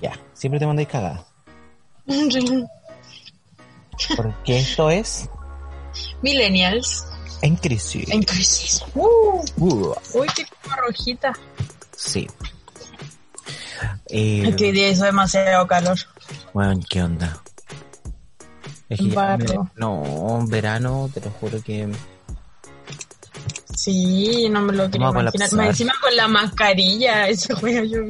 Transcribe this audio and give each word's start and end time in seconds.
Ya, 0.00 0.18
siempre 0.34 0.58
te 0.58 0.66
mandáis 0.66 0.88
cagada. 0.88 1.24
Porque 4.16 4.58
esto 4.58 4.90
es 4.90 5.28
Millennials. 6.22 7.04
en 7.42 7.56
crisis. 7.56 8.08
En 8.10 8.22
crisis. 8.22 8.82
Uh, 8.94 9.42
Uh, 9.56 9.94
uy, 10.14 10.26
qué 10.34 10.44
como 10.62 10.76
rojita. 10.76 11.32
sí. 11.96 12.26
Eh, 14.12 14.42
Es 14.48 14.56
que 14.56 14.64
hoy 14.64 14.72
día 14.72 14.88
hizo 14.88 15.04
demasiado 15.04 15.66
calor. 15.66 15.96
Bueno, 16.52 16.80
¿qué 16.88 17.02
onda? 17.02 17.40
Es 18.88 18.98
que 18.98 19.04
me- 19.04 19.68
no, 19.76 20.44
verano, 20.48 21.08
te 21.14 21.20
lo 21.20 21.30
juro 21.30 21.62
que 21.62 21.88
Sí, 23.76 24.48
no 24.50 24.60
me 24.62 24.72
lo 24.74 24.90
quiero 24.90 25.10
imaginar. 25.10 25.52
Más 25.52 25.66
encima 25.68 25.92
con 26.02 26.14
la 26.16 26.26
mascarilla, 26.28 27.28
ese 27.28 27.54
juego 27.54 27.84
yo. 27.84 28.00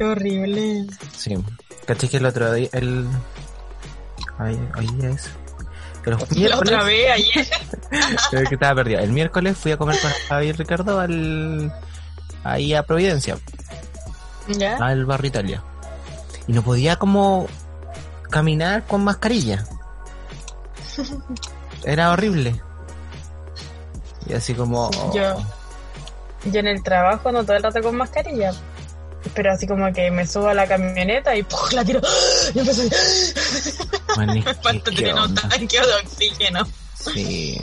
Qué 0.00 0.06
horrible. 0.06 0.86
sí. 1.14 1.36
¿Cachai 1.84 2.08
que 2.08 2.16
el 2.16 2.24
otro 2.24 2.50
día, 2.54 2.70
el... 2.72 3.06
Ay, 4.38 4.58
día 4.96 5.10
es... 5.10 5.28
Que 6.02 6.08
los 6.08 6.22
La 6.22 6.36
miércoles... 6.38 6.72
otra 6.72 6.84
vez 6.84 7.10
ayer. 7.12 7.46
Creo 8.30 8.48
que 8.48 8.54
estaba 8.54 8.76
perdido. 8.76 9.00
El 9.00 9.12
miércoles 9.12 9.58
fui 9.58 9.72
a 9.72 9.76
comer 9.76 10.00
con 10.00 10.10
Javi 10.26 10.46
y 10.46 10.52
Ricardo 10.52 10.98
al... 11.00 11.70
Ahí 12.44 12.72
a 12.72 12.82
Providencia, 12.82 13.36
¿Ya? 14.48 14.78
al 14.78 15.04
barrio 15.04 15.28
Italia. 15.28 15.62
Y 16.46 16.54
no 16.54 16.62
podía 16.62 16.96
como 16.96 17.46
caminar 18.30 18.86
con 18.86 19.04
mascarilla. 19.04 19.66
Era 21.84 22.10
horrible. 22.10 22.58
Y 24.26 24.32
así 24.32 24.54
como... 24.54 24.90
Yo, 25.12 25.36
yo 26.46 26.60
en 26.60 26.68
el 26.68 26.82
trabajo 26.82 27.30
no 27.30 27.44
todo 27.44 27.58
el 27.58 27.62
rato 27.62 27.82
con 27.82 27.96
mascarilla. 27.98 28.54
Pero 29.34 29.52
así 29.52 29.66
como 29.66 29.92
que 29.92 30.10
me 30.10 30.26
subo 30.26 30.48
a 30.48 30.54
la 30.54 30.66
camioneta 30.66 31.36
y 31.36 31.42
¡puf! 31.42 31.72
la 31.72 31.84
tiro. 31.84 32.00
Y 32.54 32.58
empiezo 32.58 32.82
a... 32.82 34.14
Bueno, 34.16 34.32
es 34.34 34.44
que, 34.84 34.94
¿qué 34.94 35.12
un 35.12 35.18
onda? 35.18 35.42
tanque 35.48 35.78
de 35.80 35.94
oxígeno. 36.04 36.66
Sí. 36.94 37.60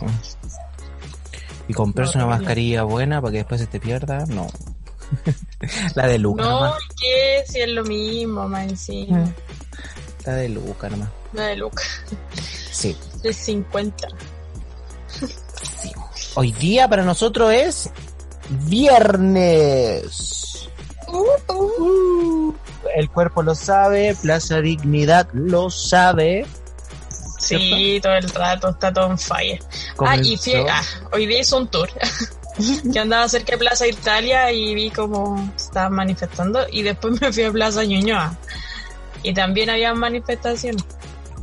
Y 1.67 1.73
comprarse 1.73 2.17
No, 2.17 2.25
una 2.27 2.37
mascarilla 2.37 2.83
buena 2.83 3.21
para 3.21 3.31
que 3.31 3.37
después 3.39 3.61
se 3.61 3.67
te 3.67 3.79
pierda, 3.79 4.25
no. 4.27 4.47
La 5.95 6.07
de 6.07 6.17
Luca 6.19 6.43
No, 6.43 6.49
nomás. 6.51 6.73
que 6.99 7.43
si 7.47 7.59
es 7.61 7.69
lo 7.69 7.83
mismo, 7.83 8.47
más 8.47 8.67
encima. 8.69 9.19
Mm. 9.19 9.33
La 10.25 10.33
de 10.33 10.49
Luca 10.49 10.89
nomás. 10.89 11.09
La 11.33 11.43
de 11.47 11.55
Luca. 11.57 11.83
Sí. 12.71 12.95
De 13.23 13.33
50. 13.33 14.07
sí. 15.81 15.91
Hoy 16.35 16.51
día 16.53 16.87
para 16.87 17.03
nosotros 17.03 17.51
es 17.53 17.89
viernes. 18.65 20.69
Uh, 21.07 22.53
El 22.95 23.09
cuerpo 23.09 23.43
lo 23.43 23.55
sabe, 23.55 24.15
Plaza 24.21 24.61
Dignidad 24.61 25.29
lo 25.33 25.69
sabe. 25.69 26.45
Sí, 27.39 27.99
todo 28.01 28.13
el 28.13 28.29
rato 28.29 28.69
está 28.69 28.91
todo 28.91 29.11
en 29.11 29.17
fire. 29.17 29.59
Ah, 29.99 30.17
y 30.17 30.35
fui, 30.37 30.53
ah, 30.69 30.83
hoy 31.13 31.27
día 31.27 31.39
hizo 31.39 31.57
un 31.57 31.67
tour. 31.67 31.89
que 32.91 32.99
andaba 32.99 33.29
cerca 33.29 33.53
de 33.53 33.57
Plaza 33.59 33.87
Italia 33.87 34.51
y 34.51 34.73
vi 34.73 34.89
cómo 34.89 35.51
estaban 35.55 35.93
manifestando. 35.93 36.65
Y 36.71 36.83
después 36.83 37.21
me 37.21 37.31
fui 37.31 37.43
a 37.43 37.51
Plaza 37.51 37.83
Ñuñoa. 37.83 38.35
Y 39.23 39.33
también 39.33 39.69
había 39.69 39.93
manifestaciones. 39.93 40.83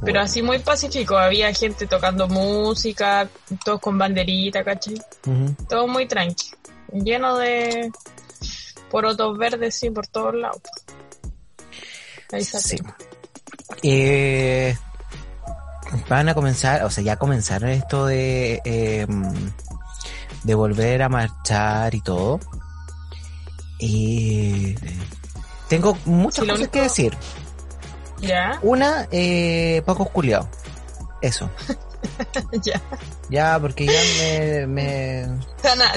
Pero 0.04 0.20
así 0.20 0.42
muy 0.42 0.58
pacífico. 0.58 1.16
Había 1.16 1.52
gente 1.54 1.86
tocando 1.86 2.28
música, 2.28 3.28
todos 3.64 3.80
con 3.80 3.96
banderita, 3.96 4.62
¿cachai? 4.62 5.00
Ujú. 5.26 5.54
Todo 5.68 5.86
muy 5.86 6.06
tranqui. 6.06 6.50
Lleno 6.92 7.38
de 7.38 7.90
porotos 8.94 9.36
verdes, 9.36 9.74
sí, 9.74 9.90
por 9.90 10.06
todos 10.06 10.32
lados. 10.36 10.60
Ahí 12.30 12.42
está. 12.42 12.60
Sí. 12.60 12.76
Eh, 13.82 14.76
van 16.08 16.28
a 16.28 16.34
comenzar, 16.34 16.84
o 16.84 16.90
sea, 16.90 17.02
ya 17.02 17.16
comenzaron 17.16 17.70
esto 17.70 18.06
de, 18.06 18.60
eh, 18.64 19.04
de 20.44 20.54
volver 20.54 21.02
a 21.02 21.08
marchar 21.08 21.92
y 21.96 22.02
todo. 22.02 22.38
Y 23.80 24.76
tengo 25.68 25.98
muchas 26.04 26.44
Sí, 26.44 26.50
cosas 26.50 26.58
único- 26.60 26.70
que 26.70 26.80
decir. 26.82 27.16
¿Ya? 28.20 28.60
Una, 28.62 29.08
eh, 29.10 29.82
Paco 29.84 30.04
Culiao. 30.04 30.48
Eso. 31.20 31.50
ya. 32.62 32.80
Ya, 33.28 33.58
porque 33.60 33.86
ya 33.86 33.92
me, 34.20 34.66
me, 34.68 35.28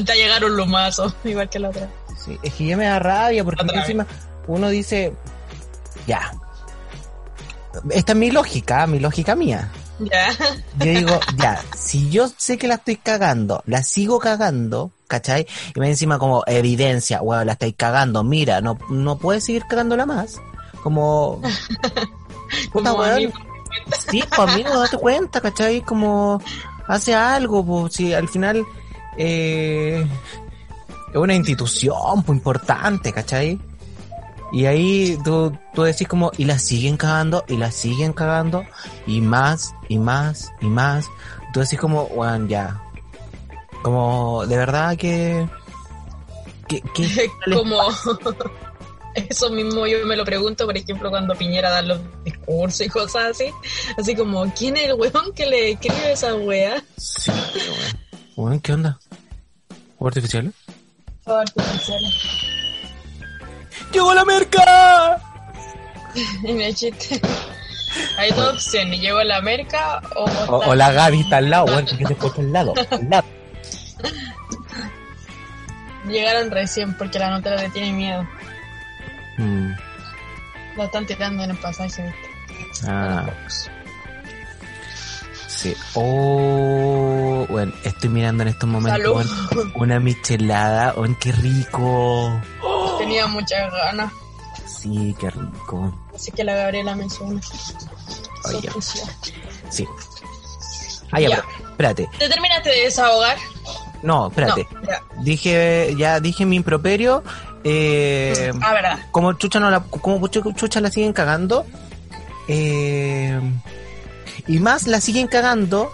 te 0.03 0.16
llegaron 0.16 0.57
los 0.57 0.67
mazos, 0.67 1.13
igual 1.23 1.47
que 1.47 1.59
la 1.59 1.69
otra. 1.69 1.88
Sí, 2.27 2.39
es 2.43 2.53
que 2.53 2.65
ya 2.65 2.77
me 2.77 2.85
da 2.85 2.99
rabia 2.99 3.43
porque 3.43 3.63
Otra 3.63 3.73
vez. 3.73 3.83
encima 3.83 4.05
uno 4.47 4.69
dice, 4.69 5.13
ya. 6.05 6.31
Esta 7.91 8.11
es 8.13 8.17
mi 8.17 8.31
lógica, 8.31 8.88
mi 8.88 8.99
lógica 8.99 9.35
mía. 9.35 9.71
Ya. 9.99 10.29
Yo 10.79 10.85
digo, 10.85 11.19
ya, 11.38 11.61
si 11.75 12.09
yo 12.09 12.29
sé 12.35 12.57
que 12.57 12.67
la 12.67 12.75
estoy 12.75 12.97
cagando, 12.97 13.63
la 13.65 13.83
sigo 13.83 14.19
cagando, 14.19 14.91
¿cachai? 15.07 15.47
Y 15.75 15.79
me 15.79 15.89
encima 15.89 16.19
como 16.19 16.43
evidencia, 16.47 17.21
weón, 17.21 17.47
la 17.47 17.53
estáis 17.53 17.75
cagando, 17.75 18.23
mira, 18.23 18.61
no, 18.61 18.77
no 18.89 19.17
puedes 19.17 19.44
seguir 19.44 19.65
cagándola 19.67 20.05
más. 20.05 20.39
Como, 20.83 21.41
puta 22.71 22.91
Como 22.91 23.01
weón, 23.01 23.33
sí, 24.09 24.23
pues 24.35 24.49
amigo, 24.49 24.79
date 24.79 24.97
cuenta, 24.97 25.41
¿cachai? 25.41 25.81
Como, 25.81 26.41
hace 26.88 27.13
algo, 27.13 27.65
pues, 27.65 27.94
si 27.94 28.13
al 28.13 28.29
final, 28.29 28.65
eh, 29.17 30.05
es 31.09 31.16
una 31.16 31.35
institución, 31.35 32.23
pues, 32.23 32.38
importante, 32.38 33.13
¿cachai? 33.13 33.59
Y 34.51 34.66
ahí 34.66 35.18
tú, 35.23 35.57
tú 35.73 35.84
decís 35.84 36.07
como, 36.07 36.31
y 36.38 36.45
la 36.45 36.57
siguen 36.57 36.97
cagando, 36.97 37.44
y 37.47 37.57
la 37.57 37.72
siguen 37.72 38.13
cagando, 38.13 38.66
y 39.06 39.22
más, 39.22 39.73
y 39.90 40.00
más, 40.00 40.51
y 40.62 40.68
más. 40.68 41.06
Tú 41.53 41.59
decís 41.59 41.79
como, 41.79 42.03
weón, 42.03 42.47
ya. 42.47 42.81
Como, 43.81 44.45
de 44.45 44.57
verdad 44.57 44.97
que... 44.97 45.47
que, 46.68 46.81
que 46.81 47.29
como 47.53 47.78
eso 49.16 49.50
mismo 49.50 49.85
yo 49.88 50.06
me 50.06 50.16
lo 50.16 50.24
pregunto, 50.24 50.66
por 50.66 50.78
ejemplo, 50.78 51.09
cuando 51.09 51.35
Piñera 51.35 51.72
da 51.72 51.81
los 51.81 52.00
discursos 52.24 52.81
y 52.81 52.89
cosas 52.89 53.31
así. 53.31 53.51
Así 53.97 54.16
como, 54.16 54.51
¿quién 54.53 54.78
es 54.78 54.84
el 54.84 54.94
weón 54.94 55.34
que 55.34 55.45
le 55.45 55.72
escribe 55.72 56.12
esa 56.13 56.35
wea? 56.35 56.84
Sí, 56.97 57.31
weón. 57.31 58.07
Weón, 58.35 58.59
¿qué 58.59 58.74
onda? 58.74 59.00
¿Fuego 59.97 60.07
artificial? 60.07 60.53
¡Llegó 63.91 64.13
la 64.13 64.25
merca! 64.25 65.17
Y 66.43 66.51
me 66.53 66.73
chiste. 66.73 67.21
Hay 68.17 68.31
dos 68.31 68.55
opciones, 68.55 68.99
llego 68.99 69.19
a 69.19 69.23
la 69.23 69.39
merca 69.41 70.01
o... 70.15 70.23
O, 70.47 70.69
o 70.69 70.75
la 70.75 70.91
Gaby 70.91 71.19
está 71.21 71.38
al 71.38 71.49
lado, 71.51 71.65
weón, 71.65 71.85
que 71.85 72.05
te 72.05 72.15
puesto 72.15 72.41
al 72.41 72.51
lado. 72.53 72.73
Al 72.89 73.09
lado. 73.09 73.27
Llegaron 76.07 76.49
recién 76.49 76.95
porque 76.97 77.19
la 77.19 77.29
nota 77.29 77.55
le 77.55 77.69
tiene 77.69 77.91
miedo. 77.91 78.27
Mm, 79.38 79.71
La 80.75 80.85
están 80.85 81.05
tirando 81.05 81.44
en 81.44 81.51
el 81.51 81.57
pasaje. 81.57 82.13
¿viste? 82.49 82.88
ah, 82.89 83.29
sí. 85.57 85.75
Oh, 85.95 87.45
bueno, 87.50 87.73
estoy 87.84 88.09
mirando 88.09 88.44
en 88.44 88.50
estos 88.50 88.69
momentos 88.69 89.28
una 89.75 90.00
michelada. 90.00 90.94
weón, 90.95 91.16
qué 91.16 91.31
rico. 91.34 92.41
Tenía 92.97 93.28
muchas 93.28 93.72
ganas, 93.72 94.12
Sí, 94.66 95.16
qué 95.19 95.29
rico. 95.29 95.94
así 96.16 96.31
que 96.31 96.44
la 96.44 96.53
Gabriela 96.56 96.95
me 96.95 97.09
suena. 97.09 97.41
Oye. 98.45 98.69
Sí. 99.69 99.85
Ah, 101.12 101.19
ya, 101.19 101.29
Ya. 101.29 101.35
pero- 101.57 101.69
espérate. 101.72 102.09
¿Te 102.19 102.29
terminaste 102.29 102.69
de 102.69 102.81
desahogar? 102.81 103.38
No, 104.03 104.28
espérate. 104.28 104.68
No, 104.74 104.81
ya. 104.84 105.01
Dije, 105.22 105.95
ya 105.97 106.19
dije 106.19 106.45
mi 106.45 106.56
improperio. 106.57 107.24
Eh, 107.63 108.51
Ah, 108.62 108.74
verdad. 108.74 109.00
como 109.12 109.34
chucha 109.34 109.59
no 109.59 109.69
la, 109.72 109.80
como 109.81 110.19
chu- 110.27 110.53
chucha 110.56 110.80
la 110.81 110.92
siguen 110.92 111.13
cagando. 111.13 111.65
eh, 112.48 113.39
y 114.47 114.59
más 114.59 114.88
la 114.88 115.01
siguen 115.01 115.27
cagando 115.27 115.89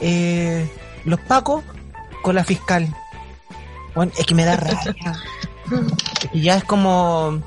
eh, 0.00 0.70
los 1.04 1.20
pacos 1.20 1.62
con 2.22 2.34
la 2.34 2.44
fiscal. 2.44 2.94
Bueno, 3.94 4.12
es 4.16 4.26
que 4.26 4.34
me 4.34 4.44
da 4.44 4.56
rabia. 4.56 4.94
y 6.32 6.42
ya 6.42 6.56
es 6.56 6.64
como, 6.64 7.40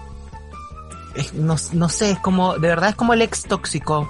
es- 1.16 1.34
no, 1.34 1.56
no 1.74 1.90
sé, 1.90 2.12
es 2.12 2.20
como, 2.20 2.54
de 2.58 2.68
verdad 2.68 2.90
es 2.90 2.96
como 2.96 3.14
el 3.14 3.22
ex 3.22 3.44
tóxico. 3.44 4.10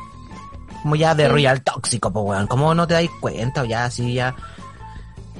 Como 0.81 0.95
ya 0.95 1.13
de 1.13 1.25
Sí. 1.25 1.29
Royal 1.31 1.61
tóxico, 1.61 2.11
pues 2.11 2.25
weón. 2.25 2.47
¿Cómo 2.47 2.73
no 2.73 2.87
te 2.87 2.95
dais 2.95 3.11
cuenta 3.19 3.61
o 3.61 3.65
ya 3.65 3.85
así 3.85 4.13
ya? 4.15 4.35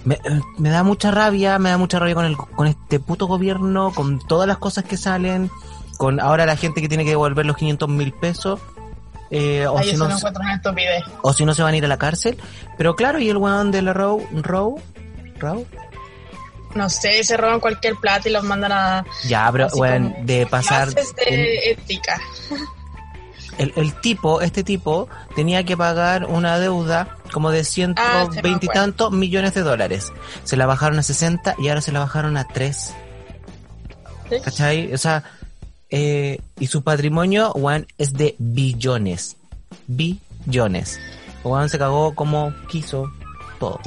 Me, 0.06 0.16
eh, 0.16 0.42
me 0.60 0.70
da 0.70 0.84
mucha 0.84 1.10
rabia, 1.12 1.58
me 1.60 1.70
da 1.72 1.78
mucha 1.80 1.98
rabia 2.00 2.14
con 2.16 2.26
el, 2.26 2.38
con 2.38 2.68
este 2.68 3.00
puto 3.00 3.26
gobierno, 3.28 3.92
con 3.96 4.20
todas 4.20 4.48
las 4.48 4.58
cosas 4.60 4.84
que 4.84 4.98
salen, 4.98 5.50
con 5.98 6.20
ahora 6.20 6.46
la 6.46 6.56
gente 6.58 6.82
que 6.82 6.88
tiene 6.88 7.04
que 7.04 7.12
devolver 7.12 7.46
los 7.46 7.58
500 7.58 7.90
mil 7.90 8.12
pesos, 8.14 8.60
eh, 9.32 9.66
o, 9.68 9.82
si 9.82 9.94
no, 9.96 10.08
no 10.08 10.18
encuentro 10.18 10.42
una 10.44 10.56
estupidez. 10.56 11.04
o 11.22 11.34
si 11.34 11.46
no 11.46 11.54
se 11.54 11.64
van 11.64 11.74
a 11.74 11.78
ir 11.78 11.86
a 11.86 11.88
la 11.88 11.98
cárcel. 11.98 12.38
Pero 12.78 12.96
claro, 12.96 13.20
y 13.20 13.30
el 13.30 13.38
weón 13.38 13.72
de 13.72 13.82
la 13.82 13.94
Row, 13.94 14.26
Row, 14.34 14.80
Row, 15.40 15.66
no 16.76 16.90
sé, 16.90 17.24
se 17.24 17.36
roban 17.38 17.60
cualquier 17.60 17.96
plata 17.96 18.30
y 18.30 18.32
los 18.32 18.44
mandan 18.44 18.72
a... 18.72 19.06
Ya, 19.28 19.50
pero 19.52 19.68
bueno, 19.76 20.14
de 20.24 20.46
pasar... 20.46 20.90
de 20.94 21.72
ética. 21.72 22.20
El, 23.58 23.74
el 23.76 23.94
tipo, 24.02 24.42
este 24.42 24.64
tipo, 24.64 25.08
tenía 25.36 25.64
que 25.66 25.76
pagar 25.78 26.26
una 26.26 26.58
deuda 26.58 27.18
como 27.32 27.52
de 27.52 27.60
Ah, 27.60 27.64
120 27.64 28.32
y 28.42 28.70
acuerdo. 28.70 28.72
tantos 28.72 29.12
millones 29.12 29.54
de 29.54 29.62
dólares. 29.62 30.12
Se 30.46 30.56
la 30.58 30.66
bajaron 30.66 30.98
a 30.98 31.04
60 31.04 31.56
y 31.60 31.68
ahora 31.68 31.82
se 31.82 31.92
la 31.92 32.00
bajaron 32.00 32.38
a 32.38 32.48
3. 32.48 32.96
¿Sí? 34.30 34.36
¿Cachai? 34.44 34.94
O 34.94 34.98
sea, 34.98 35.24
eh, 35.92 36.40
y 36.60 36.68
su 36.68 36.84
patrimonio, 36.84 37.52
weón, 37.54 37.86
es 37.98 38.14
de 38.14 38.36
billones. 38.40 39.36
Billones. 39.88 41.00
Weón 41.44 41.70
se 41.70 41.78
cagó 41.78 42.16
como 42.16 42.54
quiso 42.70 43.12
todo. 43.60 43.80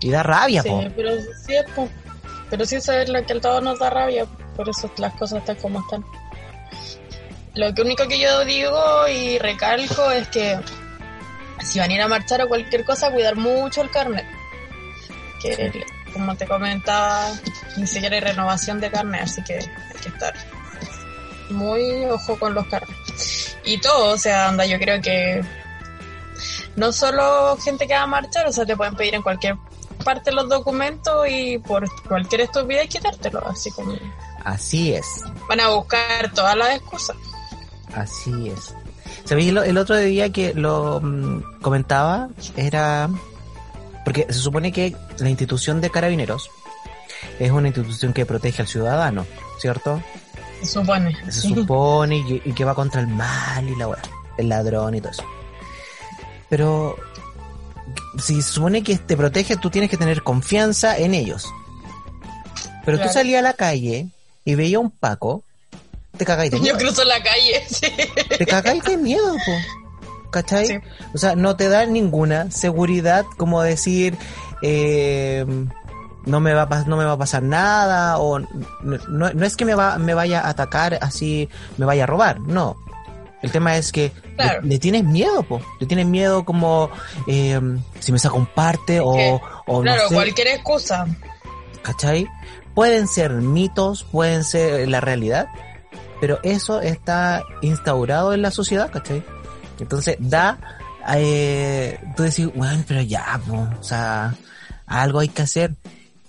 Y 0.00 0.10
da 0.10 0.22
rabia, 0.22 0.62
Sí, 0.62 0.68
po. 0.68 0.82
pero 0.96 1.10
sí 1.46 1.54
es 1.54 1.64
po- 1.74 1.88
pero 2.50 2.64
sí 2.66 2.80
saber 2.80 3.08
lo 3.08 3.24
que 3.24 3.32
el 3.32 3.40
todo 3.40 3.60
nos 3.60 3.78
da 3.78 3.90
rabia, 3.90 4.26
por 4.56 4.68
eso 4.68 4.90
las 4.98 5.14
cosas 5.14 5.38
están 5.40 5.56
como 5.56 5.80
están. 5.80 6.04
Lo 7.54 7.72
que 7.74 7.82
único 7.82 8.06
que 8.08 8.18
yo 8.18 8.44
digo 8.44 9.08
y 9.08 9.38
recalco 9.38 10.10
es 10.10 10.28
que 10.28 10.58
si 11.62 11.78
van 11.78 11.90
a 11.90 11.94
ir 11.94 12.00
a 12.02 12.08
marchar 12.08 12.42
o 12.42 12.48
cualquier 12.48 12.84
cosa, 12.84 13.10
cuidar 13.12 13.36
mucho 13.36 13.80
el 13.82 13.90
carnet. 13.90 14.26
Que 15.40 15.84
como 16.12 16.36
te 16.36 16.46
comentaba, 16.46 17.30
ni 17.76 17.86
siquiera 17.86 18.14
hay 18.16 18.20
renovación 18.22 18.80
de 18.80 18.90
carnet, 18.90 19.22
así 19.22 19.42
que 19.42 19.54
hay 19.54 20.00
que 20.02 20.08
estar 20.08 20.34
muy 21.54 22.04
ojo 22.06 22.38
con 22.38 22.54
los 22.54 22.66
carnets. 22.66 23.56
Y 23.64 23.80
todo, 23.80 24.14
o 24.14 24.18
sea, 24.18 24.48
anda, 24.48 24.66
yo 24.66 24.78
creo 24.78 25.00
que 25.00 25.42
no 26.76 26.92
solo 26.92 27.56
gente 27.58 27.86
que 27.86 27.94
va 27.94 28.02
a 28.02 28.06
marchar, 28.06 28.46
o 28.46 28.52
sea, 28.52 28.66
te 28.66 28.76
pueden 28.76 28.94
pedir 28.96 29.14
en 29.14 29.22
cualquier 29.22 29.56
parte 30.04 30.32
los 30.32 30.48
documentos 30.48 31.26
y 31.28 31.58
por 31.58 31.88
cualquier 32.06 32.42
estupidez 32.42 32.88
quitártelo, 32.88 33.46
así 33.46 33.70
como 33.70 33.94
Así 34.44 34.92
es. 34.92 35.06
van 35.48 35.60
a 35.60 35.68
buscar 35.68 36.32
todas 36.34 36.56
las 36.56 36.76
excusas. 36.76 37.16
Así 37.94 38.50
es. 38.50 38.74
¿Sabéis? 39.24 39.48
El, 39.50 39.58
el 39.58 39.78
otro 39.78 39.96
día 39.96 40.30
que 40.30 40.52
lo 40.54 41.00
mm, 41.00 41.60
comentaba 41.62 42.28
era... 42.56 43.08
Porque 44.04 44.26
se 44.28 44.38
supone 44.40 44.70
que 44.70 44.94
la 45.18 45.30
institución 45.30 45.80
de 45.80 45.88
carabineros 45.88 46.50
es 47.38 47.50
una 47.50 47.68
institución 47.68 48.12
que 48.12 48.26
protege 48.26 48.60
al 48.60 48.68
ciudadano, 48.68 49.26
¿cierto? 49.58 50.02
Se 50.64 50.72
supone. 50.72 51.16
Se 51.30 51.40
supone 51.40 52.16
y, 52.18 52.42
y 52.44 52.52
que 52.52 52.64
va 52.64 52.74
contra 52.74 53.00
el 53.00 53.08
mal 53.08 53.68
y 53.68 53.74
la 53.76 53.88
weá, 53.88 54.02
el 54.38 54.48
ladrón 54.48 54.94
y 54.94 55.00
todo 55.00 55.10
eso. 55.12 55.24
Pero 56.48 56.96
si 58.18 58.42
se 58.42 58.52
supone 58.52 58.82
que 58.82 58.96
te 58.96 59.16
protege, 59.16 59.56
tú 59.56 59.70
tienes 59.70 59.90
que 59.90 59.96
tener 59.96 60.22
confianza 60.22 60.96
en 60.98 61.14
ellos. 61.14 61.46
Pero 62.84 63.00
tú 63.00 63.08
salías 63.08 63.38
a 63.40 63.42
la 63.42 63.54
calle 63.54 64.08
y 64.44 64.54
veías 64.54 64.80
un 64.80 64.90
Paco, 64.90 65.42
te 66.16 66.24
cagáis 66.24 66.50
de 66.50 66.56
Yo 66.58 66.62
miedo. 66.64 66.78
cruzo 66.78 67.04
la 67.04 67.22
calle, 67.22 67.64
sí. 67.68 67.86
Te 68.38 68.46
cagáis 68.46 68.84
de 68.84 68.96
miedo, 68.96 69.34
po. 69.44 70.30
¿Cachai? 70.30 70.66
Sí. 70.66 70.74
O 71.14 71.18
sea, 71.18 71.34
no 71.36 71.56
te 71.56 71.68
da 71.68 71.86
ninguna 71.86 72.50
seguridad 72.50 73.24
como 73.36 73.62
decir, 73.62 74.16
eh, 74.62 75.46
no 76.26 76.40
me 76.40 76.54
va 76.54 76.62
a 76.70 76.84
no 76.84 76.96
me 76.96 77.04
va 77.04 77.12
a 77.12 77.18
pasar 77.18 77.42
nada 77.42 78.18
o 78.18 78.38
no, 78.38 78.48
no, 78.82 79.32
no 79.32 79.44
es 79.46 79.56
que 79.56 79.64
me 79.64 79.74
va 79.74 79.98
me 79.98 80.14
vaya 80.14 80.40
a 80.40 80.48
atacar 80.50 80.98
así, 81.00 81.48
me 81.76 81.86
vaya 81.86 82.04
a 82.04 82.06
robar, 82.06 82.40
no. 82.40 82.76
El 83.42 83.52
tema 83.52 83.76
es 83.76 83.92
que 83.92 84.10
Claro. 84.36 84.62
le, 84.62 84.68
le 84.68 84.78
tienes 84.78 85.04
miedo, 85.04 85.42
po. 85.42 85.60
Le 85.78 85.86
tienes 85.86 86.06
miedo 86.06 86.44
como 86.46 86.88
eh, 87.28 87.60
si 88.00 88.10
me 88.10 88.18
saca 88.18 88.34
un 88.36 88.46
parte 88.46 89.00
o, 89.00 89.40
o 89.66 89.82
Claro, 89.82 90.02
no 90.04 90.08
sé, 90.08 90.14
cualquier 90.14 90.48
excusa. 90.48 91.06
¿cachai? 91.82 92.26
Pueden 92.74 93.06
ser 93.06 93.30
mitos, 93.32 94.02
pueden 94.04 94.42
ser 94.44 94.88
la 94.88 95.00
realidad, 95.00 95.48
pero 96.20 96.40
eso 96.42 96.80
está 96.80 97.42
instaurado 97.60 98.32
en 98.32 98.40
la 98.42 98.50
sociedad, 98.50 98.90
¿cachai? 98.90 99.22
Entonces 99.78 100.16
da, 100.18 100.58
eh, 101.14 102.00
tú 102.16 102.22
decís, 102.24 102.48
bueno, 102.54 102.82
pero 102.88 103.02
ya, 103.02 103.38
po, 103.46 103.68
o 103.78 103.82
sea, 103.82 104.34
algo 104.86 105.20
hay 105.20 105.28
que 105.28 105.42
hacer. 105.42 105.74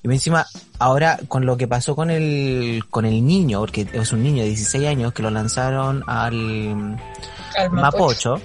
Y 0.05 0.13
encima, 0.13 0.45
ahora 0.77 1.17
con 1.27 1.47
lo 1.47 1.57
que 1.57 1.67
pasó 1.67 1.95
con 1.95 2.11
el, 2.11 2.83
con 2.91 3.05
el 3.05 3.25
niño, 3.25 3.61
porque 3.61 3.87
es 3.91 4.13
un 4.13 4.21
niño 4.21 4.43
de 4.43 4.49
16 4.49 4.87
años 4.87 5.13
que 5.13 5.23
lo 5.23 5.31
lanzaron 5.31 6.03
al. 6.05 6.95
Mapocho, 7.71 8.39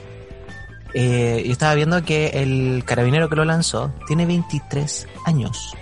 eh, 0.95 1.43
yo 1.45 1.53
estaba 1.53 1.75
viendo 1.75 2.03
que 2.03 2.29
el 2.29 2.83
carabinero 2.87 3.29
que 3.29 3.37
lo 3.37 3.45
lanzó 3.45 3.93
tiene 4.07 4.25
23 4.25 5.07
años. 5.27 5.75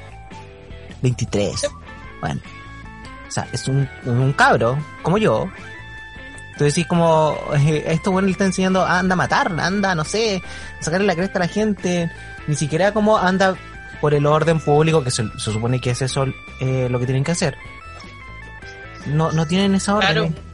23. 1.02 1.60
Sí. 1.60 1.66
Bueno. 2.20 2.40
O 3.28 3.30
sea, 3.30 3.46
es 3.52 3.68
un, 3.68 3.88
un 4.04 4.32
cabro, 4.32 4.76
como 5.02 5.16
yo. 5.16 5.48
Tú 6.56 6.64
decís 6.64 6.88
como, 6.88 7.38
esto 7.86 8.10
bueno 8.10 8.26
le 8.26 8.32
está 8.32 8.46
enseñando, 8.46 8.84
anda 8.84 9.12
a 9.12 9.16
matar, 9.16 9.54
anda, 9.60 9.94
no 9.94 10.04
sé, 10.04 10.42
a 10.80 10.82
sacarle 10.82 11.06
la 11.06 11.14
cresta 11.14 11.38
a 11.38 11.42
la 11.42 11.48
gente. 11.48 12.10
Ni 12.48 12.56
siquiera 12.56 12.92
como 12.92 13.16
anda 13.16 13.54
por 14.00 14.14
el 14.14 14.26
orden 14.26 14.60
público, 14.60 15.02
que 15.02 15.10
se, 15.10 15.24
se 15.38 15.52
supone 15.52 15.80
que 15.80 15.90
es 15.90 16.02
eso 16.02 16.26
eh, 16.60 16.88
lo 16.90 16.98
que 16.98 17.06
tienen 17.06 17.24
que 17.24 17.32
hacer. 17.32 17.56
No, 19.06 19.32
no 19.32 19.46
tienen 19.46 19.74
esa 19.74 19.96
orden. 19.96 20.32
Claro. 20.32 20.48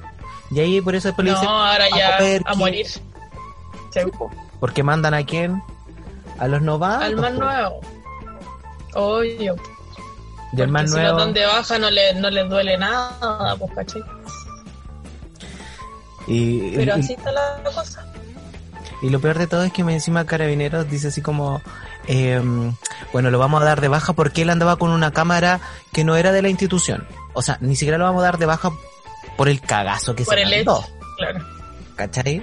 Y 0.50 0.60
ahí 0.60 0.80
por 0.80 0.94
eso 0.94 1.08
después 1.08 1.24
le 1.24 1.32
No, 1.32 1.40
dicen, 1.40 1.52
ahora 1.54 1.84
a 1.84 1.98
ya 1.98 2.40
a 2.46 2.54
morir. 2.54 2.86
Sí, 2.86 4.00
po. 4.18 4.30
porque 4.60 4.82
mandan 4.82 5.14
a 5.14 5.24
quién? 5.24 5.62
A 6.38 6.46
los 6.48 6.62
novatos. 6.62 7.04
Al 7.06 7.16
más 7.16 7.32
nuevo. 7.34 7.80
Obvio. 8.94 9.56
Y 10.52 10.60
el 10.60 10.68
más 10.68 10.90
nuevo. 10.90 11.12
lo 11.12 11.18
dan 11.18 11.32
de 11.32 11.46
baja 11.46 11.78
no, 11.78 11.90
le, 11.90 12.14
no 12.14 12.30
les 12.30 12.48
duele 12.48 12.76
nada, 12.78 13.56
pues, 13.58 13.72
¿cachai? 13.74 14.02
Y, 16.26 16.70
Pero 16.76 16.96
y- 16.96 17.00
así 17.00 17.12
está 17.14 17.32
la 17.32 17.60
cosa. 17.74 18.06
y 19.02 19.10
lo 19.10 19.20
peor 19.20 19.38
de 19.38 19.46
todo 19.46 19.64
es 19.64 19.72
que 19.72 19.84
me 19.84 19.92
encima 19.92 20.24
Carabineros 20.24 20.88
dice 20.88 21.08
así 21.08 21.20
como, 21.22 21.60
eh, 22.06 22.42
bueno, 23.12 23.30
lo 23.30 23.38
vamos 23.38 23.62
a 23.62 23.64
dar 23.64 23.80
de 23.80 23.88
baja 23.88 24.12
porque 24.12 24.42
él 24.42 24.50
andaba 24.50 24.76
con 24.76 24.90
una 24.90 25.10
cámara 25.12 25.60
que 25.92 26.04
no 26.04 26.16
era 26.16 26.32
de 26.32 26.42
la 26.42 26.48
institución. 26.48 27.06
O 27.32 27.42
sea, 27.42 27.58
ni 27.60 27.76
siquiera 27.76 27.98
lo 27.98 28.04
vamos 28.04 28.20
a 28.22 28.26
dar 28.26 28.38
de 28.38 28.46
baja 28.46 28.70
por 29.36 29.48
el 29.48 29.60
cagazo 29.60 30.14
que 30.14 30.24
Por 30.24 30.34
se 30.34 30.42
el 30.42 30.50
mandó. 30.64 30.80
hecho, 30.80 30.92
claro. 31.18 31.44
¿Cachai? 31.96 32.42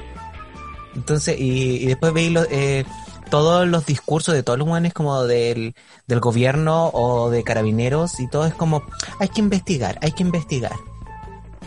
Entonces, 0.96 1.40
y, 1.40 1.78
y 1.84 1.86
después 1.86 2.12
veis 2.14 2.32
lo- 2.32 2.44
eh, 2.50 2.86
todos 3.30 3.66
los 3.68 3.86
discursos 3.86 4.34
de 4.34 4.44
todos 4.44 4.60
los 4.60 4.68
buenos 4.68 4.92
como 4.94 5.24
del, 5.24 5.74
del 6.08 6.20
gobierno 6.20 6.88
o 6.94 7.30
de 7.30 7.44
carabineros 7.44 8.20
y 8.20 8.28
todo 8.28 8.46
es 8.46 8.54
como, 8.54 8.84
hay 9.20 9.30
que 9.30 9.40
investigar, 9.40 9.98
hay 10.02 10.12
que 10.12 10.24
investigar. 10.24 10.74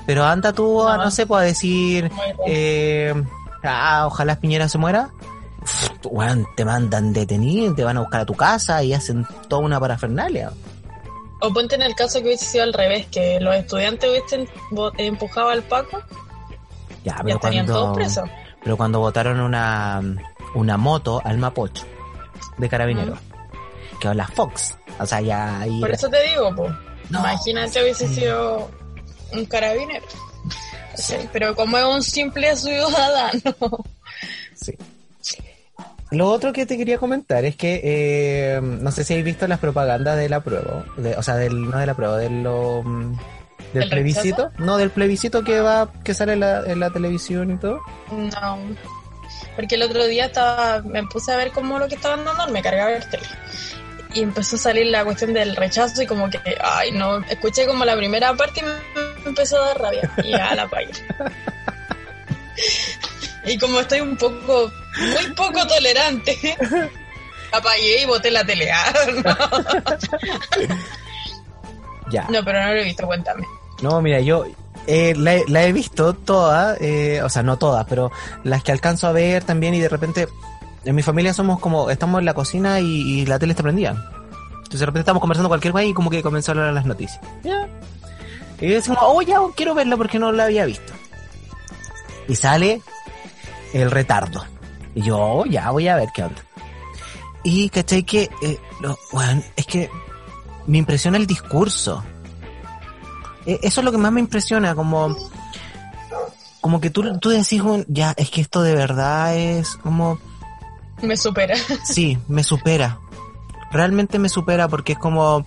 Pero 0.06 0.24
anda 0.24 0.52
tú, 0.52 0.86
a, 0.86 0.98
No. 0.98 1.04
no 1.04 1.10
sé, 1.10 1.24
pues 1.26 1.40
a 1.40 1.44
decir, 1.44 2.10
eh, 2.46 3.14
ah, 3.62 4.04
ojalá 4.06 4.36
Piñera 4.38 4.68
se 4.68 4.76
muera. 4.76 5.08
Weón, 6.04 6.46
te 6.56 6.64
mandan 6.64 7.12
detenido, 7.12 7.74
te 7.74 7.84
van 7.84 7.96
a 7.96 8.00
buscar 8.00 8.20
a 8.22 8.26
tu 8.26 8.34
casa 8.34 8.82
y 8.82 8.92
hacen 8.92 9.26
toda 9.48 9.62
una 9.62 9.80
parafernalia. 9.80 10.52
O 11.40 11.52
ponte 11.52 11.74
en 11.74 11.82
el 11.82 11.94
caso 11.94 12.20
que 12.20 12.26
hubiese 12.26 12.44
sido 12.44 12.64
al 12.64 12.72
revés, 12.72 13.06
que 13.06 13.40
los 13.40 13.54
estudiantes 13.54 14.08
hubiesen 14.08 14.48
empujado 14.98 15.48
al 15.50 15.62
Paco, 15.62 16.02
Ya, 17.04 17.16
ya 17.16 17.22
pero 17.24 17.38
todos 17.38 17.50
cuando, 17.54 17.92
presos. 17.94 18.30
pero 18.62 18.76
cuando 18.76 18.98
votaron 19.00 19.40
una, 19.40 20.00
una 20.54 20.76
moto 20.76 21.20
al 21.24 21.38
Mapocho 21.38 21.84
de 22.58 22.68
carabineros, 22.68 23.18
que 24.00 24.14
la 24.14 24.26
Fox, 24.28 24.74
o 24.98 25.06
sea, 25.06 25.20
ya 25.20 25.60
ahí 25.60 25.80
Por 25.80 25.90
eso 25.90 26.08
te 26.08 26.22
digo, 26.30 26.54
pues. 26.54 26.72
No, 27.10 27.18
Imagínate 27.20 27.82
hubiese 27.82 28.08
sí. 28.08 28.14
sido 28.16 28.70
un 29.32 29.44
carabinero. 29.46 30.06
Sí, 30.94 31.16
Pero 31.32 31.54
como 31.56 31.76
es 31.76 31.84
un 31.84 32.02
simple 32.02 32.54
ciudadano. 32.56 33.40
Sí. 34.54 34.72
Lo 36.14 36.28
otro 36.30 36.52
que 36.52 36.66
te 36.66 36.76
quería 36.76 36.98
comentar 36.98 37.44
es 37.44 37.56
que 37.56 37.80
eh, 37.82 38.60
no 38.62 38.90
sé 38.90 39.04
si 39.04 39.12
habéis 39.14 39.26
visto 39.26 39.46
las 39.46 39.58
propagandas 39.58 40.16
de 40.16 40.28
la 40.28 40.40
prueba, 40.40 40.84
de- 40.96 41.16
o 41.16 41.22
sea, 41.22 41.36
del, 41.36 41.70
no 41.70 41.78
de 41.78 41.86
la 41.86 41.94
prueba, 41.94 42.16
del, 42.18 42.42
lo, 42.42 42.82
mm, 42.82 43.16
del 43.72 43.80
¿Del 43.80 43.88
plebiscito, 43.90 44.50
no, 44.58 44.76
del 44.76 44.90
plebiscito 44.90 45.42
que 45.42 45.60
va, 45.60 45.90
que 46.04 46.14
sale 46.14 46.34
en 46.34 46.40
la, 46.40 46.62
en 46.66 46.78
la 46.80 46.90
televisión 46.90 47.50
y 47.50 47.56
todo. 47.58 47.80
No. 48.12 48.58
Porque 49.56 49.74
el 49.74 49.82
otro 49.82 50.04
día 50.06 50.26
estaba, 50.26 50.80
me 50.82 51.02
puse 51.04 51.32
a 51.32 51.36
ver 51.36 51.50
como 51.52 51.78
lo 51.78 51.88
que 51.88 51.94
estaban 51.96 52.24
dando, 52.24 52.48
me 52.48 52.62
cargaba 52.62 52.92
el 52.92 53.08
tele. 53.08 53.24
Y 54.14 54.20
empezó 54.22 54.54
a 54.56 54.58
salir 54.60 54.86
la 54.86 55.04
cuestión 55.04 55.32
del 55.32 55.56
rechazo 55.56 56.02
y 56.02 56.06
como 56.06 56.30
que, 56.30 56.38
ay 56.62 56.92
no, 56.92 57.18
escuché 57.24 57.66
como 57.66 57.84
la 57.84 57.96
primera 57.96 58.32
parte 58.34 58.60
y 58.60 58.62
me 58.64 59.28
empezó 59.28 59.60
a 59.60 59.66
dar 59.68 59.80
rabia. 59.80 60.10
Y 60.22 60.30
ya 60.30 60.54
la 60.54 60.62
apagué. 60.64 60.90
Y 63.46 63.58
como 63.58 63.80
estoy 63.80 64.00
un 64.00 64.16
poco, 64.16 64.72
muy 65.00 65.34
poco 65.34 65.66
tolerante, 65.66 66.56
apagué 67.52 68.02
y 68.02 68.06
boté 68.06 68.30
la 68.30 68.44
tele. 68.44 68.70
Ah, 68.72 68.92
Ya. 72.10 72.24
no. 72.24 72.32
no, 72.38 72.44
pero 72.44 72.62
no 72.62 72.72
lo 72.74 72.80
he 72.80 72.84
visto, 72.84 73.06
cuéntame. 73.06 73.44
No, 73.82 74.00
mira, 74.02 74.20
yo 74.20 74.44
eh, 74.86 75.14
la, 75.16 75.34
he- 75.36 75.44
la 75.48 75.64
he 75.64 75.72
visto 75.72 76.12
todas, 76.14 76.78
eh, 76.80 77.22
o 77.22 77.28
sea, 77.28 77.42
no 77.42 77.56
todas, 77.56 77.86
pero 77.88 78.12
las 78.44 78.62
que 78.62 78.72
alcanzo 78.72 79.06
a 79.08 79.12
ver 79.12 79.42
también 79.44 79.74
y 79.74 79.80
de 79.80 79.88
repente 79.88 80.28
en 80.84 80.94
mi 80.94 81.02
familia 81.02 81.32
somos 81.32 81.58
como, 81.60 81.90
estamos 81.90 82.18
en 82.20 82.26
la 82.26 82.34
cocina 82.34 82.78
y, 82.80 82.84
y 83.20 83.26
la 83.26 83.38
tele 83.38 83.52
está 83.52 83.62
prendida. 83.62 83.90
Entonces 84.56 84.80
de 84.80 84.86
repente 84.86 85.00
estamos 85.00 85.20
conversando 85.20 85.48
cualquier 85.48 85.72
cosa 85.72 85.84
y 85.84 85.94
como 85.94 86.10
que 86.10 86.22
comenzó 86.22 86.52
a 86.52 86.54
hablar 86.54 86.72
las 86.74 86.84
noticias. 86.86 87.20
Ya. 87.42 87.66
Y 88.60 88.68
yo 88.68 88.74
decimos, 88.74 88.98
oh, 89.00 89.22
ya, 89.22 89.38
quiero 89.56 89.74
verla 89.74 89.96
porque 89.96 90.18
no 90.18 90.30
la 90.30 90.44
había 90.44 90.66
visto. 90.66 90.92
Y 92.28 92.36
sale 92.36 92.80
el 93.72 93.90
retardo. 93.90 94.44
Y 94.94 95.02
yo, 95.02 95.18
oh, 95.18 95.46
ya, 95.46 95.70
voy 95.70 95.88
a 95.88 95.96
ver 95.96 96.08
qué 96.14 96.22
onda. 96.22 96.42
Y, 97.42 97.68
¿cachai? 97.68 98.04
Que, 98.04 98.30
eh, 98.42 98.58
lo, 98.80 98.96
bueno, 99.12 99.42
es 99.56 99.66
que 99.66 99.90
me 100.66 100.78
impresiona 100.78 101.18
el 101.18 101.26
discurso. 101.26 102.02
Eh, 103.46 103.58
eso 103.62 103.80
es 103.80 103.84
lo 103.84 103.92
que 103.92 103.98
más 103.98 104.12
me 104.12 104.20
impresiona, 104.20 104.74
como, 104.74 105.14
como 106.60 106.80
que 106.80 106.90
tú, 106.90 107.18
tú 107.18 107.28
decís, 107.28 107.60
un, 107.60 107.84
ya, 107.88 108.14
es 108.16 108.30
que 108.30 108.40
esto 108.40 108.62
de 108.62 108.74
verdad 108.74 109.36
es 109.36 109.76
como, 109.76 110.18
Me 111.02 111.16
supera. 111.16 111.56
sí, 111.84 112.18
me 112.28 112.42
supera. 112.42 112.98
Realmente 113.70 114.18
me 114.18 114.28
supera 114.28 114.68
porque 114.68 114.92
es 114.92 114.98
como, 114.98 115.44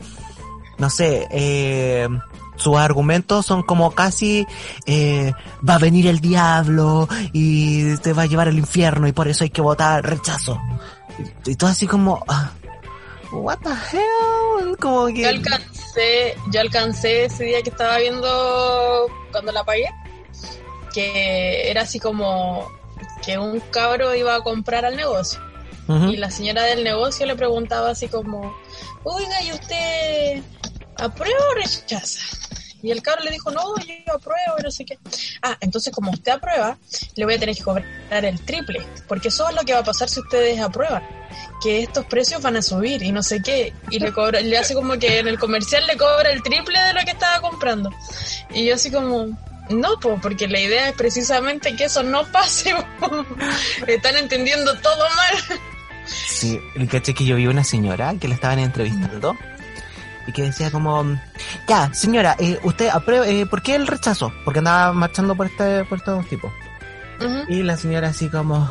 no 0.77 0.89
sé, 0.89 1.27
eh, 1.31 2.07
sus 2.57 2.77
argumentos 2.77 3.45
son 3.45 3.63
como 3.63 3.91
casi, 3.91 4.45
eh, 4.85 5.31
va 5.67 5.75
a 5.75 5.79
venir 5.79 6.07
el 6.07 6.19
diablo 6.19 7.07
y 7.33 7.95
te 7.97 8.13
va 8.13 8.23
a 8.23 8.25
llevar 8.25 8.47
al 8.47 8.57
infierno 8.57 9.07
y 9.07 9.11
por 9.11 9.27
eso 9.27 9.43
hay 9.43 9.49
que 9.49 9.61
votar 9.61 10.03
rechazo. 10.03 10.59
Y, 11.45 11.51
y 11.51 11.55
todo 11.55 11.69
así 11.69 11.87
como, 11.87 12.23
ah, 12.27 12.51
what 13.31 13.59
the 13.59 13.69
hell, 13.69 14.77
como 14.77 15.09
Yo 15.09 15.15
que... 15.15 15.27
alcancé, 15.27 16.35
yo 16.51 16.61
alcancé 16.61 17.25
ese 17.25 17.45
día 17.45 17.61
que 17.61 17.69
estaba 17.69 17.97
viendo 17.97 19.07
cuando 19.31 19.51
la 19.51 19.63
pagué, 19.63 19.87
que 20.93 21.69
era 21.69 21.81
así 21.81 21.99
como 21.99 22.69
que 23.25 23.37
un 23.37 23.59
cabro 23.71 24.15
iba 24.15 24.35
a 24.35 24.41
comprar 24.41 24.85
al 24.85 24.95
negocio 24.95 25.39
y 25.87 26.17
la 26.17 26.29
señora 26.29 26.63
del 26.63 26.83
negocio 26.83 27.25
le 27.25 27.35
preguntaba 27.35 27.91
así 27.91 28.09
como, 28.09 28.53
oiga, 29.03 29.41
¿y 29.41 29.51
usted 29.53 30.43
aprueba 30.97 31.39
o 31.51 31.55
rechaza? 31.55 32.21
Y 32.83 32.91
el 32.91 33.01
cabro 33.01 33.23
le 33.23 33.31
dijo, 33.31 33.49
no, 33.51 33.61
yo 33.79 34.13
apruebo 34.13 34.55
y 34.59 34.63
no 34.63 34.71
sé 34.71 34.85
qué. 34.85 34.99
Ah, 35.41 35.57
entonces 35.61 35.93
como 35.93 36.11
usted 36.11 36.33
aprueba, 36.33 36.77
le 37.15 37.25
voy 37.25 37.33
a 37.33 37.39
tener 37.39 37.55
que 37.55 37.63
cobrar 37.63 37.85
el 38.09 38.39
triple, 38.45 38.85
porque 39.07 39.29
eso 39.29 39.49
es 39.49 39.55
lo 39.55 39.63
que 39.63 39.73
va 39.73 39.79
a 39.79 39.83
pasar 39.83 40.09
si 40.09 40.19
ustedes 40.19 40.59
aprueban, 40.59 41.03
que 41.61 41.83
estos 41.83 42.05
precios 42.05 42.41
van 42.41 42.55
a 42.57 42.61
subir 42.61 43.01
y 43.01 43.11
no 43.11 43.23
sé 43.23 43.41
qué. 43.41 43.73
Y 43.89 43.99
le 43.99 44.13
cobra, 44.13 44.41
le 44.41 44.57
hace 44.57 44.75
como 44.75 44.97
que 44.97 45.19
en 45.19 45.27
el 45.27 45.39
comercial 45.39 45.87
le 45.87 45.97
cobra 45.97 46.29
el 46.31 46.43
triple 46.43 46.79
de 46.79 46.93
lo 46.93 47.01
que 47.01 47.11
estaba 47.11 47.41
comprando. 47.41 47.91
Y 48.53 48.65
yo 48.65 48.75
así 48.75 48.91
como, 48.91 49.25
no, 49.69 49.99
po, 49.99 50.19
porque 50.21 50.47
la 50.47 50.59
idea 50.59 50.89
es 50.89 50.95
precisamente 50.95 51.75
que 51.75 51.85
eso 51.85 52.03
no 52.03 52.23
pase. 52.31 52.75
Están 53.87 54.17
entendiendo 54.17 54.73
todo 54.79 55.03
mal. 55.15 55.59
Sí, 56.05 56.59
el 56.75 56.87
caché 56.87 57.13
que 57.13 57.25
yo 57.25 57.35
vi 57.35 57.47
una 57.47 57.63
señora 57.63 58.13
que 58.19 58.27
la 58.27 58.35
estaban 58.35 58.59
entrevistando 58.59 59.35
y 60.27 60.31
que 60.33 60.43
decía 60.43 60.69
como, 60.69 61.03
ya, 61.67 61.93
señora, 61.93 62.35
eh, 62.37 62.59
usted 62.63 62.89
aprueba, 62.89 63.27
eh, 63.27 63.45
¿por 63.45 63.61
qué 63.61 63.75
el 63.75 63.87
rechazo? 63.87 64.31
Porque 64.45 64.59
andaba 64.59 64.93
marchando 64.93 65.35
por 65.35 65.47
este, 65.47 65.85
por 65.85 65.97
estos 65.97 66.27
tipos. 66.27 66.51
Y 67.49 67.63
la 67.63 67.75
señora 67.77 68.09
así 68.09 68.29
como, 68.29 68.69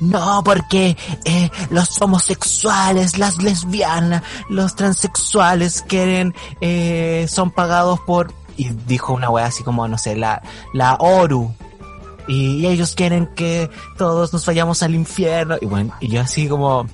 no, 0.00 0.42
porque 0.44 0.96
eh, 1.24 1.50
los 1.70 2.00
homosexuales, 2.00 3.18
las 3.18 3.40
lesbianas, 3.42 4.22
los 4.48 4.74
transexuales 4.74 5.82
quieren, 5.86 6.34
eh, 6.60 7.26
son 7.28 7.50
pagados 7.50 8.00
por, 8.00 8.32
y 8.56 8.70
dijo 8.86 9.12
una 9.12 9.30
wea 9.30 9.46
así 9.46 9.62
como, 9.62 9.86
no 9.86 9.98
sé, 9.98 10.16
la, 10.16 10.42
la 10.72 10.96
ORU. 10.96 11.54
Y 12.26 12.66
ellos 12.66 12.94
quieren 12.94 13.26
que 13.26 13.70
todos 13.98 14.32
nos 14.32 14.46
vayamos 14.46 14.82
al 14.82 14.94
infierno. 14.94 15.56
Y 15.60 15.66
bueno, 15.66 15.94
y 16.00 16.08
yo 16.08 16.22
así 16.22 16.48
como, 16.48 16.86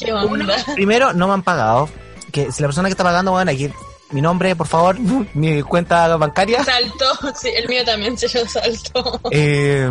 ¿Qué 0.00 0.12
onda? 0.12 0.56
primero, 0.74 1.12
no 1.12 1.28
me 1.28 1.34
han 1.34 1.42
pagado. 1.42 1.88
Que 2.32 2.50
si 2.50 2.62
la 2.62 2.68
persona 2.68 2.88
que 2.88 2.92
está 2.92 3.04
pagando, 3.04 3.30
bueno, 3.32 3.50
aquí, 3.50 3.68
mi 4.10 4.20
nombre, 4.20 4.56
por 4.56 4.66
favor, 4.66 4.98
mi 5.34 5.62
cuenta 5.62 6.16
bancaria. 6.16 6.64
Saltó, 6.64 7.06
sí, 7.34 7.48
el 7.54 7.68
mío 7.68 7.84
también 7.84 8.16
se 8.18 8.26
lo 8.38 8.46
saltó. 8.48 9.20
eh, 9.30 9.88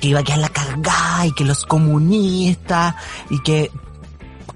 que 0.00 0.08
iba 0.08 0.20
a 0.20 0.22
quedar 0.22 0.38
la 0.38 0.48
cagada 0.50 1.26
y 1.26 1.32
que 1.34 1.44
los 1.44 1.66
comunistas 1.66 2.94
y 3.30 3.42
que 3.42 3.70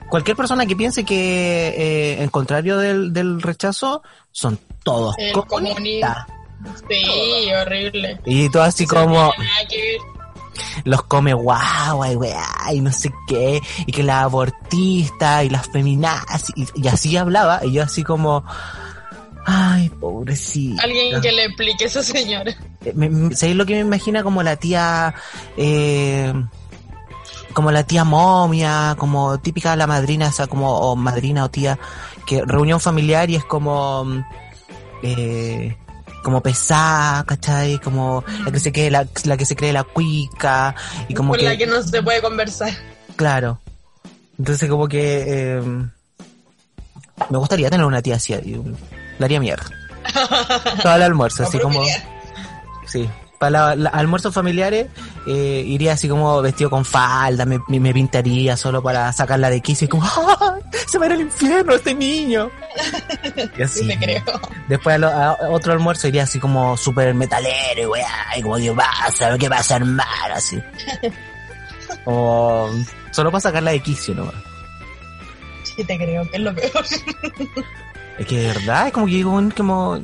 cualquier 0.09 0.37
persona 0.37 0.67
que 0.67 0.77
piense 0.77 1.05
que 1.05 1.69
eh, 1.77 2.23
en 2.23 2.29
contrario 2.31 2.79
del, 2.79 3.13
del 3.13 3.43
rechazo 3.43 4.03
son 4.31 4.57
todos 4.85 5.17
El 5.19 5.33
comunistas 5.33 6.27
Sí, 6.89 7.51
horrible. 7.53 8.21
y 8.25 8.49
todo 8.51 8.63
así 8.63 8.87
como 8.87 9.15
no 9.27 9.33
los 10.85 11.03
come 11.03 11.35
guagua 11.35 12.13
y 12.13 12.17
weá 12.17 12.73
y 12.73 12.81
no 12.81 12.93
sé 12.93 13.13
qué 13.27 13.61
y 13.87 13.93
que 13.93 14.03
la 14.03 14.23
abortista 14.23 15.45
y 15.45 15.51
las 15.51 15.69
feminazis 15.69 16.53
y, 16.57 16.83
y 16.83 16.89
así 16.89 17.17
hablaba 17.17 17.61
y 17.65 17.73
yo 17.73 17.83
así 17.83 18.03
como 18.03 18.45
ay 19.47 19.89
pobrecita 19.89 20.83
Alguien 20.83 21.21
que 21.21 21.33
le 21.33 21.45
explique 21.45 21.85
a 21.85 21.87
esa 21.87 22.03
señora. 22.03 22.55
Eh, 22.85 22.95
¿Sabéis 23.33 23.57
lo 23.57 23.65
que 23.65 23.75
me 23.75 23.81
imagina 23.81 24.23
como 24.23 24.43
la 24.43 24.57
tía, 24.57 25.15
eh, 25.57 26.33
como 27.53 27.71
la 27.71 27.85
tía 27.85 28.05
momia, 28.05 28.97
como 28.99 29.39
típica 29.39 29.77
la 29.77 29.87
madrina, 29.87 30.29
esa 30.29 30.47
como, 30.49 30.77
o 30.79 30.97
madrina 30.97 31.45
o 31.45 31.51
tía, 31.51 31.79
que 32.27 32.43
reunión 32.45 32.81
familiar 32.81 33.31
y 33.31 33.37
es 33.37 33.45
como, 33.45 34.05
mm, 34.05 34.25
eh, 35.03 35.77
como 36.27 36.41
pesada, 36.43 37.23
¿cachai? 37.25 37.79
Como 37.79 38.25
la 38.45 38.51
que 38.51 38.59
se 38.59 38.73
cree 38.73 38.91
la, 38.91 39.07
la 39.25 39.37
que 39.37 39.45
se 39.47 39.55
cree 39.55 39.73
la 39.73 39.85
cuica 39.85 40.75
y 41.07 41.15
como 41.15 41.31
Con 41.31 41.39
que, 41.39 41.45
la 41.47 41.57
que 41.57 41.69
no 41.69 41.81
se 41.81 42.03
puede 42.03 42.21
conversar. 42.21 42.73
claro. 43.15 43.61
Entonces 44.37 44.69
como 44.69 44.89
que, 44.89 45.25
eh, 45.29 45.63
me 47.31 47.39
gustaría 47.39 47.71
tener 47.71 47.87
una 47.87 48.03
tía 48.03 48.17
así, 48.17 48.35
la 49.19 49.25
haría 49.25 49.39
mierda. 49.41 49.65
Todo 50.83 50.97
el 50.97 51.03
almuerzo, 51.03 51.45
así 51.45 51.59
como... 51.61 51.81
Sí. 52.87 53.09
Para 53.39 53.51
la- 53.51 53.77
la- 53.77 53.91
almuerzos 53.91 54.33
familiares 54.35 54.87
eh, 55.27 55.63
iría 55.67 55.93
así 55.93 56.09
como 56.09 56.41
vestido 56.43 56.71
con 56.71 56.85
falda, 56.85 57.45
me, 57.45 57.61
me- 57.69 57.81
me 57.81 57.93
pintaría 57.95 58.57
solo 58.57 58.83
para 58.83 59.13
sacarla 59.13 59.49
de 59.51 59.61
quicio 59.61 59.85
y 59.85 59.89
como 59.89 60.05
¡Ah! 60.07 60.57
Se 60.87 60.99
va 60.99 61.05
a 61.05 61.09
ir 61.09 61.13
al 61.15 61.21
infierno 61.23 61.75
este 61.75 61.95
niño. 61.95 62.51
Y 63.57 63.63
así. 63.63 63.81
Sí, 63.81 63.89
te 63.89 63.99
creo. 63.99 64.23
Después 64.69 64.95
a, 64.97 64.99
lo- 64.99 65.09
a 65.11 65.37
otro 65.51 65.73
almuerzo 65.73 66.09
iría 66.09 66.23
así 66.25 66.39
como 66.39 66.77
súper 66.77 67.15
metalero 67.15 67.83
y 67.83 67.87
weá, 67.87 68.39
y 68.39 68.43
como 68.43 68.57
que 68.57 68.73
pasa, 68.73 69.37
¿qué 69.39 69.49
pasa 69.49 69.77
hermano? 69.77 70.35
Así. 70.35 70.61
O 72.05 72.71
solo 73.11 73.31
para 73.33 73.41
sacarla 73.41 73.73
de 73.73 73.81
quicio, 73.81 74.15
¿no? 74.15 74.31
Sí, 75.65 75.83
te 75.85 75.97
creo, 75.97 76.23
que 76.31 76.37
es 76.37 76.43
lo 76.43 76.55
peor. 76.55 76.85
Es 78.19 78.27
que 78.27 78.39
de 78.39 78.47
verdad 78.49 78.87
es 78.89 78.93
como 78.93 79.07
que 79.07 79.25
un- 79.25 79.51
como... 79.51 79.99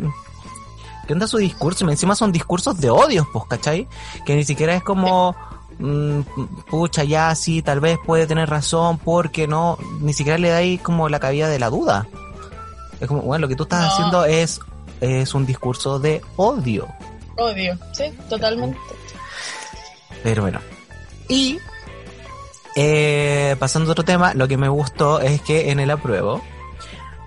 ¿Qué 1.07 1.13
onda 1.13 1.27
su 1.27 1.39
discurso? 1.39 1.85
Y 1.87 1.91
encima 1.91 2.15
son 2.15 2.31
discursos 2.33 2.81
de 2.81 2.91
odios, 2.91 3.27
pues, 3.33 3.45
¿cachai? 3.49 3.89
Que 4.27 4.35
ni 4.35 4.45
siquiera 4.45 4.75
es 4.75 4.83
como... 4.83 5.37
mm, 5.83 6.21
pucha, 6.71 7.05
ya 7.05 7.35
sí, 7.35 7.61
tal 7.63 7.81
vez 7.81 7.99
puede 8.05 8.27
tener 8.27 8.49
razón, 8.49 8.99
porque 8.99 9.47
no... 9.47 9.79
Ni 10.01 10.13
siquiera 10.13 10.39
le 10.39 10.49
dais 10.49 10.81
como 10.81 11.09
la 11.09 11.21
cabida 11.21 11.49
de 11.49 11.59
la 11.59 11.69
duda. 11.71 12.07
Es 13.01 13.09
como, 13.09 13.23
bueno, 13.23 13.43
lo 13.43 13.49
que 13.49 13.57
tú 13.57 13.65
estás 13.65 13.81
No. 13.83 13.89
haciendo 13.93 14.25
es, 14.25 14.61
es 15.01 15.35
un 15.35 15.45
discurso 15.47 15.99
de 15.99 16.23
odio. 16.37 16.89
Odio, 17.37 17.77
sí, 17.93 18.05
totalmente. 18.29 18.79
Pero 20.23 20.43
bueno. 20.43 20.61
Y... 21.29 21.59
eh, 22.77 23.57
pasando 23.59 23.91
a 23.91 23.93
otro 23.93 24.05
tema, 24.05 24.35
lo 24.35 24.49
que 24.49 24.57
me 24.57 24.69
gustó 24.69 25.21
es 25.21 25.41
que 25.43 25.71
en 25.71 25.81
el 25.81 25.91
apruebo 25.91 26.41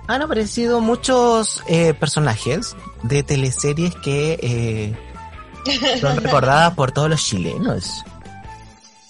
han 0.07 0.21
aparecido 0.21 0.81
muchos 0.81 1.63
eh, 1.67 1.93
personajes 1.95 2.75
de 3.03 3.24
teleseries 3.24 3.95
que 3.95 4.39
eh, 4.41 5.97
son 6.01 6.17
recordadas 6.17 6.74
por 6.75 6.91
todos 6.91 7.09
los 7.09 7.24
chilenos. 7.25 8.03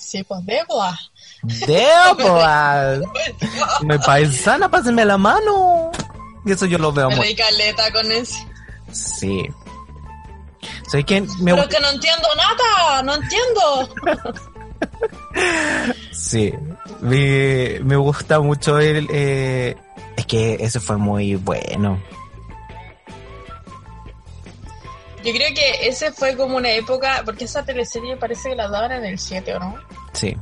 Sí, 0.05 0.23
pues 0.23 0.45
Deboa. 0.45 0.95
¡Débora! 1.41 2.99
Mi 3.81 3.97
paisana, 3.97 4.69
pásenme 4.69 5.03
la 5.03 5.17
mano. 5.17 5.91
Y 6.45 6.51
eso 6.51 6.67
yo 6.67 6.77
lo 6.77 6.91
veo 6.91 7.09
Me 7.09 7.15
muy... 7.15 7.35
caleta 7.35 7.91
con 7.91 8.11
ese. 8.11 8.45
Sí. 8.91 9.49
Soy 10.87 11.03
quien 11.03 11.27
me 11.39 11.55
Pero 11.55 11.67
que 11.67 11.79
no 11.79 11.89
entiendo 11.89 12.27
nada, 12.37 13.01
no 13.03 13.15
entiendo. 13.15 14.41
Sí. 16.11 16.53
Me, 17.01 17.79
me 17.83 17.95
gusta 17.97 18.39
mucho 18.39 18.79
el... 18.79 19.07
eh, 19.11 19.75
es 20.15 20.25
que 20.27 20.55
ese 20.61 20.79
fue 20.79 20.97
muy 20.97 21.35
bueno. 21.35 22.01
Yo 25.25 25.33
creo 25.33 25.55
que 25.55 25.87
ese 25.87 26.11
fue 26.11 26.37
como 26.37 26.57
una 26.57 26.69
época, 26.71 27.23
porque 27.25 27.45
esa 27.45 27.65
teleserie 27.65 28.15
parece 28.15 28.49
que 28.49 28.55
la 28.55 28.67
daban 28.67 28.91
en 28.91 29.05
el 29.05 29.17
7, 29.17 29.55
¿o 29.55 29.59
no? 29.59 29.75
Sí. 30.13 30.37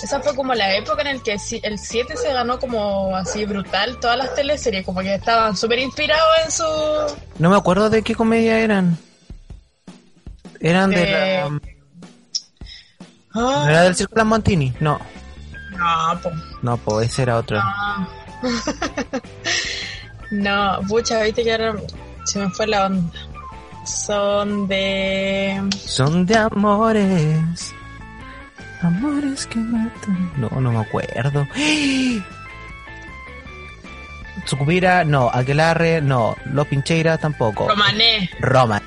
Esa 0.00 0.20
fue 0.20 0.36
como 0.36 0.54
la 0.54 0.76
época 0.76 1.02
en 1.02 1.16
la 1.16 1.22
que 1.22 1.36
el 1.64 1.78
7 1.78 2.16
se 2.16 2.32
ganó 2.32 2.60
como 2.60 3.16
así 3.16 3.44
brutal 3.44 3.98
todas 3.98 4.16
las 4.16 4.36
teleseries, 4.36 4.86
como 4.86 5.00
que 5.00 5.16
estaban 5.16 5.56
súper 5.56 5.80
inspirados 5.80 6.28
en 6.44 6.52
su... 6.52 6.64
No 7.40 7.50
me 7.50 7.56
acuerdo 7.56 7.90
de 7.90 8.02
qué 8.02 8.14
comedia 8.14 8.60
eran. 8.60 8.96
Eran 10.60 10.90
de 10.90 11.02
Eh, 11.02 11.40
la... 11.40 11.60
Ah, 13.36 13.62
¿no 13.64 13.68
¿Era 13.68 13.82
del 13.82 13.96
las 13.96 14.26
Montini? 14.26 14.72
No. 14.78 15.00
No, 15.70 16.20
po. 16.22 16.30
No, 16.62 16.76
pues 16.76 17.10
ese 17.10 17.22
era 17.22 17.38
otro. 17.38 17.58
No. 17.60 18.08
no, 20.30 20.80
pucha, 20.86 21.20
viste 21.24 21.42
que 21.42 21.50
ahora 21.50 21.74
se 22.24 22.38
me 22.38 22.50
fue 22.50 22.66
la 22.66 22.86
onda. 22.86 23.10
Son 23.84 24.66
de. 24.66 25.62
Son 25.84 26.24
de 26.24 26.36
amores. 26.36 27.74
Amores 28.82 29.46
que 29.46 29.58
matan. 29.58 30.32
No, 30.36 30.48
no 30.60 30.72
me 30.72 30.80
acuerdo. 30.80 31.46
Sucupira, 34.46 35.04
no. 35.04 35.30
Aquelarre, 35.32 36.00
no. 36.00 36.36
Los 36.46 36.66
Pincheira 36.66 37.18
tampoco. 37.18 37.68
Romané. 37.68 38.30
Roma. 38.40 38.82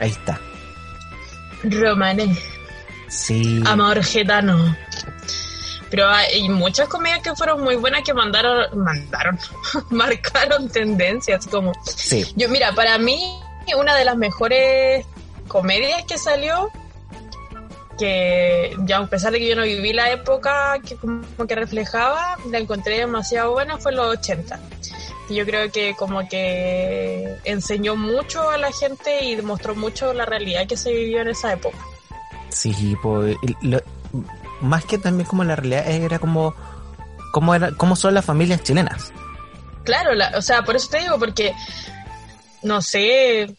Ahí 0.00 0.10
está. 0.10 0.38
Romané. 1.64 2.36
Sí. 3.08 3.62
Amor 3.66 4.02
gitano. 4.02 4.74
Pero 5.92 6.08
hay 6.08 6.48
muchas 6.48 6.88
comedias 6.88 7.20
que 7.20 7.36
fueron 7.36 7.62
muy 7.62 7.76
buenas 7.76 8.02
que 8.02 8.14
mandaron, 8.14 8.82
mandaron, 8.82 9.38
marcaron 9.90 10.70
tendencias 10.70 11.46
como. 11.46 11.72
Sí. 11.84 12.24
Yo, 12.34 12.48
mira, 12.48 12.72
para 12.74 12.96
mí, 12.96 13.38
una 13.76 13.94
de 13.94 14.06
las 14.06 14.16
mejores 14.16 15.04
comedias 15.48 16.02
que 16.06 16.16
salió, 16.16 16.70
que 17.98 18.74
ya 18.86 18.98
a 18.98 19.06
pesar 19.06 19.32
de 19.32 19.38
que 19.38 19.48
yo 19.48 19.54
no 19.56 19.62
viví 19.64 19.92
la 19.92 20.10
época 20.10 20.78
que 20.86 20.96
como 20.96 21.22
que 21.46 21.54
reflejaba, 21.54 22.38
la 22.50 22.58
encontré 22.58 22.98
demasiado 22.98 23.52
buena, 23.52 23.76
fue 23.78 23.92
los 23.92 24.06
80. 24.18 24.58
Y 25.28 25.34
yo 25.34 25.44
creo 25.44 25.70
que 25.70 25.94
como 25.94 26.26
que 26.28 27.36
enseñó 27.44 27.96
mucho 27.96 28.48
a 28.48 28.56
la 28.56 28.72
gente 28.72 29.24
y 29.24 29.36
demostró 29.36 29.74
mucho 29.74 30.12
la 30.14 30.24
realidad 30.24 30.66
que 30.66 30.76
se 30.76 30.90
vivió 30.92 31.20
en 31.20 31.28
esa 31.28 31.52
época. 31.52 31.76
Sí, 32.48 32.96
pues, 33.02 33.36
lo- 33.60 33.82
más 34.62 34.84
que 34.84 34.96
también 34.98 35.28
como 35.28 35.44
la 35.44 35.56
realidad 35.56 35.86
era 35.90 36.18
como 36.18 36.54
cómo 37.32 37.54
era 37.54 37.72
cómo 37.76 37.96
son 37.96 38.14
las 38.14 38.24
familias 38.24 38.62
chilenas. 38.62 39.12
Claro, 39.84 40.14
la- 40.14 40.32
o 40.36 40.42
sea, 40.42 40.62
por 40.62 40.76
eso 40.76 40.88
te 40.90 40.98
digo, 41.00 41.18
porque, 41.18 41.52
no 42.62 42.80
sé, 42.82 43.54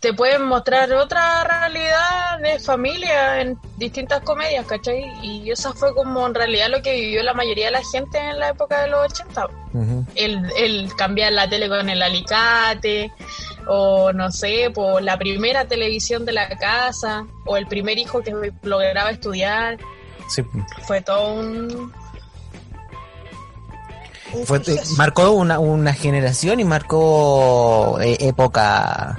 te 0.00 0.12
pueden 0.14 0.44
mostrar 0.44 0.92
otra 0.92 1.42
realidad 1.42 2.38
de 2.40 2.60
familia 2.60 3.40
en 3.40 3.58
distintas 3.78 4.20
comedias, 4.20 4.64
¿cachai? 4.64 5.02
Y 5.22 5.50
esa 5.50 5.72
fue 5.72 5.92
como 5.92 6.24
en 6.24 6.34
realidad 6.34 6.68
lo 6.68 6.80
que 6.82 6.94
vivió 6.94 7.20
la 7.24 7.34
mayoría 7.34 7.66
de 7.66 7.72
la 7.72 7.82
gente 7.90 8.16
en 8.18 8.38
la 8.38 8.50
época 8.50 8.82
de 8.82 8.88
los 8.90 9.04
80. 9.12 9.46
Ujú. 9.72 10.06
El, 10.14 10.52
el 10.56 10.94
cambiar 10.94 11.32
la 11.32 11.48
tele 11.48 11.68
con 11.68 11.88
el 11.90 12.00
alicate, 12.00 13.10
o 13.68 14.12
no 14.12 14.30
sé, 14.32 14.70
por 14.74 15.02
la 15.02 15.18
primera 15.18 15.66
televisión 15.66 16.24
de 16.24 16.32
la 16.32 16.48
casa, 16.58 17.26
o 17.46 17.56
el 17.56 17.66
primer 17.66 17.98
hijo 17.98 18.22
que 18.22 18.32
lograba 18.62 19.10
estudiar, 19.10 19.78
Sí. 20.28 20.42
fue 20.86 21.00
todo 21.00 21.34
un... 21.34 21.92
un 24.32 24.46
Fue, 24.46 24.60
marcó 24.96 25.30
una, 25.32 25.58
una 25.58 25.94
generación 25.94 26.60
y 26.60 26.64
marcó 26.64 27.98
eh, 28.00 28.16
época 28.20 29.18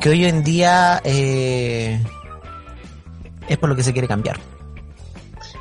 que 0.00 0.08
hoy 0.10 0.24
en 0.26 0.42
día 0.44 1.00
eh, 1.04 2.02
es 3.48 3.58
por 3.58 3.68
lo 3.68 3.76
que 3.76 3.82
se 3.82 3.92
quiere 3.92 4.08
cambiar. 4.08 4.38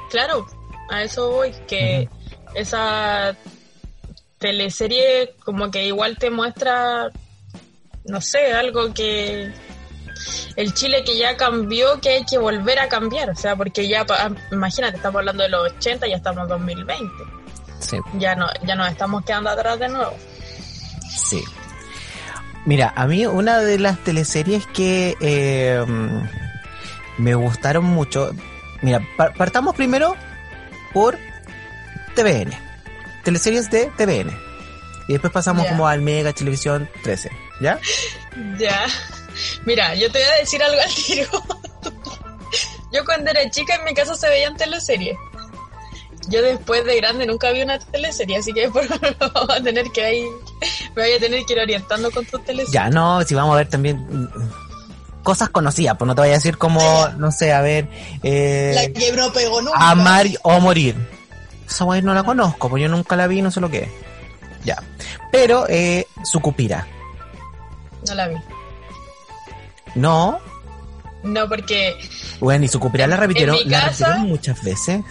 Claro, 0.09 0.45
a 0.89 1.03
eso 1.03 1.31
voy, 1.31 1.51
que 1.67 2.09
esa 2.55 3.35
teleserie 4.37 5.35
como 5.43 5.71
que 5.71 5.85
igual 5.87 6.17
te 6.17 6.29
muestra, 6.29 7.09
no 8.05 8.21
sé, 8.21 8.53
algo 8.53 8.93
que 8.93 9.51
el 10.55 10.73
Chile 10.73 11.03
que 11.03 11.17
ya 11.17 11.35
cambió, 11.37 11.99
que 11.99 12.09
hay 12.09 12.25
que 12.25 12.37
volver 12.37 12.79
a 12.79 12.87
cambiar, 12.87 13.29
o 13.29 13.35
sea, 13.35 13.55
porque 13.55 13.87
ya, 13.87 14.05
imagínate, 14.51 14.97
estamos 14.97 15.19
hablando 15.19 15.43
de 15.43 15.49
los 15.49 15.71
80, 15.73 16.07
ya 16.07 16.15
estamos 16.17 16.43
en 16.43 16.49
2020, 16.49 17.05
Sí, 17.79 17.97
ya 18.17 18.33
no, 18.35 18.47
ya 18.65 18.75
nos 18.75 18.89
estamos 18.89 19.25
quedando 19.25 19.49
atrás 19.49 19.77
de 19.79 19.89
nuevo. 19.89 20.15
sí. 21.09 21.43
Mira, 22.65 22.93
a 22.95 23.07
mí 23.07 23.25
una 23.25 23.59
de 23.59 23.77
las 23.77 24.01
teleseries 24.05 24.65
que 24.67 25.17
eh, 25.19 25.83
me 27.17 27.35
gustaron 27.35 27.83
mucho. 27.83 28.31
Mira, 28.81 29.01
par- 29.17 29.33
partamos 29.33 29.75
primero 29.75 30.15
por 30.93 31.17
TVN. 32.15 32.53
Teleseries 33.25 33.69
de 33.69 33.91
TVN. 33.97 34.31
Y 35.09 35.11
después 35.11 35.33
pasamos 35.33 35.67
como 35.67 35.89
al 35.89 35.99
Mega 36.01 36.31
Televisión 36.31 36.87
13. 37.03 37.31
¿Ya? 37.63 37.79
Ya, 38.59 38.87
mira, 39.65 39.95
yo 39.95 40.11
te 40.11 40.19
voy 40.19 40.27
a 40.27 40.39
decir 40.39 40.61
algo 40.61 40.81
al 40.85 40.93
tiro. 40.93 41.29
yo 42.91 43.05
cuando 43.05 43.31
era 43.31 43.49
chica 43.49 43.75
en 43.75 43.85
mi 43.85 43.93
casa 43.93 44.15
se 44.15 44.27
veían 44.27 44.57
teleseries. 44.57 45.15
Yo 46.27 46.41
después 46.41 46.83
de 46.83 46.97
grande 46.97 47.25
nunca 47.25 47.51
vi 47.51 47.61
una 47.61 47.79
teleserie, 47.79 48.37
así 48.37 48.51
que 48.51 48.69
por 48.69 48.85
vamos 49.17 49.49
a 49.49 49.63
tener 49.63 49.89
que 49.91 50.03
ahí, 50.03 50.25
me 50.93 51.03
voy 51.03 51.13
a 51.13 51.19
tener 51.19 51.45
que 51.45 51.53
ir 51.53 51.59
orientando 51.59 52.11
con 52.11 52.25
tus 52.25 52.43
teleseries. 52.43 52.73
Ya, 52.73 52.89
no, 52.89 53.21
si 53.23 53.33
vamos 53.33 53.53
a 53.53 53.57
ver 53.59 53.69
también 53.69 54.29
cosas 55.23 55.47
conocidas, 55.47 55.95
pues 55.97 56.05
no 56.05 56.15
te 56.15 56.21
voy 56.21 56.31
a 56.31 56.33
decir 56.33 56.57
como, 56.57 56.81
no 57.17 57.31
sé, 57.31 57.53
a 57.53 57.61
ver, 57.61 57.87
eh, 58.23 58.91
que 58.93 59.13
no 59.13 59.31
pegó 59.31 59.61
nunca. 59.61 59.89
amar 59.89 60.27
o 60.41 60.59
morir. 60.59 60.95
Esa 61.65 61.85
wey 61.85 62.01
no 62.01 62.13
la 62.13 62.23
conozco, 62.23 62.69
pues 62.69 62.83
yo 62.83 62.89
nunca 62.89 63.15
la 63.15 63.27
vi, 63.27 63.41
no 63.41 63.51
sé 63.51 63.61
lo 63.61 63.71
que 63.71 63.83
es. 63.83 63.89
Ya. 64.65 64.83
Pero, 65.31 65.65
eh, 65.69 66.07
Sucupira. 66.23 66.87
No 68.07 68.15
la 68.15 68.27
vi. 68.27 68.35
No, 69.95 70.39
No, 71.23 71.47
porque 71.47 71.95
bueno, 72.39 72.65
y 72.65 72.67
la 73.09 73.15
repitieron, 73.17 73.55
mi 73.55 73.63
la 73.65 73.81
casa- 73.81 74.05
repitieron 74.07 74.27
muchas 74.29 74.63
veces. 74.63 75.01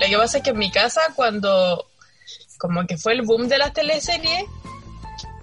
lo 0.00 0.06
que 0.06 0.16
pasa 0.16 0.38
es 0.38 0.44
que 0.44 0.50
en 0.50 0.58
mi 0.58 0.70
casa 0.70 1.00
cuando 1.14 1.86
como 2.58 2.86
que 2.86 2.96
fue 2.96 3.12
el 3.14 3.22
boom 3.22 3.48
de 3.48 3.58
las 3.58 3.72
teleseries, 3.72 4.44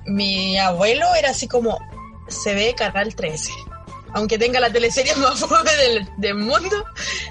mi 0.06 0.58
abuelo 0.58 1.06
era 1.16 1.30
así 1.32 1.48
como, 1.48 1.78
se 2.28 2.54
ve 2.56 2.74
Canal 2.76 3.16
13. 3.16 3.52
Aunque 4.16 4.38
tenga 4.38 4.60
la 4.60 4.72
teleserie 4.72 5.16
más 5.18 5.40
fome 5.40 5.72
del, 5.76 6.08
del 6.18 6.36
mundo, 6.36 6.86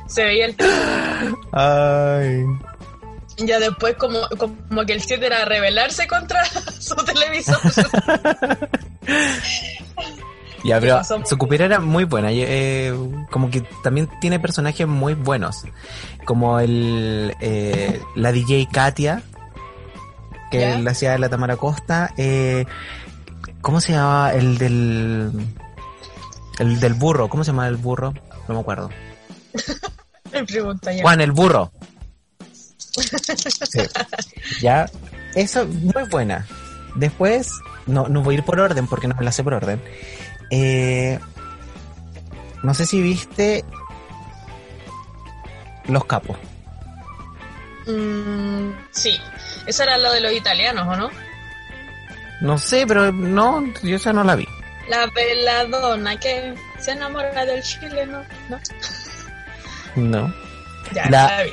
se 0.07 0.25
veía 0.25 0.47
el 0.47 0.57
Ay. 1.53 2.45
Ya 3.39 3.59
después 3.59 3.95
como, 3.97 4.19
como 4.39 4.85
que 4.87 4.93
el 4.93 5.01
7 5.03 5.25
era 5.27 5.45
rebelarse 5.45 6.07
contra 6.07 6.45
su 6.79 6.95
televisor. 6.97 7.59
Ya, 10.65 10.79
pero 10.79 10.99
Pasó- 10.99 11.25
Sucupira 11.27 11.65
era 11.65 11.81
muy 11.81 12.05
buena. 12.05 12.29
eh, 12.31 12.95
como 13.33 13.51
que 13.51 13.63
también 13.83 14.09
tiene 14.21 14.39
personajes 14.39 14.87
muy 14.87 15.15
buenos. 15.15 15.65
Como 16.25 16.61
el 16.61 17.35
eh, 17.41 18.01
la 18.15 18.31
DJ 18.31 18.69
Katia, 18.73 19.23
que 20.53 20.61
¿Ya? 20.61 20.79
la 20.79 20.93
hacía 20.93 21.19
la 21.19 21.29
Tamara 21.29 21.57
Costa. 21.57 22.15
Eh, 22.17 22.65
¿Cómo 23.61 23.81
se 23.81 23.93
llamaba 23.93 24.35
el 24.35 24.57
del. 24.59 25.33
El 26.61 26.79
del 26.79 26.95
burro? 26.95 27.29
¿Cómo 27.29 27.43
se 27.43 27.51
llama 27.51 27.67
el 27.67 27.77
burro? 27.77 28.15
No 28.47 28.55
me 28.55 28.61
acuerdo. 28.61 28.89
Me 30.33 30.45
pregunta 30.45 30.93
ya. 30.93 31.03
Juan, 31.03 31.21
el 31.21 31.33
burro. 31.33 31.73
Sí. 32.93 33.81
Ya. 34.61 34.91
Eso, 35.35 35.67
muy 35.67 36.03
buena. 36.11 36.47
Después, 36.95 37.51
no, 37.87 38.09
no 38.09 38.23
voy 38.23 38.35
a 38.35 38.39
ir 38.39 38.45
por 38.45 38.61
orden 38.61 38.87
porque 38.87 39.09
no 39.09 39.15
me 39.15 39.25
la 39.25 39.33
sé 39.33 39.43
por 39.43 39.55
orden. 39.55 39.81
Eh, 40.51 41.19
no 42.63 42.75
sé 42.75 42.87
si 42.87 43.01
viste 43.01 43.65
Los 45.89 46.05
Capos. 46.05 46.37
Mm, 47.87 48.71
sí, 48.91 49.19
eso 49.67 49.83
era 49.83 49.99
lo 49.99 50.13
de 50.13 50.21
los 50.21 50.33
italianos, 50.33 50.87
¿o 50.87 50.97
no? 50.97 51.11
No 52.41 52.59
sé, 52.59 52.85
pero 52.87 53.11
no, 53.13 53.65
yo 53.83 53.97
esa 53.97 54.13
no 54.13 54.23
la 54.25 54.37
vi. 54.37 54.47
La 54.89 55.07
veladona 55.07 56.19
que 56.19 56.55
se 56.79 56.93
enamora 56.93 57.45
del 57.47 57.63
Chile, 57.63 58.07
¿no? 58.07 58.23
¿No? 59.97 60.35
Ya, 60.95 61.09
La-. 61.11 61.45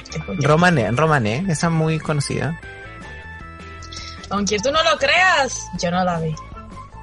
Romané, 0.42 0.92
Romané, 0.92 1.46
esa 1.50 1.68
es 1.68 1.74
muy 1.74 2.00
conocida. 2.00 2.60
Aunque 4.30 4.58
tú 4.60 4.72
no 4.72 4.82
lo 4.84 4.98
creas, 4.98 5.68
yo 5.80 5.92
no 5.92 6.04
la 6.04 6.20
vi. 6.20 6.36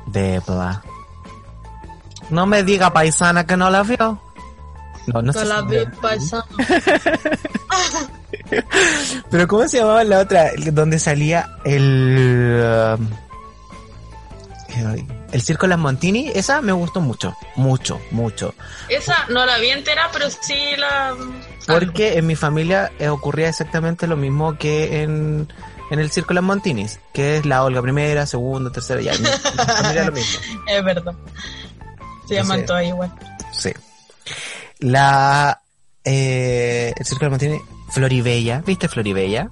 De 0.06 0.40
verdad. 0.46 0.80
No 2.30 2.46
me 2.46 2.62
diga 2.62 2.92
paisana 2.92 3.46
que 3.46 3.56
no 3.56 3.70
la 3.70 3.82
vio. 3.82 4.20
No, 5.08 5.14
no, 5.14 5.22
No 5.22 5.32
sé 5.32 5.44
la 5.44 5.60
si- 5.60 5.66
vi 5.66 5.86
paisano. 6.00 6.44
Pero 9.30 9.48
¿cómo 9.48 9.68
se 9.68 9.78
llamaba 9.78 10.04
la 10.04 10.20
otra? 10.20 10.50
Donde 10.72 10.98
salía 10.98 11.48
el... 11.64 12.96
um, 12.98 13.08
El 15.36 15.42
Circo 15.42 15.66
de 15.66 15.68
las 15.68 15.78
Montini. 15.78 16.30
Esa 16.34 16.62
me 16.62 16.72
gustó 16.72 17.02
mucho. 17.02 17.36
Mucho, 17.56 18.00
mucho. 18.10 18.54
Esa 18.88 19.26
no 19.28 19.44
la 19.44 19.58
vi 19.58 19.68
entera, 19.68 20.08
pero 20.10 20.30
sí 20.30 20.58
la... 20.78 21.14
Porque 21.66 22.16
en 22.16 22.26
mi 22.26 22.36
familia 22.36 22.90
eh, 22.98 23.08
ocurría 23.08 23.50
exactamente 23.50 24.06
lo 24.06 24.16
mismo 24.16 24.56
que 24.56 25.02
en, 25.02 25.52
en 25.90 25.98
el 25.98 26.10
Circo 26.10 26.28
de 26.28 26.36
las 26.36 26.44
Montinis. 26.44 27.00
Que 27.12 27.36
es 27.36 27.44
la 27.44 27.64
Olga 27.64 27.82
primera, 27.82 28.24
segunda, 28.24 28.72
tercera. 28.72 29.02
Ya, 29.02 29.12
en 29.12 29.22
mi, 29.24 29.28
en 29.28 29.34
mi 29.58 29.64
familia 29.74 30.04
lo 30.06 30.12
mismo. 30.12 30.40
Es 30.68 30.84
verdad. 30.84 31.14
Se 32.26 32.34
llaman 32.36 32.60
Entonces- 32.60 32.66
todas 32.66 32.84
igual. 32.86 33.12
Sí. 33.52 33.72
La... 34.78 35.60
eh, 36.02 36.94
el 36.96 37.04
Circo 37.04 37.26
de 37.26 37.30
las 37.30 37.42
Montini 37.42 37.60
Floribella, 37.90 38.62
¿viste 38.64 38.88
Floribella? 38.88 39.50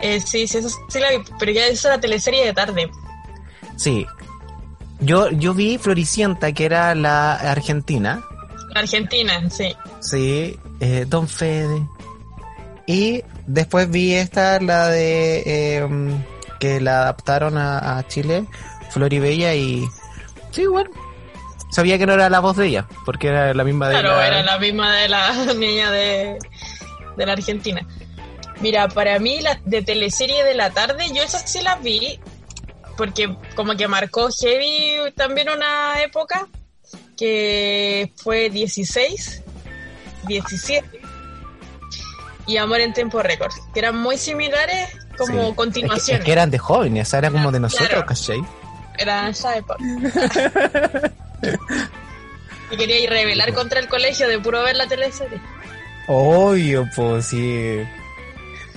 Eh, 0.00 0.20
sí, 0.20 0.46
sí, 0.46 0.58
eso 0.58 0.68
sí 0.88 1.00
la 1.00 1.10
vi, 1.10 1.16
pero 1.38 1.50
ya 1.50 1.66
eso 1.66 1.88
era 1.88 2.00
teleserie 2.00 2.46
de 2.46 2.52
tarde. 2.52 2.88
Sí. 3.76 4.06
Yo, 5.00 5.30
yo 5.30 5.54
vi 5.54 5.78
Floricienta, 5.78 6.52
que 6.52 6.64
era 6.64 6.94
la 6.94 7.34
argentina. 7.34 8.22
Argentina, 8.74 9.48
sí. 9.50 9.74
Sí, 10.00 10.58
eh, 10.80 11.04
Don 11.08 11.26
Fede. 11.28 11.86
Y 12.86 13.22
después 13.46 13.90
vi 13.90 14.14
esta, 14.14 14.60
la 14.60 14.88
de 14.88 15.42
eh, 15.46 15.88
que 16.58 16.80
la 16.80 17.02
adaptaron 17.02 17.56
a, 17.56 17.98
a 17.98 18.06
Chile, 18.08 18.44
Floribella 18.90 19.54
y... 19.54 19.86
Sí, 20.50 20.66
bueno. 20.66 20.90
Sabía 21.70 21.98
que 21.98 22.06
no 22.06 22.14
era 22.14 22.28
la 22.28 22.40
voz 22.40 22.56
de 22.56 22.66
ella, 22.66 22.88
porque 23.06 23.28
era 23.28 23.54
la 23.54 23.62
misma 23.64 23.88
de 23.88 24.00
Claro, 24.00 24.16
la... 24.16 24.26
era 24.26 24.42
la 24.42 24.58
misma 24.58 24.94
de 24.96 25.08
la 25.08 25.32
niña 25.56 25.90
de, 25.90 26.36
de 27.16 27.26
la 27.26 27.32
Argentina. 27.32 27.86
Mira, 28.60 28.88
para 28.88 29.18
mí 29.18 29.40
la 29.40 29.58
de 29.64 29.80
teleserie 29.82 30.44
de 30.44 30.54
la 30.54 30.70
tarde, 30.70 31.06
yo 31.14 31.22
esas 31.22 31.50
sí 31.50 31.62
las 31.62 31.82
vi, 31.82 32.18
porque 33.00 33.34
como 33.54 33.74
que 33.78 33.88
marcó 33.88 34.28
heavy 34.30 35.10
también 35.16 35.48
una 35.48 36.02
época, 36.02 36.46
que 37.16 38.12
fue 38.16 38.50
16, 38.50 39.42
17, 40.26 41.00
y 42.46 42.58
Amor 42.58 42.80
en 42.80 42.92
Tiempo 42.92 43.22
Récord, 43.22 43.52
que 43.72 43.80
eran 43.80 43.96
muy 43.96 44.18
similares 44.18 44.90
como 45.16 45.32
Sí. 45.32 45.38
Es 45.38 45.48
que, 45.48 45.54
continuaciones. 45.56 46.20
es 46.20 46.24
que 46.26 46.32
eran 46.32 46.50
de 46.50 46.58
jóvenes, 46.58 47.08
o 47.08 47.10
sea, 47.10 47.20
era 47.20 47.30
como 47.30 47.50
de 47.50 47.60
nosotros, 47.60 47.88
Claro. 47.88 48.04
¿cachai? 48.04 48.44
Era 48.98 49.30
esa 49.30 49.56
época. 49.56 49.82
y 52.70 52.76
quería 52.76 52.98
ir 52.98 53.08
revelar 53.08 53.54
contra 53.54 53.80
el 53.80 53.88
colegio 53.88 54.28
de 54.28 54.38
puro 54.40 54.62
ver 54.62 54.76
la 54.76 54.86
teleserie. 54.86 55.40
Obvio, 56.06 56.86
pues 56.94 57.28
sí. 57.28 57.80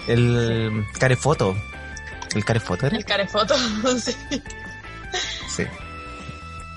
El 0.07 0.85
carefoto. 0.97 1.57
El 2.35 2.45
carefoto 2.45 2.87
era. 2.87 2.97
El 2.97 3.05
carefoto, 3.05 3.55
sí. 4.03 4.15
Sí. 5.49 5.63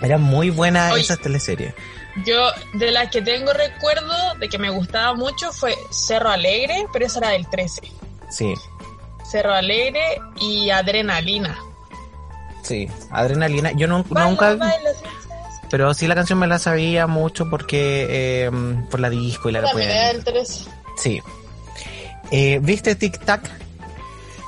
Era 0.02 0.18
muy 0.18 0.50
buena 0.50 0.92
Oye. 0.92 1.02
esa 1.02 1.16
teleserie. 1.16 1.74
Yo, 2.26 2.50
de 2.74 2.90
las 2.90 3.10
que 3.10 3.20
tengo 3.22 3.52
recuerdo 3.52 4.34
de 4.38 4.48
que 4.48 4.58
me 4.58 4.70
gustaba 4.70 5.14
mucho 5.14 5.52
fue 5.52 5.74
Cerro 5.90 6.30
Alegre, 6.30 6.86
pero 6.92 7.06
esa 7.06 7.18
era 7.18 7.28
del 7.30 7.48
13. 7.48 7.82
Sí, 8.30 8.54
Cerro 9.30 9.54
Alegre 9.54 10.18
y 10.40 10.70
Adrenalina. 10.70 11.58
sí. 12.62 12.88
Adrenalina. 13.10 13.72
Yo 13.72 13.86
Baila, 13.88 14.28
nunca. 14.30 14.54
baila. 14.54 14.90
Pero 15.70 15.92
sí 15.94 16.06
la 16.06 16.14
canción 16.14 16.38
me 16.38 16.46
la 16.46 16.58
sabía 16.58 17.06
mucho 17.06 17.50
porque. 17.50 18.06
eh, 18.08 18.50
por 18.90 19.00
la 19.00 19.10
disco 19.10 19.48
y 19.48 19.52
la 19.52 19.62
después. 19.62 19.86
del 19.86 20.24
13. 20.24 20.64
Sí. 20.96 21.22
Eh, 22.30 22.58
¿Viste 22.62 22.94
Tic 22.94 23.24
Tac? 23.24 23.50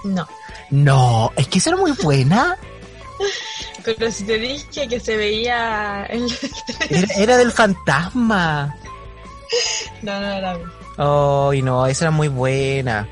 No. 0.05 0.27
No, 0.71 1.33
es 1.37 1.49
que 1.49 1.59
esa 1.59 1.71
era 1.71 1.79
muy 1.79 1.93
buena. 1.93 2.57
Pero 3.85 4.11
si 4.11 4.25
te 4.25 4.39
dije 4.39 4.87
que 4.87 5.01
se 5.01 5.17
veía 5.17 6.05
el... 6.11 6.27
Era, 6.91 7.15
era 7.15 7.37
del 7.39 7.53
fantasma. 7.53 8.75
No, 10.03 10.21
no, 10.21 10.41
no. 10.99 11.49
Ay, 11.51 11.63
no, 11.63 11.87
esa 11.87 12.07
era 12.07 12.11
muy 12.11 12.29
buena. 12.29 13.09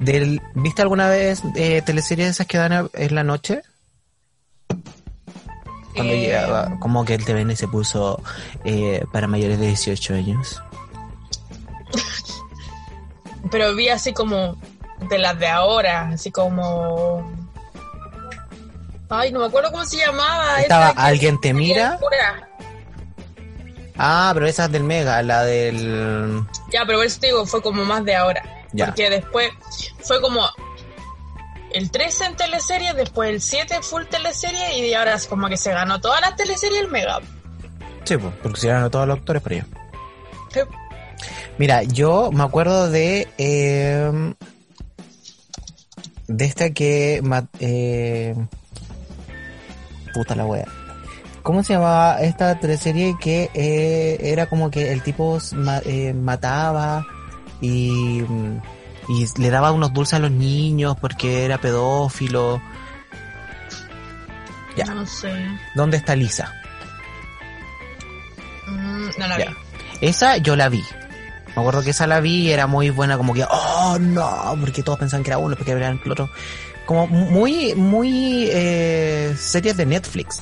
Del, 0.00 0.40
¿Viste 0.54 0.82
alguna 0.82 1.08
vez 1.08 1.42
eh, 1.54 1.82
teleseries 1.84 2.30
esas 2.30 2.46
que 2.46 2.58
dan 2.58 2.88
en 2.92 3.14
la 3.14 3.22
noche? 3.24 3.62
Cuando 5.94 6.12
Eh, 6.14 6.20
llegaba, 6.20 6.78
como 6.80 7.04
que 7.04 7.14
el 7.14 7.24
TVN 7.24 7.56
se 7.56 7.68
puso 7.68 8.22
eh, 8.64 9.04
para 9.12 9.26
mayores 9.26 9.58
de 9.58 9.66
18 9.68 10.14
años. 10.14 10.62
Pero 13.50 13.74
vi 13.74 13.88
así 13.88 14.12
como 14.12 14.56
de 15.08 15.18
las 15.18 15.38
de 15.38 15.48
ahora, 15.48 16.10
así 16.12 16.30
como... 16.30 17.32
Ay, 19.10 19.32
no 19.32 19.40
me 19.40 19.46
acuerdo 19.46 19.70
cómo 19.70 19.84
se 19.84 19.96
llamaba. 19.96 20.60
Estaba 20.60 20.88
Alguien 20.90 21.40
te 21.40 21.54
mira. 21.54 21.98
Ah, 23.96 24.30
pero 24.34 24.46
esa 24.46 24.66
es 24.66 24.72
del 24.72 24.84
Mega, 24.84 25.22
la 25.22 25.42
del... 25.44 26.44
Ya, 26.72 26.84
pero 26.86 26.98
por 26.98 27.06
eso 27.06 27.18
te 27.20 27.28
digo, 27.28 27.46
fue 27.46 27.62
como 27.62 27.84
más 27.84 28.04
de 28.04 28.14
ahora. 28.14 28.42
Ya. 28.72 28.86
Porque 28.86 29.10
después 29.10 29.50
fue 30.02 30.20
como 30.20 30.46
el 31.72 31.90
13 31.90 32.26
en 32.26 32.36
teleserie, 32.36 32.94
después 32.94 33.30
el 33.30 33.40
7 33.40 33.82
full 33.82 34.04
teleserie 34.04 34.78
y 34.78 34.94
ahora 34.94 35.14
es 35.14 35.26
como 35.26 35.48
que 35.48 35.56
se 35.56 35.72
ganó 35.72 36.00
todas 36.00 36.20
las 36.20 36.36
teleseries 36.36 36.80
el 36.82 36.88
Mega. 36.88 37.20
Sí, 38.04 38.16
pues, 38.16 38.32
porque 38.42 38.60
se 38.60 38.68
eran 38.68 38.90
todos 38.90 39.08
los 39.08 39.18
actores 39.18 39.42
por 39.42 39.52
allá. 39.52 39.66
Sí. 40.52 40.60
Mira, 41.58 41.82
yo 41.82 42.30
me 42.32 42.44
acuerdo 42.44 42.88
de... 42.90 43.26
eh, 43.36 44.34
de 46.28 46.44
esta 46.44 46.70
que... 46.70 47.20
eh, 47.60 48.34
puta 50.14 50.34
la 50.36 50.46
wea. 50.46 50.66
¿Cómo 51.42 51.62
se 51.62 51.72
llamaba 51.74 52.20
esta 52.20 52.58
teleserie 52.60 53.16
que 53.20 53.50
eh, 53.54 54.18
era 54.20 54.46
como 54.46 54.70
que 54.70 54.92
el 54.92 55.02
tipo 55.02 55.38
ma- 55.54 55.80
eh, 55.84 56.12
mataba 56.12 57.06
y, 57.60 58.22
mm, 58.28 58.60
y 59.08 59.26
le 59.40 59.50
daba 59.50 59.72
unos 59.72 59.92
dulces 59.94 60.14
a 60.14 60.18
los 60.18 60.30
niños 60.30 60.96
porque 61.00 61.44
era 61.44 61.58
pedófilo? 61.58 62.60
Ya. 64.76 64.84
No 64.86 65.06
sé. 65.06 65.32
¿Dónde 65.74 65.96
está 65.96 66.14
Lisa? 66.14 66.52
Mm, 68.66 69.08
no 69.18 69.26
la 69.28 69.38
Ya. 69.38 69.46
vi. 69.46 69.56
Esa 70.02 70.36
yo 70.36 70.54
la 70.56 70.68
vi. 70.68 70.84
Me 71.58 71.62
acuerdo 71.62 71.82
que 71.82 71.90
esa 71.90 72.06
la 72.06 72.20
vi 72.20 72.42
y 72.48 72.52
era 72.52 72.66
muy 72.68 72.90
buena, 72.90 73.16
como 73.16 73.34
que, 73.34 73.44
oh 73.50 73.96
no, 74.00 74.56
porque 74.60 74.82
todos 74.84 74.98
pensaban 74.98 75.24
que 75.24 75.30
era 75.30 75.38
uno, 75.38 75.56
porque 75.56 75.72
era 75.72 75.88
el 75.88 76.12
otro. 76.12 76.30
Como 76.86 77.06
muy, 77.08 77.74
muy 77.74 78.48
eh, 78.50 79.34
series 79.38 79.76
de 79.76 79.84
Netflix. 79.84 80.40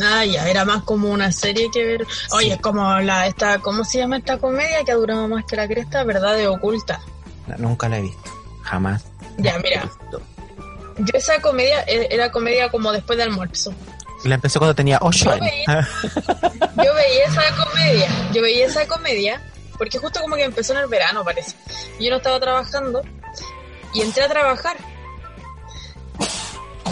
Ah, 0.00 0.24
ya, 0.24 0.48
era 0.48 0.64
más 0.64 0.82
como 0.82 1.10
una 1.10 1.32
serie 1.32 1.70
que 1.72 1.84
ver. 1.84 2.06
Oye, 2.32 2.46
Sí. 2.46 2.52
es 2.52 2.60
como 2.60 2.98
la 3.00 3.26
esta, 3.26 3.58
¿cómo 3.58 3.84
se 3.84 3.98
llama 3.98 4.16
esta 4.18 4.38
comedia 4.38 4.84
que 4.84 4.92
ha 4.92 4.96
durado 4.96 5.26
más 5.28 5.44
que 5.44 5.56
la 5.56 5.66
cresta? 5.66 6.04
Verdad 6.04 6.34
de 6.36 6.46
oculta. 6.48 7.00
No, 7.46 7.56
nunca 7.58 7.88
la 7.88 7.98
he 7.98 8.02
visto. 8.02 8.30
Jamás. 8.62 9.04
Ya, 9.38 9.58
mira, 9.58 9.88
yo 10.98 11.12
esa 11.14 11.40
comedia 11.40 11.82
eh, 11.86 12.08
era 12.10 12.30
comedia 12.30 12.68
como 12.70 12.92
después 12.92 13.16
de 13.16 13.22
almuerzo. 13.24 13.72
La 14.24 14.36
empecé 14.36 14.58
cuando 14.60 14.74
tenía 14.74 14.98
8 15.00 15.24
Yo 15.24 15.30
años. 15.32 15.46
veía- 15.50 15.88
Yo 16.76 16.94
veía 16.94 17.24
esa 17.26 17.42
comedia, 17.64 18.08
yo 18.32 18.42
veía 18.42 18.66
esa 18.66 18.86
comedia, 18.86 19.42
porque 19.82 19.98
justo 19.98 20.20
como 20.20 20.36
que 20.36 20.44
empezó 20.44 20.74
en 20.74 20.78
el 20.78 20.86
verano, 20.86 21.24
parece. 21.24 21.56
Y 21.98 22.04
yo 22.04 22.10
no 22.10 22.18
estaba 22.18 22.38
trabajando 22.38 23.02
y 23.92 24.00
entré 24.00 24.22
a 24.22 24.28
trabajar. 24.28 24.76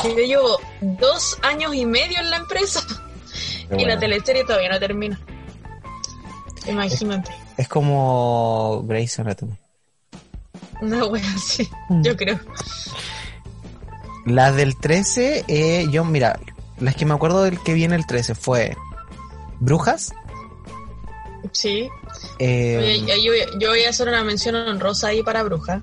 Y 0.02 0.08
yo 0.08 0.16
llevo 0.16 0.60
dos 0.80 1.38
años 1.42 1.72
y 1.72 1.86
medio 1.86 2.18
en 2.18 2.30
la 2.30 2.38
empresa 2.38 2.80
y 3.78 3.84
la 3.84 3.96
teleserie 3.96 4.42
todavía 4.44 4.70
no 4.70 4.80
termina. 4.80 5.20
Imagínate, 6.66 7.30
Es 7.56 7.68
como 7.68 8.82
Grey's 8.88 9.16
Anatomy. 9.20 9.54
una 10.80 11.04
wea 11.06 11.22
así, 11.36 11.70
Mm. 11.90 12.02
yo 12.02 12.16
creo. 12.16 12.40
La 14.26 14.50
del 14.50 14.76
13, 14.76 15.44
eh, 15.46 15.86
yo, 15.92 16.04
mira, 16.04 16.40
las 16.80 16.96
que 16.96 17.04
me 17.06 17.14
acuerdo 17.14 17.44
del 17.44 17.62
que 17.62 17.72
viene 17.72 17.94
el 17.94 18.04
13 18.04 18.34
fue 18.34 18.76
Brujas. 19.60 20.12
Sí, 21.52 21.88
eh, 22.40 22.78
Oye, 22.78 23.00
ya- 23.06 23.16
yo, 23.16 23.32
yo 23.58 23.68
voy 23.68 23.84
a 23.84 23.90
hacer 23.90 24.08
una 24.08 24.24
mención 24.24 24.54
honrosa 24.56 25.08
ahí 25.08 25.22
para 25.22 25.42
Bruja. 25.42 25.82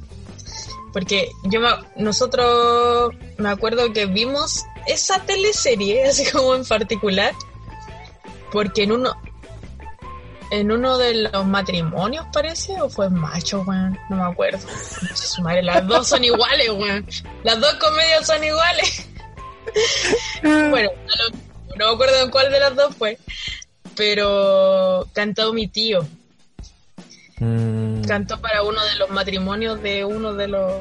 Porque 0.94 1.30
yo 1.44 1.60
me- 1.60 1.70
nosotros 1.96 3.14
me 3.38 3.50
acuerdo 3.50 3.94
que 3.94 4.06
vimos 4.08 4.66
esa 4.88 5.20
teleserie, 5.26 6.06
así 6.10 6.30
como 6.32 6.56
en 6.56 6.66
particular, 6.66 7.34
porque 8.52 8.84
en 8.84 8.92
uno 8.94 9.16
en 10.50 10.72
uno 10.72 10.98
de 10.98 11.14
los 11.30 11.46
matrimonios 11.46 12.26
parece, 12.32 12.80
o 12.82 12.90
fue 12.90 13.10
macho, 13.10 13.66
weón, 13.68 14.00
no 14.10 14.16
me 14.16 14.24
acuerdo. 14.24 14.66
Su 15.14 15.42
madre, 15.42 15.62
las 15.62 15.86
dos 15.86 16.08
son 16.08 16.24
iguales, 16.24 16.70
weón. 16.70 17.06
Las 17.44 17.60
dos 17.60 17.74
comedias 17.76 18.26
son 18.26 18.42
iguales. 18.42 19.08
bueno, 20.42 20.90
no, 21.06 21.76
no 21.76 21.88
me 21.90 21.94
acuerdo 21.94 22.24
en 22.24 22.32
cuál 22.32 22.50
de 22.50 22.60
las 22.62 22.76
dos 22.78 22.96
fue, 22.96 23.18
pero 23.98 25.06
cantó 25.14 25.52
mi 25.54 25.68
tío 25.68 26.08
mm, 27.40 28.04
cantó 28.04 28.40
para 28.40 28.64
uno 28.64 28.84
de 28.84 28.96
los 28.96 29.10
matrimonios 29.10 29.82
de 29.82 30.06
uno 30.06 30.34
de 30.34 30.48
los 30.48 30.72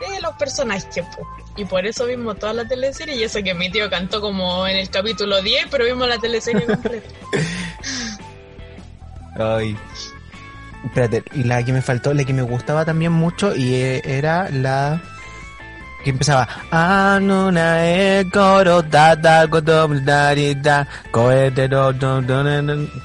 de 0.00 0.20
los 0.20 0.34
personajes 0.34 1.04
po. 1.16 1.26
y 1.56 1.64
por 1.64 1.86
eso 1.86 2.06
vimos 2.06 2.38
toda 2.38 2.52
la 2.52 2.66
teleserie 2.66 3.14
y 3.16 3.22
eso 3.22 3.42
que 3.42 3.54
mi 3.54 3.70
tío 3.70 3.88
cantó 3.88 4.20
como 4.20 4.66
en 4.66 4.76
el 4.76 4.90
capítulo 4.90 5.40
10 5.40 5.68
pero 5.70 5.84
vimos 5.84 6.08
la 6.08 6.18
teleserie 6.18 6.64
completa 6.66 7.08
Ay. 9.38 9.76
Espérate, 10.84 11.22
y 11.32 11.44
la 11.44 11.64
que 11.64 11.72
me 11.72 11.80
faltó, 11.80 12.12
la 12.12 12.24
que 12.24 12.32
me 12.32 12.42
gustaba 12.42 12.84
también 12.84 13.12
mucho 13.12 13.54
y 13.54 13.74
eh, 13.74 14.02
era 14.04 14.50
la 14.50 15.00
que 16.02 16.10
empezaba 16.10 16.48
e 16.72 18.24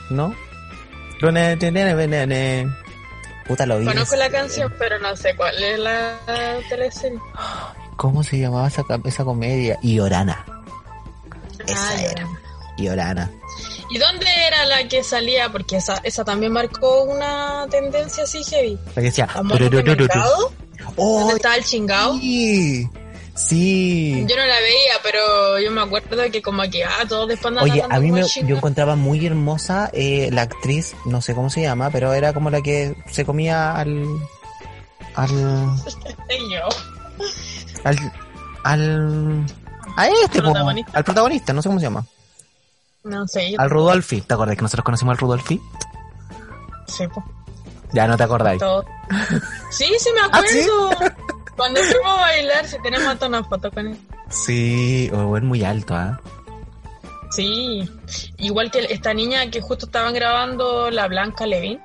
¿no? 0.09 0.33
Puta, 3.47 3.65
lo 3.65 3.79
vi. 3.79 3.85
Conozco 3.85 4.15
la 4.15 4.29
canción, 4.29 4.73
pero 4.77 4.99
no 4.99 5.15
sé 5.15 5.35
cuál 5.35 5.61
es 5.63 5.79
la 5.79 6.17
teleserie. 6.69 7.19
¿Cómo 7.95 8.23
se 8.23 8.37
llamaba 8.39 8.67
esa, 8.67 8.83
esa 9.05 9.23
comedia? 9.23 9.79
Iorana. 9.81 10.45
Esa 11.65 11.89
Ah, 11.89 12.01
era. 12.01 12.27
Iorana. 12.77 13.31
¿Y 13.89 13.97
dónde 13.97 14.25
era 14.47 14.65
la 14.65 14.87
que 14.87 15.03
salía? 15.03 15.49
Porque 15.51 15.77
esa, 15.77 15.95
esa 16.03 16.23
también 16.25 16.51
marcó 16.51 17.03
una 17.03 17.65
tendencia 17.71 18.23
así 18.23 18.43
heavy. 18.43 18.77
La 18.87 18.93
que 18.95 19.01
decía. 19.01 19.27
¿Amor? 19.33 19.59
¡Oh! 20.97 21.19
¿Dónde 21.19 21.35
estaba 21.35 21.55
el 21.55 21.63
chingao? 21.63 22.17
Sí. 22.19 22.87
Sí. 23.37 24.25
Yo 24.27 24.35
no 24.35 24.45
la 24.45 24.59
veía, 24.59 24.93
pero 25.03 25.59
yo 25.59 25.69
me 25.71 25.81
acuerdo 25.81 26.23
que 26.31 26.41
como 26.41 26.63
que, 26.63 26.83
ah, 26.83 27.05
todos 27.07 27.27
después 27.27 27.53
Oye, 27.61 27.83
a 27.87 27.99
mí 27.99 28.11
me, 28.11 28.23
yo 28.23 28.55
encontraba 28.55 28.95
muy 28.95 29.25
hermosa 29.25 29.91
eh, 29.93 30.29
la 30.31 30.41
actriz, 30.41 30.95
no 31.05 31.21
sé 31.21 31.35
cómo 31.35 31.49
se 31.51 31.61
llama, 31.61 31.91
pero 31.91 32.13
era 32.13 32.33
como 32.33 32.49
la 32.49 32.61
que 32.61 32.95
se 33.11 33.25
comía 33.25 33.73
al. 33.75 34.05
al. 35.13 35.29
Yo. 36.49 36.67
al. 37.83 38.13
al. 38.63 39.45
a 39.95 40.07
este, 40.07 40.39
po, 40.39 40.51
Protagonista. 40.51 40.97
al 40.97 41.03
protagonista, 41.03 41.53
no 41.53 41.61
sé 41.61 41.69
cómo 41.69 41.79
se 41.79 41.85
llama. 41.85 42.05
No 43.03 43.27
sé, 43.27 43.51
yo 43.51 43.61
Al 43.61 43.69
Rudolfi. 43.69 44.21
¿Te 44.21 44.33
acordás 44.33 44.55
que 44.55 44.63
nosotros 44.63 44.83
conocimos 44.83 45.13
al 45.13 45.17
Rudolfi? 45.19 45.61
sé, 46.87 47.07
po. 47.07 47.23
Ya 47.93 48.07
no 48.07 48.17
te 48.17 48.23
acordáis. 48.23 48.59
Todo. 48.59 48.83
Sí, 49.69 49.85
sí 49.99 50.09
me 50.13 50.21
¿Ah, 50.31 50.41
sí? 50.47 50.67
Cuando 51.57 51.81
fuimos 51.81 52.17
a 52.17 52.21
bailar, 52.21 52.67
si 52.67 52.81
tenemos 52.81 53.07
hasta 53.07 53.27
una 53.27 53.43
foto 53.43 53.71
con 53.71 53.87
él. 53.87 53.97
Sí, 54.29 55.09
o 55.11 55.35
es 55.35 55.43
muy 55.43 55.63
alto, 55.63 55.95
¿ah? 55.95 56.21
Sí. 57.31 57.89
Igual 58.37 58.71
que 58.71 58.85
esta 58.89 59.13
niña 59.13 59.49
que 59.49 59.59
justo 59.59 59.87
estaban 59.87 60.13
grabando, 60.13 60.89
la 60.91 61.07
Blanca 61.07 61.45
Levin. 61.45 61.81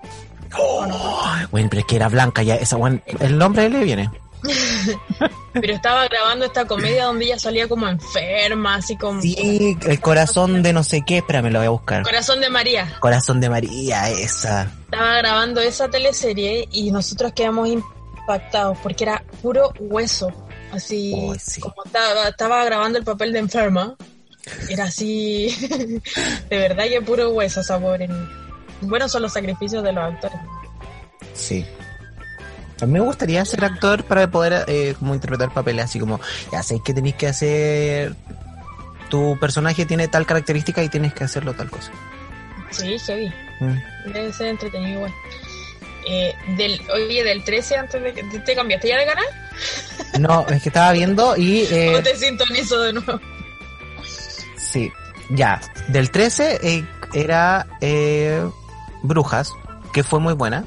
Bueno, 1.50 1.68
pero 1.70 1.80
es 1.80 1.86
que 1.86 1.96
era 1.96 2.08
blanca 2.08 2.42
ya, 2.42 2.56
esa 2.56 2.76
el 3.20 3.38
nombre 3.38 3.70
le 3.70 3.84
viene. 3.84 4.10
Pero 5.52 5.74
estaba 5.74 6.08
grabando 6.08 6.44
esta 6.44 6.66
comedia 6.66 7.04
donde 7.04 7.26
ella 7.26 7.38
salía 7.38 7.68
como 7.68 7.88
enferma, 7.88 8.76
así 8.76 8.96
como 8.96 9.20
Sí, 9.20 9.76
el 9.86 10.00
corazón 10.00 10.62
de 10.62 10.72
no 10.72 10.82
sé 10.82 11.02
qué, 11.06 11.18
espérame, 11.18 11.50
lo 11.50 11.60
voy 11.60 11.66
a 11.66 11.70
buscar. 11.70 12.02
Corazón 12.02 12.40
de 12.40 12.50
María. 12.50 12.96
Corazón 13.00 13.40
de 13.40 13.48
María, 13.48 14.10
esa. 14.10 14.64
Estaba 14.84 15.18
grabando 15.18 15.60
esa 15.60 15.88
teleserie 15.88 16.68
y 16.72 16.90
nosotros 16.90 17.32
quedamos 17.34 17.68
impactados 18.34 18.78
porque 18.78 19.04
era 19.04 19.22
puro 19.40 19.72
hueso. 19.78 20.32
Así, 20.72 21.14
sí. 21.38 21.60
como 21.60 21.84
estaba, 21.84 22.28
estaba 22.28 22.64
grabando 22.64 22.98
el 22.98 23.04
papel 23.04 23.32
de 23.32 23.40
enferma. 23.40 23.94
Era 24.68 24.84
así, 24.84 25.54
de 26.50 26.58
verdad 26.58 26.84
que 26.88 27.00
puro 27.00 27.30
hueso 27.30 27.60
esa 27.60 27.78
pobre 27.78 28.08
niña. 28.08 28.28
Buenos 28.80 29.12
son 29.12 29.22
los 29.22 29.32
sacrificios 29.32 29.84
de 29.84 29.92
los 29.92 30.04
actores. 30.04 30.38
Sí. 31.34 31.64
A 32.80 32.86
mí 32.86 32.94
me 32.94 33.00
gustaría 33.00 33.44
ser 33.44 33.64
actor 33.64 34.02
para 34.04 34.28
poder 34.28 34.64
eh, 34.66 34.94
como 34.98 35.14
interpretar 35.14 35.54
papeles 35.54 35.84
así 35.84 36.00
como, 36.00 36.20
ya 36.50 36.64
sé 36.64 36.80
que 36.84 36.92
tenéis 36.92 37.14
que 37.14 37.28
hacer, 37.28 38.16
tu 39.08 39.38
personaje 39.38 39.86
tiene 39.86 40.08
tal 40.08 40.26
característica 40.26 40.82
y 40.82 40.88
tienes 40.88 41.14
que 41.14 41.22
hacerlo 41.22 41.54
tal 41.54 41.70
cosa. 41.70 41.92
Sí, 42.70 42.98
heavy. 42.98 43.32
Mm. 43.60 44.12
Debe 44.12 44.32
ser 44.32 44.48
entretenido 44.48 44.94
igual. 44.94 45.12
Eh, 46.06 46.34
del, 46.56 46.80
oye, 46.90 47.22
del 47.22 47.44
13 47.44 47.76
antes 47.76 48.02
de 48.02 48.12
que 48.12 48.24
te, 48.24 48.38
te 48.40 48.54
cambiaste 48.56 48.88
ya 48.88 48.98
de 48.98 49.06
canal, 49.06 49.24
No, 50.18 50.46
es 50.48 50.62
que 50.62 50.68
estaba 50.68 50.92
viendo 50.92 51.36
y... 51.36 51.60
eh, 51.70 51.94
o 51.96 52.02
te 52.02 52.16
sintonizo 52.16 52.80
de 52.80 52.92
nuevo. 52.94 53.20
Sí, 54.56 54.90
ya. 55.30 55.60
Del 55.88 56.10
13 56.10 56.58
eh, 56.62 56.84
era 57.14 57.66
eh, 57.80 58.42
Brujas, 59.02 59.52
que 59.92 60.02
fue 60.02 60.18
muy 60.20 60.34
buena. 60.34 60.64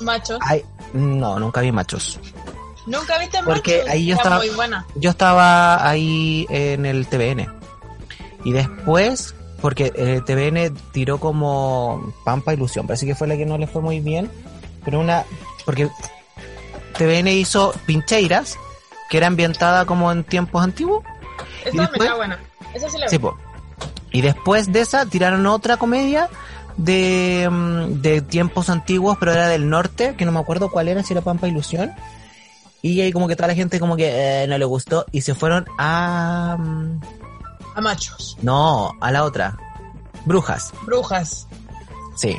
Macho. 0.00 0.38
Ay, 0.42 0.64
no, 0.92 1.38
nunca 1.38 1.60
vi 1.60 1.72
machos. 1.72 2.18
¿Nunca 2.86 3.16
viste 3.18 3.38
Porque 3.44 3.78
Macho? 3.78 3.92
ahí 3.92 4.06
yo 4.06 4.12
Era 4.14 4.22
estaba- 4.22 4.36
muy 4.38 4.50
buena. 4.50 4.86
Yo 4.96 5.10
estaba 5.10 5.88
ahí 5.88 6.46
en 6.50 6.84
el 6.84 7.06
TVN. 7.06 7.48
Y 8.44 8.52
después, 8.52 9.34
porque 9.64 9.94
eh, 9.96 10.20
TVN 10.26 10.76
tiró 10.92 11.18
como 11.18 12.12
Pampa 12.22 12.52
Ilusión, 12.52 12.86
parece 12.86 13.06
que 13.06 13.14
fue 13.14 13.26
la 13.26 13.34
que 13.34 13.46
no 13.46 13.56
le 13.56 13.66
fue 13.66 13.80
muy 13.80 13.98
bien. 13.98 14.30
Pero 14.84 15.00
una. 15.00 15.24
Porque 15.64 15.88
TVN 16.98 17.28
hizo 17.28 17.72
Pincheiras, 17.86 18.58
que 19.08 19.16
era 19.16 19.26
ambientada 19.26 19.86
como 19.86 20.12
en 20.12 20.22
tiempos 20.22 20.62
antiguos. 20.62 21.02
Esa 21.64 21.70
¿Y 21.70 21.76
me 21.76 21.80
después? 21.80 22.02
está 22.02 22.14
buena. 22.14 22.38
Esa 22.74 22.90
sí 22.90 22.98
la. 22.98 23.08
Sí. 23.08 23.18
Y 24.12 24.20
después 24.20 24.70
de 24.70 24.82
esa 24.82 25.06
tiraron 25.06 25.46
otra 25.46 25.78
comedia 25.78 26.28
de, 26.76 27.48
mm, 27.50 28.02
de 28.02 28.20
tiempos 28.20 28.68
antiguos, 28.68 29.16
pero 29.18 29.32
era 29.32 29.48
del 29.48 29.70
norte, 29.70 30.14
que 30.14 30.26
no 30.26 30.32
me 30.32 30.40
acuerdo 30.40 30.70
cuál 30.70 30.88
era, 30.88 31.02
si 31.02 31.14
era 31.14 31.22
Pampa 31.22 31.48
Ilusión. 31.48 31.90
Y 32.82 33.00
ahí 33.00 33.12
como 33.12 33.28
que 33.28 33.34
toda 33.34 33.48
la 33.48 33.54
gente 33.54 33.80
como 33.80 33.96
que 33.96 34.42
eh, 34.42 34.46
no 34.46 34.58
le 34.58 34.66
gustó 34.66 35.06
y 35.10 35.22
se 35.22 35.34
fueron 35.34 35.64
a... 35.78 36.58
mm, 36.60 37.23
A 37.74 37.80
machos. 37.80 38.36
No, 38.42 38.92
a 39.00 39.10
la 39.10 39.24
otra. 39.24 39.56
Brujas, 40.24 40.72
Brujas. 40.86 41.46
sí. 42.16 42.36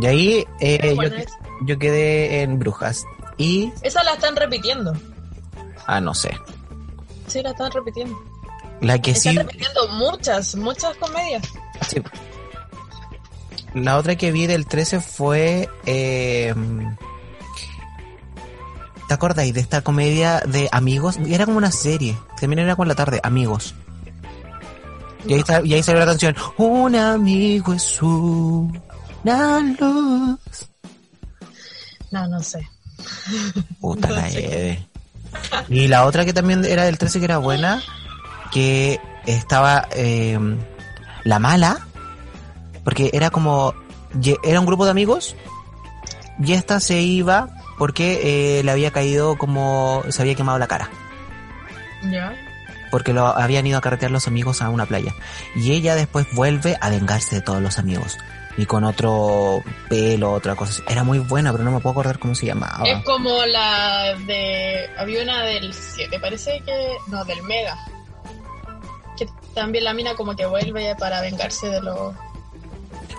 Y 0.00 0.06
ahí 0.06 0.46
eh, 0.60 0.94
yo, 0.94 1.10
yo 1.66 1.78
quedé 1.78 2.42
en 2.42 2.58
Brujas. 2.58 3.04
Y... 3.38 3.72
Esa 3.82 4.02
la 4.02 4.12
están 4.14 4.36
repitiendo. 4.36 4.92
Ah, 5.86 6.00
no 6.00 6.12
sé. 6.12 6.36
Sí, 7.28 7.42
la 7.42 7.50
están 7.50 7.70
repitiendo. 7.72 8.14
La 8.82 9.00
que 9.00 9.12
Están 9.12 9.32
sí... 9.32 9.38
repitiendo 9.38 9.88
muchas, 9.92 10.54
muchas 10.56 10.94
comedias. 10.98 11.48
Sí. 11.88 12.02
La 13.74 13.96
otra 13.96 14.16
que 14.16 14.32
vi 14.32 14.46
del 14.46 14.66
13 14.66 15.00
fue. 15.00 15.68
eh, 15.86 16.54
¿Te 19.08 19.14
acordáis 19.14 19.54
de 19.54 19.60
esta 19.60 19.82
comedia 19.82 20.40
de 20.40 20.68
amigos? 20.72 21.16
Era 21.26 21.44
como 21.46 21.58
una 21.58 21.70
serie. 21.70 22.18
También 22.40 22.58
era 22.58 22.74
con 22.76 22.88
la 22.88 22.94
tarde, 22.94 23.20
amigos. 23.22 23.74
Y 25.26 25.34
ahí, 25.34 25.42
y 25.64 25.74
ahí 25.74 25.82
salió 25.82 26.00
la 26.00 26.06
canción. 26.06 26.34
Un 26.56 26.94
amigo 26.94 27.72
es 27.72 28.00
una 28.02 29.60
luz. 29.60 30.68
No, 32.10 32.26
no 32.28 32.42
sé. 32.42 32.68
Puta 33.80 34.08
No 34.08 34.14
la 34.16 34.30
sé. 34.30 34.86
Y 35.68 35.88
la 35.88 36.04
otra 36.06 36.24
que 36.24 36.32
también 36.32 36.64
era 36.64 36.84
del 36.84 36.98
13 36.98 37.18
que 37.18 37.24
era 37.24 37.38
buena, 37.38 37.82
que 38.52 39.00
estaba 39.26 39.86
eh, 39.94 40.38
la 41.24 41.38
mala, 41.38 41.86
porque 42.84 43.10
era 43.12 43.30
como, 43.30 43.74
era 44.42 44.60
un 44.60 44.66
grupo 44.66 44.84
de 44.84 44.92
amigos, 44.92 45.36
y 46.38 46.52
esta 46.52 46.80
se 46.80 47.00
iba 47.00 47.48
porque 47.78 48.58
eh, 48.58 48.64
le 48.64 48.70
había 48.70 48.90
caído 48.90 49.36
como, 49.36 50.02
se 50.08 50.22
había 50.22 50.34
quemado 50.34 50.58
la 50.58 50.66
cara, 50.66 50.88
Ya. 52.10 52.34
Porque 52.96 53.12
lo 53.12 53.26
habían 53.26 53.66
ido 53.66 53.76
a 53.76 53.82
carretear 53.82 54.10
los 54.10 54.26
amigos 54.26 54.62
a 54.62 54.70
una 54.70 54.86
playa. 54.86 55.14
Y 55.54 55.72
ella 55.72 55.94
después 55.94 56.26
vuelve 56.32 56.78
a 56.80 56.88
vengarse 56.88 57.34
de 57.34 57.40
todos 57.42 57.60
los 57.60 57.78
amigos. 57.78 58.16
Y 58.56 58.64
con 58.64 58.84
otro 58.84 59.62
pelo, 59.90 60.32
otra 60.32 60.54
cosa. 60.54 60.82
Era 60.88 61.04
muy 61.04 61.18
buena, 61.18 61.52
pero 61.52 61.62
no 61.62 61.72
me 61.72 61.80
puedo 61.80 61.90
acordar 61.90 62.18
cómo 62.18 62.34
se 62.34 62.46
llamaba. 62.46 62.88
Es 62.88 63.04
como 63.04 63.44
la 63.44 64.14
de. 64.26 64.88
Había 64.96 65.24
una 65.24 65.42
del 65.42 65.74
7, 65.74 66.18
parece 66.20 66.62
que. 66.64 66.96
No, 67.08 67.22
del 67.26 67.42
Mega. 67.42 67.76
Que 69.18 69.28
también 69.54 69.84
la 69.84 69.92
mina 69.92 70.14
como 70.14 70.34
que 70.34 70.46
vuelve 70.46 70.96
para 70.96 71.20
vengarse 71.20 71.68
de 71.68 71.82
los. 71.82 72.14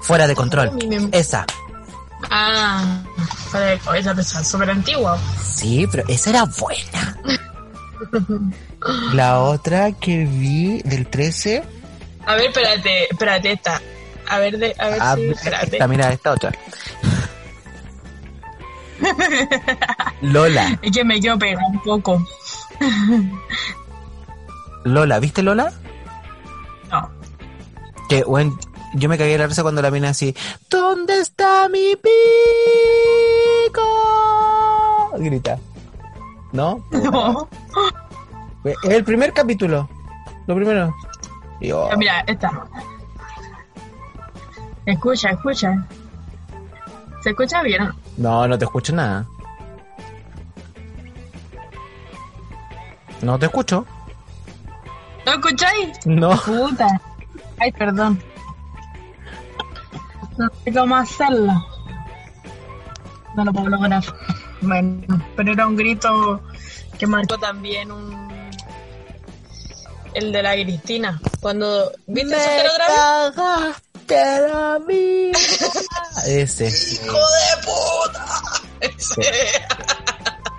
Fuera 0.01 0.25
de 0.25 0.33
control. 0.33 0.71
Esa. 1.11 1.45
Ah, 2.31 3.03
esa 3.95 4.11
es 4.11 4.47
súper 4.47 4.71
antigua. 4.71 5.19
Sí, 5.39 5.85
pero 5.91 6.03
esa 6.07 6.31
era 6.31 6.45
buena. 6.45 7.15
La 9.13 9.41
otra 9.41 9.91
que 9.93 10.25
vi 10.25 10.81
del 10.83 11.07
13. 11.07 11.63
A 12.25 12.35
ver, 12.35 12.47
espérate, 12.47 13.03
espérate, 13.09 13.51
esta. 13.53 13.81
A 14.29 14.39
ver, 14.39 14.57
de, 14.57 14.75
a 14.77 14.89
ver 14.89 14.99
ah, 15.01 15.15
si. 15.15 15.25
Espérate. 15.29 15.75
esta, 15.77 15.87
mira, 15.87 16.11
esta 16.11 16.31
otra. 16.31 16.51
Lola. 20.21 20.79
Es 20.81 20.91
que 20.91 21.03
me 21.03 21.19
quiero 21.19 21.37
pegar 21.37 21.63
un 21.69 21.81
poco. 21.81 22.25
Lola, 24.83 25.19
¿viste 25.19 25.43
Lola? 25.43 25.73
No. 26.91 27.09
Que, 28.09 28.23
bueno, 28.23 28.57
yo 28.93 29.09
me 29.09 29.17
cagué 29.17 29.31
de 29.31 29.37
la 29.39 29.47
risa 29.47 29.63
cuando 29.63 29.81
la 29.81 29.91
mina 29.91 30.09
así. 30.09 30.35
¿Dónde 30.69 31.19
está 31.19 31.67
mi 31.69 31.95
pico? 31.95 32.11
Grita. 35.17 35.59
¿No? 36.51 36.85
No. 36.91 37.49
Es 38.83 38.89
el 38.89 39.03
primer 39.03 39.33
capítulo. 39.33 39.89
Lo 40.47 40.55
primero. 40.55 40.95
Ya, 41.61 41.75
Mira, 41.97 42.19
esta. 42.27 42.67
Escucha, 44.85 45.29
escucha. 45.31 45.85
¿Se 47.21 47.31
escucha 47.31 47.61
bien? 47.61 47.89
No, 48.17 48.47
no 48.47 48.57
te 48.57 48.65
escucho 48.65 48.93
nada. 48.93 49.25
No 53.21 53.37
te 53.39 53.47
escucho. 53.47 53.85
¿No 55.25 55.33
escucháis? 55.33 56.05
No. 56.05 56.29
Puta. 56.41 56.87
Ay, 57.59 57.71
perdón. 57.71 58.21
No 60.37 60.47
sé 60.63 60.71
cómo 60.71 60.95
hacerlo. 60.95 61.53
no 63.35 63.43
lo 63.43 63.51
puedo 63.51 63.69
lograr. 63.69 64.03
Bueno, 64.61 65.01
pero 65.35 65.51
era 65.53 65.67
un 65.67 65.75
grito 65.75 66.41
que 66.97 67.07
marcó 67.07 67.37
también 67.37 67.91
un 67.91 68.26
el 70.17 70.31
de 70.31 70.43
la 70.43 70.53
Cristina. 70.53 71.19
Cuando 71.39 71.91
viste 72.07 72.35
Me 72.35 72.69
otra 72.69 72.87
vez. 73.27 73.35
cagaste 73.35 74.49
la 74.51 74.79
vida. 74.87 75.37
Ese. 76.27 76.67
¡Hijo 76.67 77.17
de 77.17 77.63
puta! 77.63 78.25
Ese. 78.81 79.21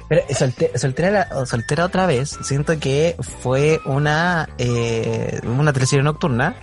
Pero 0.08 0.22
solte- 0.28 0.78
soltera, 0.78 1.28
soltera 1.44 1.84
otra 1.84 2.06
vez, 2.06 2.38
siento 2.42 2.78
que 2.80 3.14
fue 3.42 3.78
una 3.84 4.48
eh, 4.56 5.38
una 5.44 5.72
teleserie 5.74 6.02
nocturna 6.02 6.54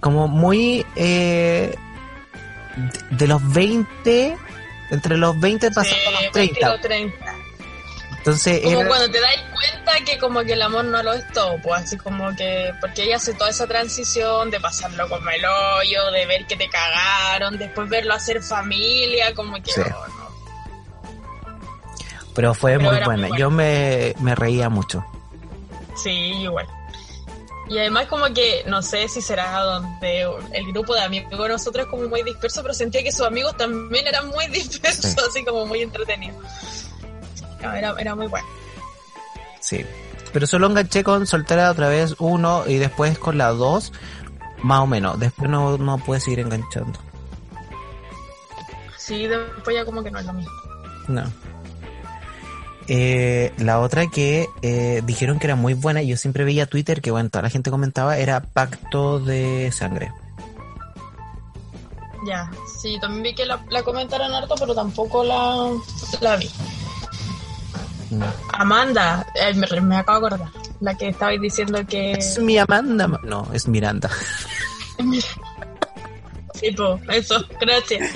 como 0.00 0.26
muy 0.26 0.84
eh, 0.96 1.72
de, 3.10 3.26
los 3.28 3.52
20 3.52 4.36
entre 4.90 5.16
los 5.16 5.38
20 5.38 5.70
pasando 5.70 6.08
a 6.08 6.22
los 6.22 6.32
30 6.32 6.54
20 6.60 6.66
o 6.66 6.80
30. 6.80 7.29
Entonces 8.20 8.60
Como 8.62 8.80
era- 8.80 8.88
cuando 8.88 9.10
te 9.10 9.20
das 9.20 9.34
cuenta 9.52 10.04
que 10.04 10.18
como 10.18 10.40
que 10.44 10.52
el 10.52 10.62
amor 10.62 10.84
no 10.84 11.02
lo 11.02 11.12
es 11.14 11.26
todo, 11.32 11.56
pues 11.62 11.82
así 11.82 11.96
como 11.96 12.34
que, 12.36 12.72
porque 12.80 13.02
ella 13.04 13.16
hace 13.16 13.34
toda 13.34 13.50
esa 13.50 13.66
transición 13.66 14.50
de 14.50 14.60
pasarlo 14.60 15.08
como 15.08 15.28
el 15.30 15.44
hoyo, 15.44 16.10
de 16.12 16.26
ver 16.26 16.46
que 16.46 16.56
te 16.56 16.68
cagaron, 16.68 17.58
después 17.58 17.88
verlo 17.88 18.14
hacer 18.14 18.42
familia, 18.42 19.34
como 19.34 19.54
que... 19.62 19.72
Sí. 19.72 19.80
oh, 19.84 20.06
no. 20.08 20.30
pero 22.34 22.54
fue 22.54 22.72
pero 22.78 22.82
muy 22.90 22.90
buena 23.04 23.06
buena. 23.26 23.38
yo 23.38 23.50
me, 23.50 24.14
me 24.20 24.34
reía 24.34 24.68
mucho 24.68 25.04
Sí, 26.02 26.10
igual. 26.10 26.66
Y 27.68 27.78
además 27.78 28.06
como 28.06 28.26
que, 28.34 28.64
no 28.66 28.82
sé 28.82 29.06
si 29.08 29.20
será 29.22 29.60
donde 29.60 30.22
el 30.52 30.66
grupo 30.72 30.94
de 30.94 31.02
amigos 31.02 31.30
de 31.38 31.48
nosotros 31.48 31.84
es 31.86 31.90
como 31.90 32.08
muy 32.08 32.22
disperso, 32.22 32.62
pero 32.62 32.74
sentía 32.74 33.02
que 33.02 33.12
sus 33.12 33.26
amigos 33.26 33.56
también 33.56 34.06
eran 34.06 34.28
muy 34.28 34.46
dispersos, 34.50 35.12
Sí. 35.12 35.16
así 35.28 35.44
como 35.44 35.66
muy 35.66 35.82
entretenidos. 35.82 36.36
No, 37.62 37.72
era, 37.72 37.94
era 37.98 38.14
muy 38.14 38.26
bueno. 38.26 38.46
sí 39.60 39.84
pero 40.32 40.46
solo 40.46 40.68
enganché 40.68 41.02
con 41.02 41.26
soltera 41.26 41.70
otra 41.70 41.88
vez 41.88 42.14
uno 42.18 42.64
y 42.66 42.76
después 42.76 43.18
con 43.18 43.36
la 43.36 43.48
dos 43.48 43.92
más 44.62 44.80
o 44.80 44.86
menos 44.86 45.18
después 45.18 45.50
no, 45.50 45.76
no 45.78 45.98
pude 45.98 46.20
seguir 46.20 46.40
enganchando 46.40 46.98
Sí, 49.10 49.26
después 49.26 49.74
ya 49.74 49.84
como 49.84 50.04
que 50.04 50.10
no 50.12 50.20
es 50.20 50.26
lo 50.26 50.32
mismo. 50.34 50.52
No. 51.08 51.24
Eh, 52.86 53.52
la 53.58 53.80
otra 53.80 54.06
que 54.06 54.46
eh, 54.62 55.02
dijeron 55.04 55.40
que 55.40 55.48
era 55.48 55.56
muy 55.56 55.74
buena, 55.74 56.00
y 56.00 56.06
yo 56.06 56.16
siempre 56.16 56.44
veía 56.44 56.66
Twitter 56.66 57.00
que, 57.00 57.10
bueno, 57.10 57.28
toda 57.28 57.42
la 57.42 57.50
gente 57.50 57.72
comentaba, 57.72 58.18
era 58.18 58.40
Pacto 58.40 59.18
de 59.18 59.72
Sangre. 59.72 60.12
Ya, 62.24 62.48
sí, 62.80 62.98
también 63.00 63.24
vi 63.24 63.34
que 63.34 63.46
la, 63.46 63.64
la 63.70 63.82
comentaron 63.82 64.32
harto, 64.32 64.54
pero 64.60 64.76
tampoco 64.76 65.24
la, 65.24 65.72
la 66.20 66.36
vi. 66.36 66.48
Amanda, 68.52 69.26
eh, 69.34 69.54
me, 69.54 69.80
me 69.80 69.96
acabo 69.96 70.20
de 70.28 70.34
acordar, 70.34 70.52
la 70.80 70.96
que 70.96 71.08
estabais 71.08 71.40
diciendo 71.40 71.80
que... 71.88 72.12
Es 72.12 72.38
mi 72.38 72.58
Amanda. 72.58 73.06
ma- 73.08 73.20
No, 73.22 73.46
es 73.52 73.68
Miranda. 73.68 74.10
Sí, 76.54 76.72
po, 76.72 77.00
eso, 77.08 77.42
gracias. 77.58 78.10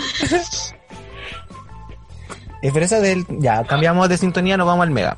Es 2.60 2.72
pero 2.72 2.84
esa 2.84 3.00
del. 3.00 3.24
Ya, 3.28 3.64
cambiamos 3.64 4.06
de 4.08 4.18
sintonía, 4.18 4.56
nos 4.58 4.66
vamos 4.66 4.82
al 4.84 4.90
Mega. 4.90 5.16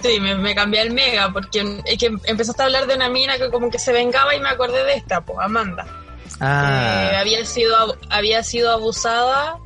Sí, 0.00 0.18
me, 0.20 0.34
me 0.34 0.54
cambié 0.54 0.80
al 0.80 0.90
mega, 0.92 1.32
porque 1.32 1.80
es 1.84 1.98
que 1.98 2.12
empezaste 2.24 2.62
a 2.62 2.66
hablar 2.66 2.86
de 2.86 2.94
una 2.96 3.08
mina 3.08 3.36
que 3.38 3.48
como 3.50 3.70
que 3.70 3.78
se 3.78 3.92
vengaba 3.92 4.34
y 4.34 4.40
me 4.40 4.48
acordé 4.48 4.84
de 4.84 4.94
esta, 4.94 5.20
pues, 5.20 5.38
Amanda. 5.40 5.86
Ah, 6.40 7.10
había 7.20 7.44
sido 7.44 7.96
había 8.10 8.42
sido 8.42 8.72
abusada 8.72 9.58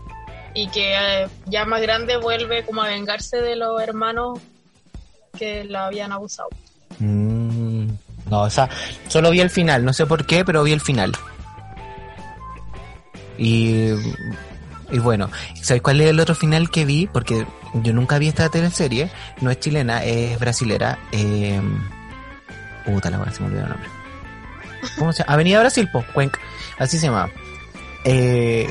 y 0.55 0.69
que 0.69 0.95
eh, 0.95 1.29
ya 1.47 1.65
más 1.65 1.81
grande 1.81 2.17
vuelve 2.17 2.65
como 2.65 2.83
a 2.83 2.89
vengarse 2.89 3.39
de 3.39 3.57
los 3.57 3.81
hermanos 3.81 4.41
que 5.39 5.65
la 5.65 5.87
habían 5.87 6.13
abusado. 6.13 6.49
mm, 6.99 7.87
no, 8.31 8.43
o 8.43 8.51
sea, 8.51 8.69
solo 9.09 9.31
vi 9.31 9.41
el 9.41 9.51
final, 9.51 9.85
no 9.85 9.93
sé 9.93 10.07
por 10.07 10.27
qué, 10.27 10.45
pero 10.45 10.63
vi 10.63 10.73
el 10.73 10.81
final. 10.81 11.13
Y. 13.39 13.91
Y 14.93 14.99
bueno, 14.99 15.31
¿sabes 15.63 15.83
cuál 15.83 16.01
es 16.01 16.09
el 16.09 16.19
otro 16.19 16.35
final 16.35 16.69
que 16.69 16.85
vi? 16.85 17.07
Porque 17.07 17.47
yo 17.75 17.93
nunca 17.93 18.19
vi 18.19 18.27
esta 18.27 18.49
teleserie, 18.49 19.09
no 19.41 19.51
es 19.51 19.61
chilena, 19.61 20.05
es 20.05 20.39
brasilera. 20.39 20.99
Eh, 21.13 21.61
puta 22.85 23.09
la 23.09 23.19
verdad, 23.19 23.33
se 23.33 23.41
me 23.41 23.47
olvidó 23.47 23.63
el 23.63 23.69
nombre. 23.71 23.89
¿Cómo 24.99 25.13
se 25.13 25.23
llama? 25.23 25.35
Avenida 25.35 25.61
Brasil, 25.61 25.89
po, 25.93 26.05
Cuenca, 26.13 26.41
así 26.79 26.99
se 26.99 27.07
llama. 27.07 27.31
Eh, 28.05 28.69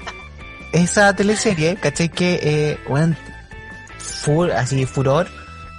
esa 0.74 1.16
teleserie, 1.16 1.76
¿cachai? 1.78 2.10
Que, 2.10 2.40
eh, 2.42 2.78
bueno, 2.88 3.16
fu- 3.98 4.44
así, 4.44 4.86
furor 4.86 5.28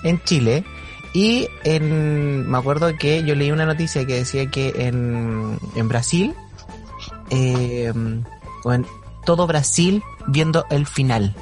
en 0.05 0.23
Chile. 0.25 0.65
Y 1.13 1.49
en, 1.65 2.49
me 2.49 2.57
acuerdo 2.59 2.97
que 2.97 3.25
yo 3.25 3.35
leí 3.35 3.51
una 3.51 3.67
noticia 3.67 4.07
que 4.07 4.15
decía 4.15 4.49
que 4.51 4.73
en, 4.77 5.59
en 5.75 5.89
Brasil, 5.89 6.35
eh, 7.31 7.93
bueno, 8.65 8.87
todo 9.25 9.47
Brasil 9.47 10.03
viendo 10.29 10.67
el 10.71 10.87
final. 10.87 11.35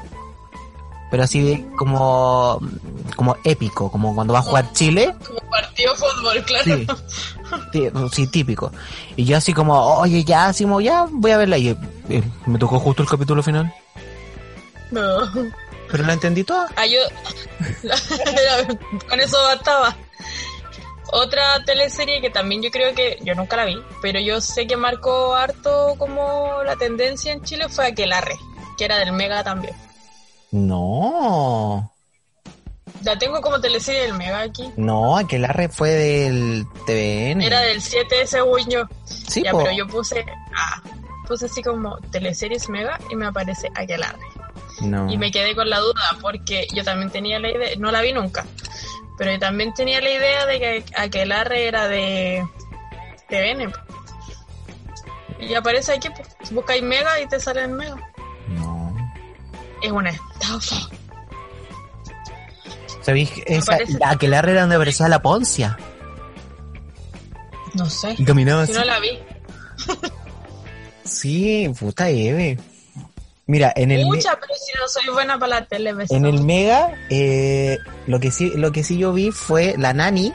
Pero 1.11 1.23
así 1.23 1.41
de 1.41 1.67
como, 1.77 2.61
como 3.17 3.37
épico, 3.45 3.91
como 3.91 4.15
cuando 4.15 4.35
va 4.35 4.41
a 4.41 4.43
jugar 4.43 4.73
Chile. 4.73 5.15
Como 5.27 5.41
partido 5.51 5.93
de 5.95 5.99
fútbol, 5.99 6.45
claro. 6.45 6.65
Sí, 6.65 6.87
sí, 8.13 8.27
típico. 8.27 8.73
Y 9.17 9.25
yo 9.25 9.37
así 9.37 9.53
como, 9.53 9.75
oye, 9.99 10.25
ya, 10.25 10.47
así 10.47 10.65
como, 10.65 10.81
ya, 10.81 11.07
voy 11.11 11.31
a 11.31 11.39
verla. 11.39 11.59
Y 11.59 11.69
eh, 11.69 12.23
me 12.47 12.59
tocó 12.59 12.79
justo 12.79 13.03
el 13.03 13.09
capítulo 13.09 13.43
final. 13.43 13.73
No. 14.91 15.31
Pero 15.91 16.05
la 16.05 16.13
entendí 16.13 16.45
toda. 16.45 16.69
Ah, 16.77 16.87
yo... 16.87 17.01
Con 19.09 19.21
eso 19.21 19.37
bastaba. 19.43 19.97
Otra 21.11 21.65
teleserie 21.65 22.21
que 22.21 22.31
también 22.31 22.63
yo 22.63 22.71
creo 22.71 22.95
que 22.95 23.19
yo 23.23 23.35
nunca 23.35 23.57
la 23.57 23.65
vi, 23.65 23.79
pero 24.03 24.21
yo 24.21 24.43
sé 24.43 24.67
que 24.67 24.77
marcó 24.77 25.35
harto 25.35 25.95
como 25.99 26.63
la 26.65 26.77
tendencia 26.77 27.33
en 27.33 27.43
Chile 27.43 27.69
fue 27.71 27.87
Aquelarre, 27.87 28.37
que 28.77 28.85
era 28.85 28.99
del 28.99 29.13
Mega 29.13 29.43
también. 29.43 29.75
No, 30.51 31.91
La 33.05 33.17
tengo 33.19 33.41
como 33.41 33.61
teleserie 33.61 34.03
del 34.03 34.15
Mega 34.15 34.41
aquí. 34.41 34.71
no, 34.77 35.17
Aquelarre 35.17 35.69
fue 35.69 35.91
del 35.91 36.67
TVN. 36.87 37.43
Era 37.43 37.61
del 37.61 37.81
7 37.81 38.27
según 38.27 38.69
yo. 38.69 38.85
Sí, 39.05 39.43
ya, 39.45 39.53
po. 39.53 39.63
pero 39.63 39.73
yo 39.73 39.87
puse 39.87 40.25
ah, 40.57 40.83
puse 41.27 41.47
así 41.47 41.63
como 41.63 41.99
teleseries 42.11 42.69
Mega 42.69 42.99
y 43.11 43.17
me 43.17 43.27
aparece 43.27 43.71
Aquelarre. 43.75 44.19
No. 44.81 45.11
Y 45.11 45.19
me 45.19 45.31
quedé 45.31 45.55
con 45.55 45.69
la 45.69 45.79
duda 45.81 46.17
porque 46.21 46.67
yo 46.75 46.85
también 46.85 47.11
tenía 47.11 47.39
la 47.39 47.51
idea, 47.51 47.71
no 47.79 47.91
la 47.91 48.01
vi 48.01 48.13
nunca, 48.13 48.47
pero 49.17 49.33
yo 49.33 49.39
también 49.39 49.75
tenía 49.75 50.01
la 50.01 50.11
idea 50.11 50.47
de 50.47 50.59
que 50.59 50.85
Aquelarre 50.97 51.67
era 51.67 51.89
de 51.89 52.47
TVN. 53.29 53.73
Y 55.41 55.55
aparece 55.55 55.93
aquí, 55.93 56.09
pues, 56.11 56.53
buscáis 56.53 56.83
Mega 56.83 57.21
y 57.21 57.29
te 57.29 57.39
sale 57.39 57.63
en 57.63 57.75
Mega. 57.75 57.97
No. 58.49 58.95
Es 59.83 59.93
una 59.93 60.11
estafa. 60.11 60.89
¿Sabéis? 63.03 63.31
Esa, 63.47 63.79
la 63.99 64.11
Aquelarre 64.11 64.53
era 64.53 64.63
donde 64.63 64.77
aparecía 64.77 65.09
la 65.09 65.23
Poncia. 65.23 65.79
No 67.75 67.89
sé. 67.89 68.15
Y 68.19 68.25
caminaba 68.25 68.65
Si 68.67 68.73
así. 68.73 68.81
no 68.81 68.85
la 68.87 69.01
vi. 69.01 69.19
Sí, 71.05 71.71
puta 71.79 72.11
Eve. 72.11 72.59
Mira, 73.47 73.73
en 73.77 73.91
el, 73.93 74.01
me- 74.01 74.17
Mucha, 74.17 74.35
pero 74.39 74.53
si 74.55 74.79
no 74.79 74.89
soy 74.89 75.15
buena 75.15 75.39
para 75.39 75.61
la 75.61 75.67
tele. 75.67 75.93
beso. 75.95 76.15
en 76.15 76.27
el 76.27 76.43
Mega, 76.43 76.93
eh, 77.09 77.79
lo 78.07 78.21
que 78.21 78.31
sí, 78.31 78.51
lo 78.55 78.73
que 78.73 78.85
sí 78.85 78.99
yo 78.99 79.13
vi 79.15 79.31
fue 79.31 79.75
La 79.79 79.95
Nani, 79.95 80.35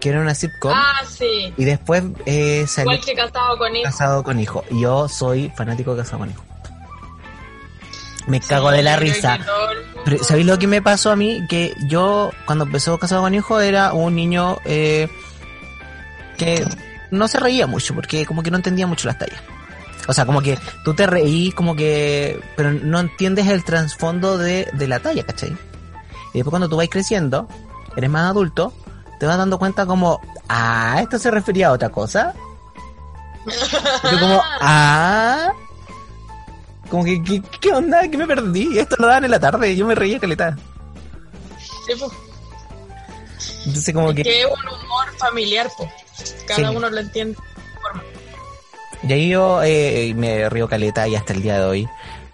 que 0.00 0.10
era 0.10 0.20
una 0.20 0.34
sitcom, 0.34 0.72
Ah, 0.74 1.00
sí. 1.08 1.54
y 1.56 1.64
después 1.64 2.02
eh, 2.26 2.66
salió 2.66 2.92
Igual 2.92 3.06
que 3.06 3.14
casado 3.14 3.56
con 3.56 3.74
hijo. 3.74 3.84
Casado 3.84 4.22
con 4.22 4.38
Hijo. 4.40 4.64
Yo 4.70 5.08
soy 5.08 5.50
fanático 5.56 5.94
de 5.94 6.02
Casado 6.02 6.18
con 6.18 6.30
Hijo. 6.30 6.44
Me 8.26 8.40
cago 8.40 8.70
Sí, 8.70 8.76
de 8.76 8.82
la 8.82 8.96
risa. 8.96 9.38
Pero, 10.04 10.24
¿Sabéis 10.24 10.46
lo 10.46 10.58
que 10.58 10.66
me 10.66 10.82
pasó 10.82 11.10
a 11.10 11.16
mí? 11.16 11.46
Que 11.48 11.74
yo, 11.86 12.30
cuando 12.44 12.64
empezó 12.64 12.98
Casado 12.98 13.22
con 13.22 13.34
Hijo, 13.34 13.60
era 13.60 13.92
un 13.92 14.14
niño 14.14 14.58
eh, 14.64 15.08
que 16.36 16.66
no 17.10 17.28
se 17.28 17.38
reía 17.38 17.66
mucho, 17.66 17.94
porque 17.94 18.26
como 18.26 18.42
que 18.42 18.50
no 18.50 18.56
entendía 18.56 18.86
mucho 18.86 19.08
las 19.08 19.18
tallas. 19.18 19.40
O 20.08 20.12
sea, 20.12 20.26
como 20.26 20.40
que 20.40 20.58
tú 20.84 20.94
te 20.94 21.06
reís, 21.06 21.54
como 21.54 21.74
que... 21.74 22.40
Pero 22.56 22.72
no 22.72 23.00
entiendes 23.00 23.48
el 23.48 23.64
trasfondo 23.64 24.38
de, 24.38 24.68
de 24.72 24.88
la 24.88 25.00
talla, 25.00 25.24
¿cachai? 25.24 25.50
Y 25.50 26.38
después 26.38 26.50
cuando 26.50 26.68
tú 26.68 26.76
vas 26.76 26.88
creciendo, 26.88 27.48
eres 27.96 28.10
más 28.10 28.30
adulto, 28.30 28.72
te 29.18 29.26
vas 29.26 29.38
dando 29.38 29.58
cuenta 29.58 29.86
como... 29.86 30.20
Ah, 30.48 30.98
esto 31.02 31.18
se 31.18 31.30
refería 31.30 31.68
a 31.68 31.72
otra 31.72 31.88
cosa. 31.88 32.34
Yo 34.12 34.20
como... 34.20 34.40
Ah... 34.60 35.50
Como 36.90 37.04
que, 37.04 37.22
¿qué, 37.22 37.42
qué 37.60 37.72
onda? 37.72 38.08
¿Qué 38.08 38.16
me 38.16 38.26
perdí? 38.26 38.78
Esto 38.78 38.96
lo 38.98 39.06
daban 39.08 39.24
en 39.24 39.30
la 39.30 39.40
tarde 39.40 39.74
yo 39.76 39.86
me 39.86 39.94
reía 39.94 40.18
caleta. 40.20 40.56
Sí, 41.86 41.92
pues, 41.98 42.12
Entonces 43.66 43.94
como 43.94 44.12
que... 44.14 44.22
que 44.22 44.40
es 44.42 44.46
un 44.46 44.52
humor 44.68 45.06
familiar, 45.18 45.68
pues. 45.76 45.90
Cada 46.46 46.68
Sí. 46.70 46.76
uno 46.76 46.88
lo 46.90 46.98
entiende. 47.00 47.34
de 47.36 47.80
forma. 47.80 48.02
Y 49.02 49.12
ahí 49.12 49.28
yo 49.28 49.62
eh, 49.62 50.12
me 50.16 50.48
río 50.48 50.68
caleta 50.68 51.06
y 51.08 51.14
hasta 51.16 51.32
el 51.32 51.42
día 51.42 51.58
de 51.58 51.64
hoy. 51.64 51.88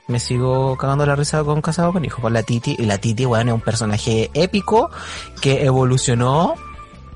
me 0.08 0.20
sigo 0.20 0.76
cagando 0.76 1.06
la 1.06 1.16
risa 1.16 1.42
con 1.44 1.60
Casado 1.62 1.92
con 1.92 2.04
Hijo, 2.04 2.20
con 2.22 2.32
la 2.32 2.42
Titi. 2.42 2.76
Y 2.78 2.84
la 2.86 2.98
Titi, 2.98 3.24
weón, 3.26 3.48
es 3.48 3.54
un 3.54 3.60
personaje 3.60 4.30
épico 4.34 4.90
que 5.40 5.64
evolucionó 5.64 6.54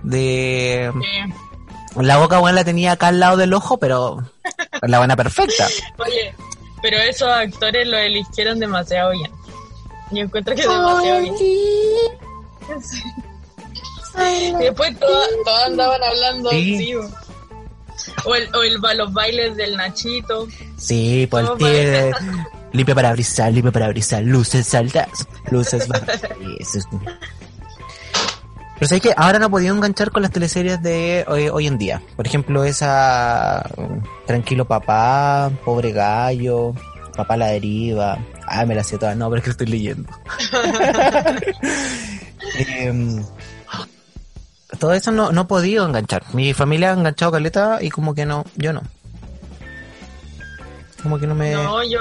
de... 0.03 0.91
Sí. 1.03 1.33
La 2.03 2.19
boca, 2.19 2.41
weón, 2.41 2.55
la 2.55 2.65
tenía 2.65 2.93
acá 2.93 3.09
al 3.09 3.21
lado 3.21 3.37
del 3.39 3.55
ojo, 3.55 3.79
pero 3.79 4.23
la 4.83 4.99
buena 4.99 5.17
perfecta. 5.17 5.67
Oye, 5.99 6.35
pero 6.89 6.99
esos 7.03 7.29
actores 7.29 7.85
lo 7.89 7.97
eligieron 7.99 8.61
demasiado 8.61 9.11
bien. 9.11 9.29
Yo 10.13 10.23
encuentro 10.23 10.55
que 10.55 10.63
demasiado 10.63 11.21
bien. 11.21 11.35
Sí. 12.81 13.03
Y 14.49 14.53
después 14.65 14.97
todas, 15.01 15.29
andaban 15.67 16.01
hablando 16.03 16.51
Sí. 16.51 16.75
así. 16.77 16.95
bo. 16.95 17.09
O, 18.25 18.35
el, 18.37 18.55
o 18.55 18.63
el, 18.63 18.79
ba- 18.79 18.95
los 18.95 19.13
bailes 19.13 19.57
del 19.57 19.77
Nachito. 19.77 20.47
Sí, 20.77 21.27
pues 21.29 21.45
el 21.49 21.59
tío 21.59 21.69
limpia 22.73 22.95
para 22.95 23.13
brisar, 23.13 23.53
limpia 23.53 23.73
para 23.73 23.89
brisar, 23.89 24.23
luces 24.23 24.73
altas, 24.75 25.27
luces 25.51 25.89
bajas. 25.89 26.21
Pero 28.79 28.89
sé 28.89 29.01
que 29.01 29.15
ahora 29.17 29.39
no 29.39 29.51
podido 29.51 29.75
enganchar 29.75 30.11
con 30.11 30.23
las 30.23 30.31
teleseries 30.31 30.83
de 30.83 31.25
hoy, 31.29 31.49
hoy 31.49 31.67
en 31.67 31.79
día. 31.79 32.03
Por 32.15 32.27
ejemplo, 32.27 32.65
esa 32.65 33.65
um, 33.77 34.03
Tranquilo 34.27 34.67
Papá, 34.67 35.51
Pobre 35.65 35.93
Gallo, 35.93 36.75
Papá 37.17 37.39
la 37.39 37.47
Deriva. 37.47 38.19
Ah, 38.47 38.67
me 38.67 38.75
la 38.75 38.85
sé 38.85 38.99
toda. 38.99 39.15
No, 39.15 39.31
pero 39.31 39.39
es 39.39 39.45
que 39.45 39.51
estoy 39.51 39.67
leyendo. 39.67 40.11
Em, 42.69 43.25
todo 44.79 44.93
eso 44.93 45.11
no, 45.11 45.33
no 45.33 45.43
he 45.43 45.45
podido 45.47 45.85
enganchar. 45.87 46.23
Mi 46.33 46.55
familia 46.55 46.91
ha 46.91 46.95
enganchado 46.95 47.33
caleta 47.33 47.79
y 47.83 47.91
como 47.91 48.15
que 48.15 48.25
no, 48.25 48.45
yo 48.57 48.73
no. 48.73 48.83
Como 51.03 51.19
que 51.19 51.27
no 51.27 51.35
me... 51.35 51.53
No, 51.53 51.83
yo 51.83 52.01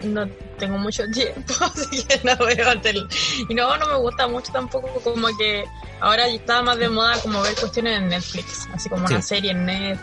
no 0.00 0.28
tengo 0.58 0.78
mucho 0.78 1.04
tiempo, 1.10 1.54
así 1.60 2.04
que 2.04 2.20
no 2.24 2.36
veo 2.44 2.80
tele. 2.80 3.06
Y 3.48 3.54
no, 3.54 3.76
no 3.76 3.86
me 3.86 3.96
gusta 3.96 4.26
mucho 4.28 4.52
tampoco, 4.52 4.88
como 5.02 5.28
que 5.38 5.64
ahora 6.00 6.26
está 6.28 6.62
más 6.62 6.76
de 6.78 6.88
moda 6.88 7.18
como 7.20 7.40
ver 7.42 7.54
cuestiones 7.54 7.98
en 7.98 8.08
Netflix, 8.08 8.68
así 8.74 8.88
como 8.88 9.06
una 9.06 9.22
serie 9.22 9.52
en 9.52 9.64
net, 9.66 9.98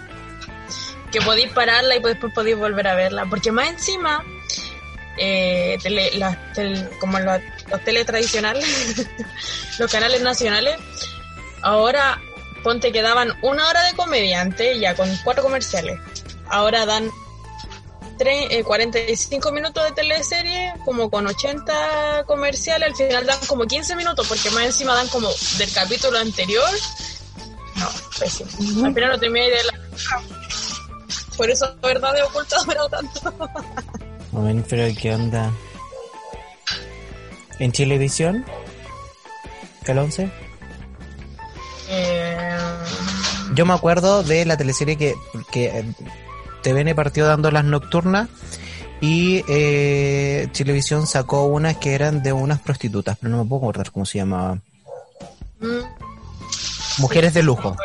que 1.12 1.22
podéis 1.22 1.52
pararla 1.52 1.96
y 1.96 2.00
después 2.02 2.34
podéis 2.34 2.58
volver 2.58 2.88
a 2.88 2.96
verla, 2.96 3.26
porque 3.30 3.52
más 3.52 3.70
encima, 3.70 4.24
eh, 5.18 5.78
tele, 5.84 6.12
las 6.18 6.38
tel- 6.54 6.89
como 7.00 7.20
los, 7.20 7.39
los 7.70 7.84
tele 7.84 8.04
tradicionales, 8.04 8.66
los 9.80 9.91
canales 9.91 10.22
nacionales, 10.22 10.76
ahora 11.62 12.20
ponte 12.64 12.91
que 12.91 13.02
daban 13.02 13.32
una 13.41 13.68
hora 13.68 13.84
de 13.84 13.94
comediante 13.94 14.80
ya 14.80 14.96
con 14.96 15.08
cuatro 15.24 15.44
comerciales. 15.44 16.00
Ahora 16.50 16.86
dan 16.86 17.10
eh, 18.28 18.63
45 18.63 19.51
minutos 19.51 19.84
de 19.84 19.91
teleserie, 19.91 20.74
como 20.86 21.09
con 21.09 21.28
80 21.28 22.24
comerciales, 22.26 22.89
al 22.89 22.95
final 22.95 23.26
dan 23.26 23.39
como 23.47 23.65
15 23.65 23.95
minutos, 23.95 24.28
porque 24.28 24.49
más 24.51 24.65
encima 24.65 24.93
dan 24.95 25.07
como 25.09 25.30
del 25.57 25.71
capítulo 25.74 26.17
anterior. 26.19 26.69
No, 27.76 27.89
pésimo. 28.19 28.86
Al 28.86 28.93
final 28.93 29.11
no 29.11 29.19
terminé 29.19 29.49
de 29.49 29.63
la... 29.63 30.21
Por 31.38 31.49
eso, 31.49 31.65
la 31.82 31.88
verdad, 31.88 32.13
de 32.13 32.21
oculta 32.24 32.57
ha 32.59 32.63
durado 32.63 32.89
tanto. 32.89 33.34
Bueno, 34.32 34.63
pero 34.69 34.84
¿qué 34.99 35.13
onda? 35.13 35.51
¿En 37.59 37.71
Chilevisión? 37.71 38.45
¿El 39.86 39.97
11? 39.97 40.30
Eh, 41.89 42.57
Yo 43.53 43.65
me 43.65 43.74
acuerdo 43.74 44.24
de 44.24 44.45
la 44.45 44.57
teleserie 44.57 44.97
que, 44.97 45.15
que 45.51 45.65
eh, 45.65 45.86
TVN 46.64 46.95
partió 46.95 47.26
dando 47.28 47.51
las 47.51 47.64
nocturnas 47.66 48.30
y 49.01 49.43
eh, 49.49 50.47
Chilevisión 50.53 51.05
sacó 51.07 51.43
unas 51.45 51.78
que 51.78 51.93
eran 51.93 52.24
de 52.24 52.32
unas 52.34 52.59
prostitutas, 52.61 53.18
pero 53.20 53.36
no 53.36 53.43
me 53.43 53.49
puedo 53.49 53.61
acordar 53.64 53.91
cómo 53.91 54.05
se 54.05 54.20
llamaba. 54.20 54.55
mm, 55.59 56.99
Mujeres 56.99 57.34
de 57.34 57.43
lujo. 57.43 57.76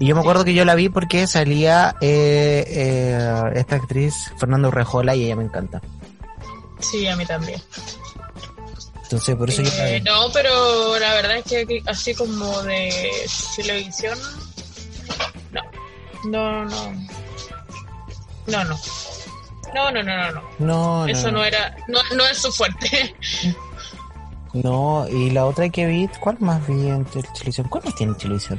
Y 0.00 0.06
yo 0.06 0.14
me 0.14 0.20
acuerdo 0.20 0.44
que 0.44 0.54
yo 0.54 0.64
la 0.64 0.76
vi 0.76 0.88
porque 0.88 1.26
salía 1.26 1.96
eh, 2.00 2.64
eh, 2.68 3.42
esta 3.56 3.76
actriz, 3.76 4.14
Fernando 4.38 4.70
Rejola, 4.70 5.14
y 5.16 5.24
ella 5.24 5.34
me 5.36 5.44
encanta. 5.44 5.80
sí, 6.80 7.06
a 7.08 7.16
mí 7.16 7.26
también. 7.26 7.60
Entonces, 9.02 9.34
por 9.36 9.48
eso 9.48 9.62
yo 9.62 9.70
la 9.70 9.88
Eh, 9.90 9.98
vi. 9.98 10.04
no, 10.04 10.30
pero 10.32 10.96
la 11.00 11.14
verdad 11.14 11.38
es 11.38 11.44
que 11.44 11.82
así 11.86 12.14
como 12.14 12.62
de 12.62 13.10
televisión, 13.56 14.16
no, 15.50 15.62
no, 16.30 16.64
no, 16.66 16.92
no, 16.92 17.08
no, 18.48 18.64
no, 18.64 18.76
no, 19.74 19.90
no, 19.92 20.02
no, 20.02 20.32
no. 20.32 20.42
No, 20.58 21.06
no, 21.06 21.06
Eso 21.06 21.30
no 21.30 21.44
era, 21.44 21.76
no, 21.88 22.00
no 22.16 22.26
es 22.26 22.38
su 22.38 22.50
fuerte. 22.52 23.14
No, 24.54 25.06
y 25.08 25.28
la 25.30 25.44
otra 25.44 25.68
que 25.68 25.84
vi, 25.86 26.08
¿cuál 26.20 26.38
más 26.40 26.66
vi 26.66 26.88
en 26.88 27.04
tel- 27.04 27.30
televisión? 27.34 27.68
¿Cuál 27.68 27.84
más 27.84 27.94
tiene 27.94 28.12
en 28.12 28.18
televisión? 28.18 28.58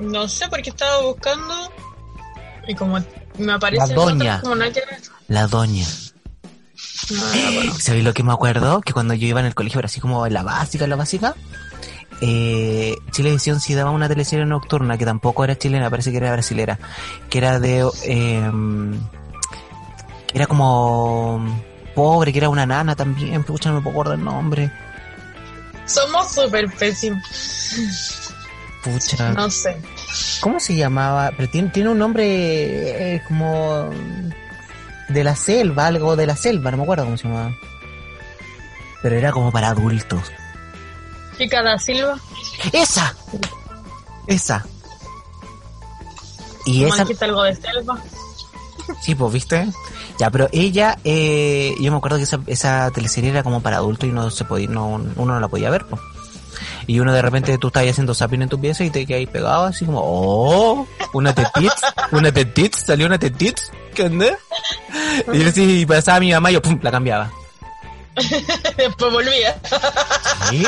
No 0.00 0.28
sé 0.28 0.48
por 0.48 0.62
qué 0.62 0.70
estaba 0.70 1.02
buscando 1.02 1.54
y 2.68 2.74
como 2.76 3.00
me 3.36 3.52
aparece 3.52 3.84
La 3.88 3.94
doña. 3.94 4.40
como 4.40 4.54
nada 4.54 4.72
que. 4.72 4.80
La 5.26 5.48
doña. 5.48 5.84
No, 7.10 7.64
no. 7.64 7.74
¿Sabéis 7.80 8.04
lo 8.04 8.14
que 8.14 8.22
me 8.22 8.32
acuerdo? 8.32 8.80
Que 8.80 8.92
cuando 8.92 9.12
yo 9.14 9.26
iba 9.26 9.40
en 9.40 9.46
el 9.46 9.56
colegio, 9.56 9.80
era 9.80 9.86
así 9.86 10.00
como 10.00 10.26
la 10.28 10.44
básica, 10.44 10.86
la 10.86 10.96
básica, 10.96 11.34
eh, 12.20 12.94
Chilevisión 13.10 13.60
sí 13.60 13.74
daba 13.74 13.90
una 13.90 14.08
teleserie 14.08 14.46
nocturna 14.46 14.96
que 14.98 15.04
tampoco 15.04 15.44
era 15.44 15.56
chilena, 15.56 15.90
parece 15.90 16.10
que 16.10 16.18
era 16.18 16.32
brasilera, 16.32 16.78
que 17.28 17.38
era 17.38 17.60
de... 17.60 17.86
eh, 18.04 18.50
que 20.26 20.38
era 20.38 20.46
como 20.46 21.44
pobre, 21.94 22.32
que 22.32 22.38
era 22.38 22.48
una 22.48 22.66
nana 22.66 22.96
también, 22.96 23.44
pucha, 23.44 23.70
no 23.70 23.76
me 23.76 23.82
puedo 23.82 23.94
acordar 23.94 24.18
el 24.18 24.24
nombre. 24.24 24.70
Somos 25.86 26.32
súper 26.32 26.70
pésimos. 26.72 27.22
Pucha, 28.82 29.32
No 29.32 29.50
sé. 29.50 29.80
¿cómo 30.40 30.60
se 30.60 30.74
llamaba? 30.74 31.32
Pero 31.36 31.48
tiene, 31.50 31.68
tiene 31.70 31.88
un 31.90 31.98
nombre 31.98 33.14
eh, 33.14 33.22
como 33.26 33.90
de 35.08 35.24
la 35.24 35.36
selva, 35.36 35.86
algo 35.86 36.16
de 36.16 36.26
la 36.26 36.36
selva, 36.36 36.70
no 36.70 36.78
me 36.78 36.82
acuerdo 36.82 37.04
cómo 37.04 37.16
se 37.16 37.28
llamaba. 37.28 37.54
Pero 39.02 39.16
era 39.16 39.32
como 39.32 39.52
para 39.52 39.68
adultos. 39.68 40.32
Chica 41.36 41.62
da 41.62 41.78
Silva, 41.78 42.18
¡Esa! 42.72 43.14
Esa. 44.26 44.64
Y 46.66 46.84
esa, 46.84 47.04
algo 47.20 47.42
de 47.42 47.54
selva. 47.54 48.02
sí, 49.02 49.14
pues, 49.14 49.32
¿viste? 49.32 49.68
Ya, 50.18 50.30
pero 50.30 50.48
ella, 50.52 50.96
eh, 51.04 51.74
yo 51.80 51.90
me 51.90 51.98
acuerdo 51.98 52.16
que 52.16 52.22
esa, 52.22 52.40
esa 52.46 52.90
teleserie 52.90 53.30
era 53.30 53.42
como 53.42 53.60
para 53.60 53.76
adultos 53.76 54.08
y 54.08 54.12
no 54.12 54.30
se 54.30 54.44
podía, 54.44 54.68
no, 54.68 54.88
uno 54.88 55.34
no 55.34 55.40
la 55.40 55.48
podía 55.48 55.70
ver, 55.70 55.84
pues. 55.86 56.00
Y 56.86 57.00
uno 57.00 57.12
de 57.12 57.22
repente 57.22 57.58
tú 57.58 57.68
estás 57.68 57.88
haciendo 57.88 58.14
zapping 58.14 58.42
en 58.42 58.48
tu 58.48 58.60
pieza 58.60 58.84
y 58.84 58.90
te 58.90 59.06
quedas 59.06 59.18
ahí 59.18 59.26
pegado 59.26 59.64
así 59.64 59.84
como, 59.84 60.00
oh, 60.02 60.86
una 61.12 61.34
tetits, 61.34 61.82
una 62.12 62.30
tetits, 62.32 62.84
salió 62.86 63.06
una 63.06 63.18
tetits, 63.18 63.72
¿qué 63.94 64.04
onda? 64.04 64.38
Y 65.32 65.38
yo 65.38 65.48
así, 65.48 65.86
pasaba 65.86 66.20
mi 66.20 66.32
mamá 66.32 66.50
y 66.50 66.54
yo, 66.54 66.62
pum, 66.62 66.78
la 66.82 66.90
cambiaba. 66.90 67.30
Después 68.76 69.12
volvía. 69.12 69.56
¿Sí? 70.50 70.64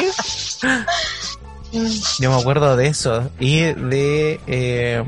Yo 2.21 2.31
me 2.31 2.41
acuerdo 2.41 2.77
de 2.77 2.89
eso. 2.89 3.31
Y 3.39 3.61
de. 3.61 4.41
Eh, 4.47 5.05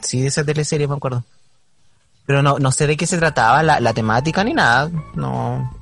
sí, 0.00 0.20
de 0.22 0.28
esa 0.28 0.44
teleserie 0.44 0.88
me 0.88 0.94
acuerdo. 0.96 1.24
Pero 2.26 2.42
no, 2.42 2.58
no 2.58 2.72
sé 2.72 2.86
de 2.86 2.96
qué 2.96 3.06
se 3.06 3.16
trataba, 3.18 3.62
la, 3.62 3.80
la 3.80 3.94
temática 3.94 4.44
ni 4.44 4.52
nada. 4.54 4.90
No. 5.14 5.72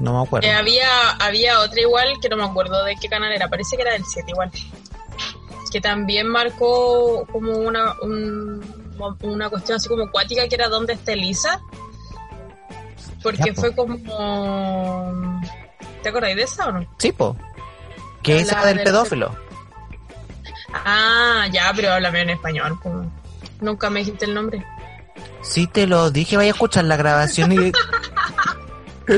No 0.00 0.18
me 0.18 0.26
acuerdo. 0.26 0.48
Eh, 0.48 0.52
había, 0.52 1.10
había 1.20 1.60
otra 1.60 1.80
igual 1.80 2.14
que 2.20 2.28
no 2.28 2.36
me 2.36 2.44
acuerdo 2.44 2.82
de 2.84 2.96
qué 2.96 3.08
canal 3.08 3.32
era, 3.32 3.48
parece 3.48 3.76
que 3.76 3.82
era 3.82 3.92
del 3.92 4.04
7 4.04 4.30
igual. 4.30 4.50
Que 5.70 5.80
también 5.80 6.26
marcó 6.28 7.26
como 7.32 7.52
una, 7.52 7.94
un- 8.02 8.62
una 9.22 9.48
cuestión 9.50 9.76
así 9.76 9.88
como 9.88 10.04
acuática 10.04 10.46
que 10.48 10.54
era 10.54 10.68
¿Dónde 10.68 10.92
está 10.94 11.12
Elisa? 11.12 11.60
Porque 13.24 13.42
Ya, 13.46 13.52
po. 13.54 13.60
fue 13.62 13.74
como... 13.74 15.40
¿Te 16.02 16.10
acordáis 16.10 16.36
de 16.36 16.42
esa 16.42 16.68
o 16.68 16.72
no? 16.72 16.86
Sí, 16.98 17.10
po. 17.10 17.34
Que 18.22 18.36
esa 18.36 18.60
La 18.60 18.66
del 18.66 18.82
pedófilo. 18.84 19.34
Ah, 20.72 21.46
ya, 21.52 21.72
pero 21.74 21.90
háblame 21.92 22.20
en 22.22 22.30
español. 22.30 22.78
como- 22.80 23.10
Nunca 23.60 23.88
me 23.90 24.00
dijiste 24.00 24.26
el 24.26 24.34
nombre. 24.34 24.64
Sí, 25.42 25.66
te 25.66 25.86
lo 25.86 26.10
dije, 26.10 26.36
vaya 26.36 26.50
a 26.50 26.52
escuchar 26.52 26.84
la 26.84 26.96
grabación 26.96 27.50
y. 27.52 27.72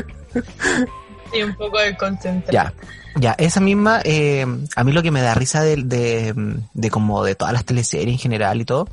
Y 1.33 1.41
un 1.43 1.55
poco 1.55 1.77
desconcentrada. 1.79 2.71
Ya, 2.71 2.73
ya, 3.19 3.31
esa 3.37 3.59
misma, 3.59 3.99
eh, 4.05 4.45
a 4.75 4.83
mí 4.85 4.91
lo 4.93 5.03
que 5.03 5.11
me 5.11 5.21
da 5.21 5.33
risa 5.33 5.61
de, 5.61 5.75
de, 5.77 6.33
de 6.73 6.89
como 6.89 7.21
de 7.23 7.35
todas 7.35 7.53
las 7.53 7.65
teleseries 7.65 8.13
en 8.13 8.19
general 8.19 8.61
y 8.61 8.65
todo, 8.65 8.87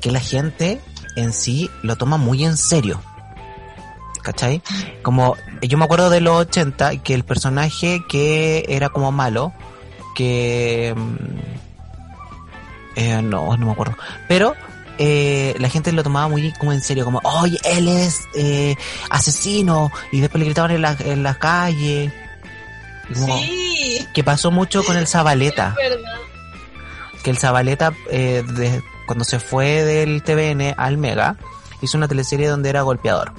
que 0.00 0.10
la 0.10 0.18
gente 0.18 0.80
en 1.14 1.32
sí 1.32 1.70
lo 1.82 1.94
toma 1.96 2.16
muy 2.16 2.44
en 2.44 2.56
serio. 2.56 3.00
¿Cachai? 4.22 4.62
Como, 5.02 5.36
yo 5.62 5.78
me 5.78 5.84
acuerdo 5.84 6.10
de 6.10 6.20
los 6.20 6.36
80 6.42 6.98
que 7.02 7.14
el 7.14 7.24
personaje 7.24 8.02
que 8.08 8.64
era 8.68 8.88
como 8.90 9.12
malo, 9.12 9.52
que... 10.14 10.94
mm, 10.96 11.16
eh, 12.96 13.22
no, 13.22 13.56
no 13.56 13.66
me 13.66 13.72
acuerdo. 13.72 13.96
Pero 14.28 14.54
eh, 14.98 15.54
la 15.58 15.68
gente 15.68 15.92
lo 15.92 16.02
tomaba 16.02 16.28
muy 16.28 16.52
como 16.54 16.72
en 16.72 16.80
serio, 16.82 17.04
como, 17.04 17.20
oye, 17.24 17.58
él 17.64 17.88
es 17.88 18.22
eh, 18.34 18.76
asesino, 19.08 19.90
y 20.12 20.20
después 20.20 20.38
le 20.40 20.44
gritaban 20.46 20.70
en 20.72 20.82
la, 20.82 20.96
en 21.00 21.22
la 21.22 21.34
calle. 21.34 22.12
Como- 23.14 23.38
Sí. 23.38 24.06
Que 24.14 24.22
pasó 24.22 24.50
mucho 24.50 24.84
con 24.84 24.96
el 24.96 25.06
Zabaleta. 25.06 25.74
Es 25.82 25.90
verdad. 25.90 26.12
que 27.24 27.30
el 27.30 27.38
Zabaleta, 27.38 27.92
eh, 28.10 28.42
de- 28.46 28.82
cuando 29.06 29.24
se 29.24 29.40
fue 29.40 29.82
del 29.84 30.22
TVN 30.22 30.74
al 30.76 30.96
Mega, 30.96 31.36
hizo 31.82 31.96
una 31.98 32.06
teleserie 32.08 32.46
donde 32.48 32.70
era 32.70 32.82
golpeador. 32.82 33.32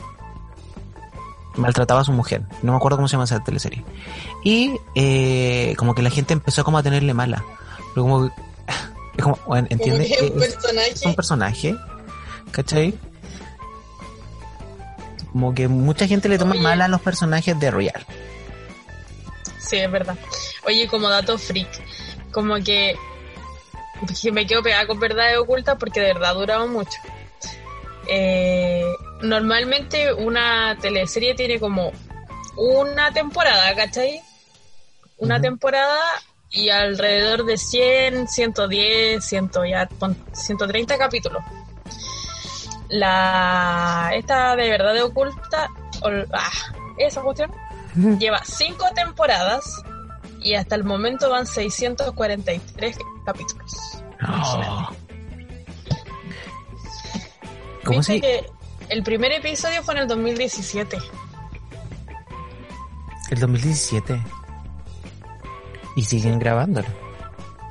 Maltrataba 1.56 2.02
a 2.02 2.04
su 2.04 2.12
mujer. 2.14 2.44
No 2.62 2.72
me 2.72 2.78
acuerdo 2.78 2.98
cómo 2.98 3.08
se 3.08 3.14
llama 3.14 3.26
esa 3.26 3.44
teleserie. 3.44 3.84
Y 4.44 4.78
eh, 4.96 5.74
como 5.78 5.94
que 5.96 6.02
la 6.02 6.10
gente 6.10 6.34
empezó 6.34 6.64
como 6.64 6.78
a 6.78 6.84
tenerle 6.84 7.14
mala. 7.14 7.44
Pero 7.94 8.04
como... 8.04 8.26
Es 9.18 9.24
como, 9.24 9.38
bueno, 9.46 9.68
¿entiendes? 9.70 10.10
Un 10.22 10.42
Es- 10.42 10.48
es 10.50 10.54
personaje. 10.56 10.94
un 11.08 11.16
personaje. 11.16 11.76
¿Cachai? 12.52 12.94
Como 15.32 15.54
que 15.54 15.68
mucha 15.68 16.08
gente 16.08 16.28
le 16.30 16.38
toma 16.38 16.52
Oye. 16.54 16.62
mal 16.62 16.82
a 16.82 16.88
los 16.88 17.02
personajes 17.02 17.58
de 17.60 17.72
Real. 17.72 18.06
Sí, 19.60 19.78
es 19.78 19.92
verdad. 19.92 20.18
Oye, 20.66 20.88
como 20.88 21.08
dato 21.10 21.38
freak, 21.38 21.68
como 22.32 22.56
que, 22.56 22.96
que 24.22 24.32
me 24.32 24.46
quedo 24.46 24.62
pegada 24.64 24.88
con 24.88 25.00
verdades 25.00 25.38
ocultas 25.38 25.78
porque 25.80 26.02
de 26.02 26.08
verdad 26.14 26.34
duraba 26.36 26.66
mucho. 26.66 26.98
Eh, 28.14 28.84
normalmente 29.22 30.12
una 30.12 30.78
teleserie 30.82 31.34
tiene 31.34 31.62
como 31.62 31.94
una 32.58 33.14
temporada, 33.14 33.74
¿cachai? 33.74 34.22
Una 35.18 35.40
temporada 35.40 35.98
y 36.50 36.68
alrededor 36.70 37.46
de 37.46 37.58
100, 37.58 38.28
110, 38.28 39.24
100, 39.24 39.50
ya, 39.70 39.88
pon- 39.98 40.18
130 40.34 40.98
capítulos. 40.98 41.42
La 42.90 44.12
esta 44.14 44.56
de 44.58 44.70
verdad 44.70 44.94
de 44.94 45.04
oculta, 45.04 45.70
ol- 46.02 46.28
ah, 46.34 46.50
esa 46.98 47.22
cuestión, 47.22 47.50
lleva 48.20 48.42
cinco 48.44 48.86
temporadas 48.94 49.82
y 50.42 50.56
hasta 50.56 50.76
el 50.76 50.84
momento 50.84 51.30
van 51.30 51.48
643 51.48 52.98
capítulos. 53.26 53.72
Oh. 54.28 54.90
¿Cómo 57.84 58.00
Viste 58.00 58.14
se...? 58.14 58.22
que 58.22 58.46
el 58.90 59.04
primer 59.04 59.32
episodio 59.32 59.84
fue 59.84 59.96
en 59.96 60.02
el 60.02 60.08
2017. 60.08 60.98
El 63.32 63.40
2017. 63.40 64.22
Y 65.96 66.04
siguen 66.04 66.40
grabándolo. 66.40 66.88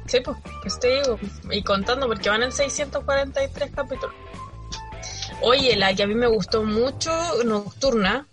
Sí, 0.06 0.18
pues, 0.24 0.36
pues 0.62 0.80
te 0.80 0.88
digo, 1.00 1.18
y 1.52 1.62
contando 1.62 2.08
porque 2.08 2.28
van 2.28 2.42
en 2.42 2.50
643 2.50 3.70
capítulos. 3.74 4.14
Oye, 5.42 5.76
la 5.76 5.94
que 5.94 6.02
a 6.02 6.06
mí 6.06 6.14
me 6.14 6.26
gustó 6.26 6.64
mucho, 6.64 7.12
Nocturna, 7.44 8.26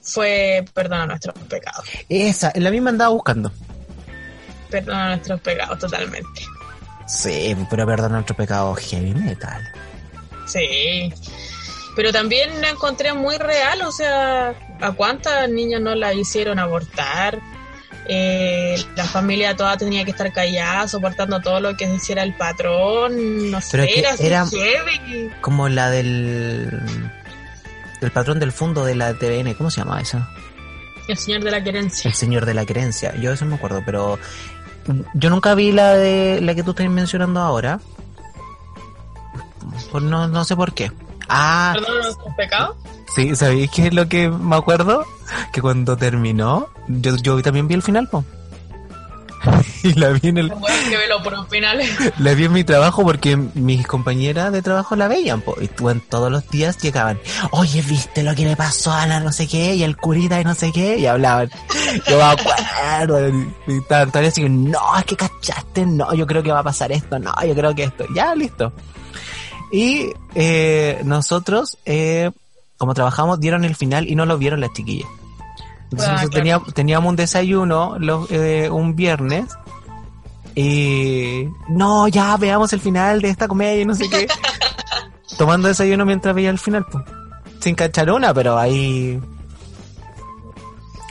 fue 0.00 0.64
Perdona 0.72 1.06
nuestros 1.06 1.34
pecados. 1.48 1.84
Esa, 2.08 2.52
la 2.54 2.70
misma 2.70 2.90
andaba 2.90 3.10
buscando. 3.10 3.52
Perdona 4.70 5.10
nuestros 5.10 5.40
pecados 5.40 5.78
totalmente. 5.78 6.42
Sí, 7.06 7.56
pero 7.68 7.86
perdón 7.86 8.12
nuestro 8.12 8.36
pecado 8.36 8.74
heavy 8.74 9.14
metal. 9.14 9.62
Sí. 10.48 11.12
Pero 11.94 12.12
también 12.12 12.60
la 12.60 12.70
encontré 12.70 13.12
muy 13.12 13.36
real, 13.38 13.82
o 13.82 13.92
sea, 13.92 14.54
¿a 14.80 14.92
cuántas 14.92 15.48
niñas 15.48 15.80
no 15.80 15.94
la 15.94 16.14
hicieron 16.14 16.58
abortar? 16.58 17.38
Eh, 18.10 18.82
la 18.96 19.04
familia 19.04 19.54
toda 19.56 19.76
tenía 19.76 20.04
que 20.04 20.12
estar 20.12 20.32
callada, 20.32 20.88
soportando 20.88 21.40
todo 21.42 21.60
lo 21.60 21.76
que 21.76 21.84
hiciera 21.92 22.22
el 22.22 22.34
patrón, 22.34 23.50
no 23.50 23.58
Pero 23.70 23.84
sé, 23.84 23.90
que 23.90 23.98
era 24.00 24.14
era- 24.18 24.46
heavy. 24.46 25.30
Como 25.40 25.68
la 25.68 25.90
del. 25.90 26.70
del 28.00 28.10
patrón 28.12 28.38
del 28.38 28.52
fondo 28.52 28.84
de 28.84 28.94
la 28.94 29.12
TVN, 29.14 29.54
¿cómo 29.56 29.70
se 29.70 29.80
llama 29.80 30.00
esa? 30.00 30.30
El 31.08 31.18
señor 31.18 31.42
de 31.42 31.50
la 31.50 31.62
querencia. 31.62 32.08
El 32.08 32.14
señor 32.14 32.46
de 32.46 32.54
la 32.54 32.64
creencia. 32.64 33.14
Yo 33.16 33.32
eso 33.32 33.44
no 33.44 33.50
me 33.52 33.56
acuerdo, 33.56 33.82
pero. 33.84 34.18
Yo 35.14 35.28
nunca 35.28 35.54
vi 35.54 35.72
la 35.72 35.94
de 35.94 36.40
la 36.40 36.54
que 36.54 36.62
tú 36.62 36.70
estás 36.70 36.88
mencionando 36.88 37.40
ahora. 37.40 37.78
Pues 39.90 40.04
no, 40.04 40.28
no 40.28 40.44
sé 40.44 40.56
por 40.56 40.72
qué. 40.72 40.92
Ah, 41.28 41.72
¿Perdona 41.74 42.02
nuestros 42.02 42.34
pecados? 42.34 42.76
sí, 43.14 43.36
¿sabéis 43.36 43.70
qué 43.70 43.88
es 43.88 43.94
lo 43.94 44.08
que 44.08 44.28
me 44.28 44.56
acuerdo? 44.56 45.04
Que 45.52 45.60
cuando 45.60 45.96
terminó, 45.96 46.68
yo, 46.88 47.16
yo 47.16 47.42
también 47.42 47.68
vi 47.68 47.74
el 47.74 47.82
final, 47.82 48.08
po. 48.08 48.24
y 49.82 49.94
la 49.94 50.10
vi 50.10 50.28
en 50.28 50.38
el, 50.38 50.50
por. 50.50 50.70
La 52.18 52.34
vi 52.34 52.44
en 52.44 52.52
mi 52.52 52.64
trabajo 52.64 53.02
porque 53.02 53.36
mis 53.36 53.86
compañeras 53.86 54.52
de 54.52 54.62
trabajo 54.62 54.96
la 54.96 55.08
veían, 55.08 55.40
po, 55.40 55.56
y 55.60 55.68
tú 55.68 55.90
en 55.90 56.00
todos 56.00 56.30
los 56.30 56.48
días 56.48 56.78
llegaban, 56.78 57.18
oye, 57.50 57.82
¿viste 57.82 58.22
lo 58.22 58.34
que 58.34 58.44
le 58.44 58.56
pasó 58.56 58.92
a 58.92 59.06
la 59.06 59.20
no 59.20 59.32
sé 59.32 59.46
qué? 59.46 59.74
Y 59.74 59.84
al 59.84 59.96
curita 59.96 60.40
y 60.40 60.44
no 60.44 60.54
sé 60.54 60.72
qué, 60.72 60.98
y 60.98 61.06
hablaban. 61.06 61.50
Yo 62.08 62.16
me 62.16 62.22
acuerdo, 62.24 63.28
y, 63.28 63.54
y 63.68 63.78
estaban 63.78 64.24
así, 64.24 64.48
no, 64.48 64.80
es 64.98 65.04
que 65.04 65.16
cachaste, 65.16 65.86
no, 65.86 66.12
yo 66.14 66.26
creo 66.26 66.42
que 66.42 66.52
va 66.52 66.60
a 66.60 66.64
pasar 66.64 66.92
esto, 66.92 67.18
no, 67.18 67.32
yo 67.44 67.54
creo 67.54 67.74
que 67.74 67.84
esto, 67.84 68.04
ya, 68.14 68.34
listo. 68.34 68.72
Y 69.70 70.12
eh, 70.34 71.00
nosotros, 71.04 71.78
eh, 71.84 72.30
como 72.76 72.94
trabajamos, 72.94 73.40
dieron 73.40 73.64
el 73.64 73.76
final 73.76 74.08
y 74.08 74.14
no 74.14 74.24
lo 74.26 74.38
vieron 74.38 74.60
las 74.60 74.72
chiquillas. 74.72 75.08
Entonces 75.90 76.08
Ah, 76.08 76.14
claro. 76.16 76.30
teníamos, 76.30 76.74
teníamos 76.74 77.10
un 77.10 77.16
desayuno 77.16 77.96
los, 77.98 78.30
eh, 78.30 78.68
un 78.70 78.94
viernes 78.94 79.46
y 80.54 81.48
no, 81.68 82.08
ya 82.08 82.36
veamos 82.36 82.72
el 82.72 82.80
final 82.80 83.22
de 83.22 83.30
esta 83.30 83.48
comedia 83.48 83.82
y 83.82 83.84
no 83.84 83.94
sé 83.94 84.08
qué. 84.10 84.26
Tomando 85.38 85.68
desayuno 85.68 86.04
mientras 86.04 86.34
veía 86.34 86.50
el 86.50 86.58
final, 86.58 86.84
pues. 86.90 87.04
Sin 87.60 87.74
cachar 87.74 88.10
una, 88.10 88.34
pero 88.34 88.58
ahí. 88.58 89.20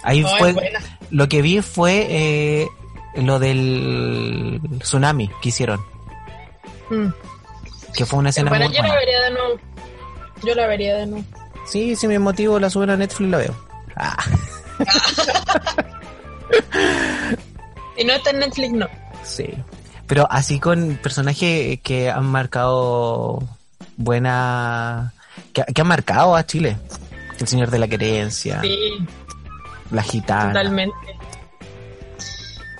Ahí 0.03 0.23
fue. 0.37 0.55
Lo 1.11 1.29
que 1.29 1.41
vi 1.41 1.61
fue 1.61 2.07
eh, 2.09 2.67
lo 3.15 3.39
del 3.39 4.59
tsunami 4.79 5.29
que 5.41 5.49
hicieron. 5.49 5.79
Mm. 6.89 7.07
Que 7.97 8.05
fue 8.05 8.19
una 8.19 8.29
escena 8.29 8.49
Bueno, 8.49 8.65
muy 8.67 8.75
yo 8.77 8.83
la 8.83 8.95
vería 8.95 9.21
de 9.23 9.31
nuevo. 9.31 9.59
Yo 10.43 10.55
la 10.55 10.67
vería 10.67 10.95
de 10.97 11.07
nuevo. 11.07 11.25
Sí, 11.65 11.95
si 11.97 12.07
me 12.07 12.19
motivo 12.19 12.59
la 12.59 12.69
suben 12.69 12.91
a 12.91 12.95
Netflix 12.97 13.29
la 13.31 13.37
veo. 13.39 13.55
Ah, 13.95 14.15
Y 17.97 18.03
no 18.05 18.13
está 18.13 18.29
en 18.29 18.39
Netflix, 18.39 18.71
no. 18.73 18.87
sí. 19.23 19.53
Pero 20.05 20.25
así 20.31 20.59
con 20.59 20.97
personajes 21.03 21.81
que 21.81 22.09
han 22.09 22.25
marcado 22.27 23.43
buena. 23.97 25.11
que, 25.51 25.63
que 25.73 25.81
han 25.81 25.87
marcado 25.87 26.35
a 26.35 26.45
Chile. 26.45 26.77
El 27.39 27.47
Señor 27.47 27.69
de 27.71 27.79
la 27.79 27.87
Querencia, 27.89 28.61
Sí, 28.61 28.77
La 29.91 30.01
Gitana. 30.03 30.53
totalmente. 30.53 30.95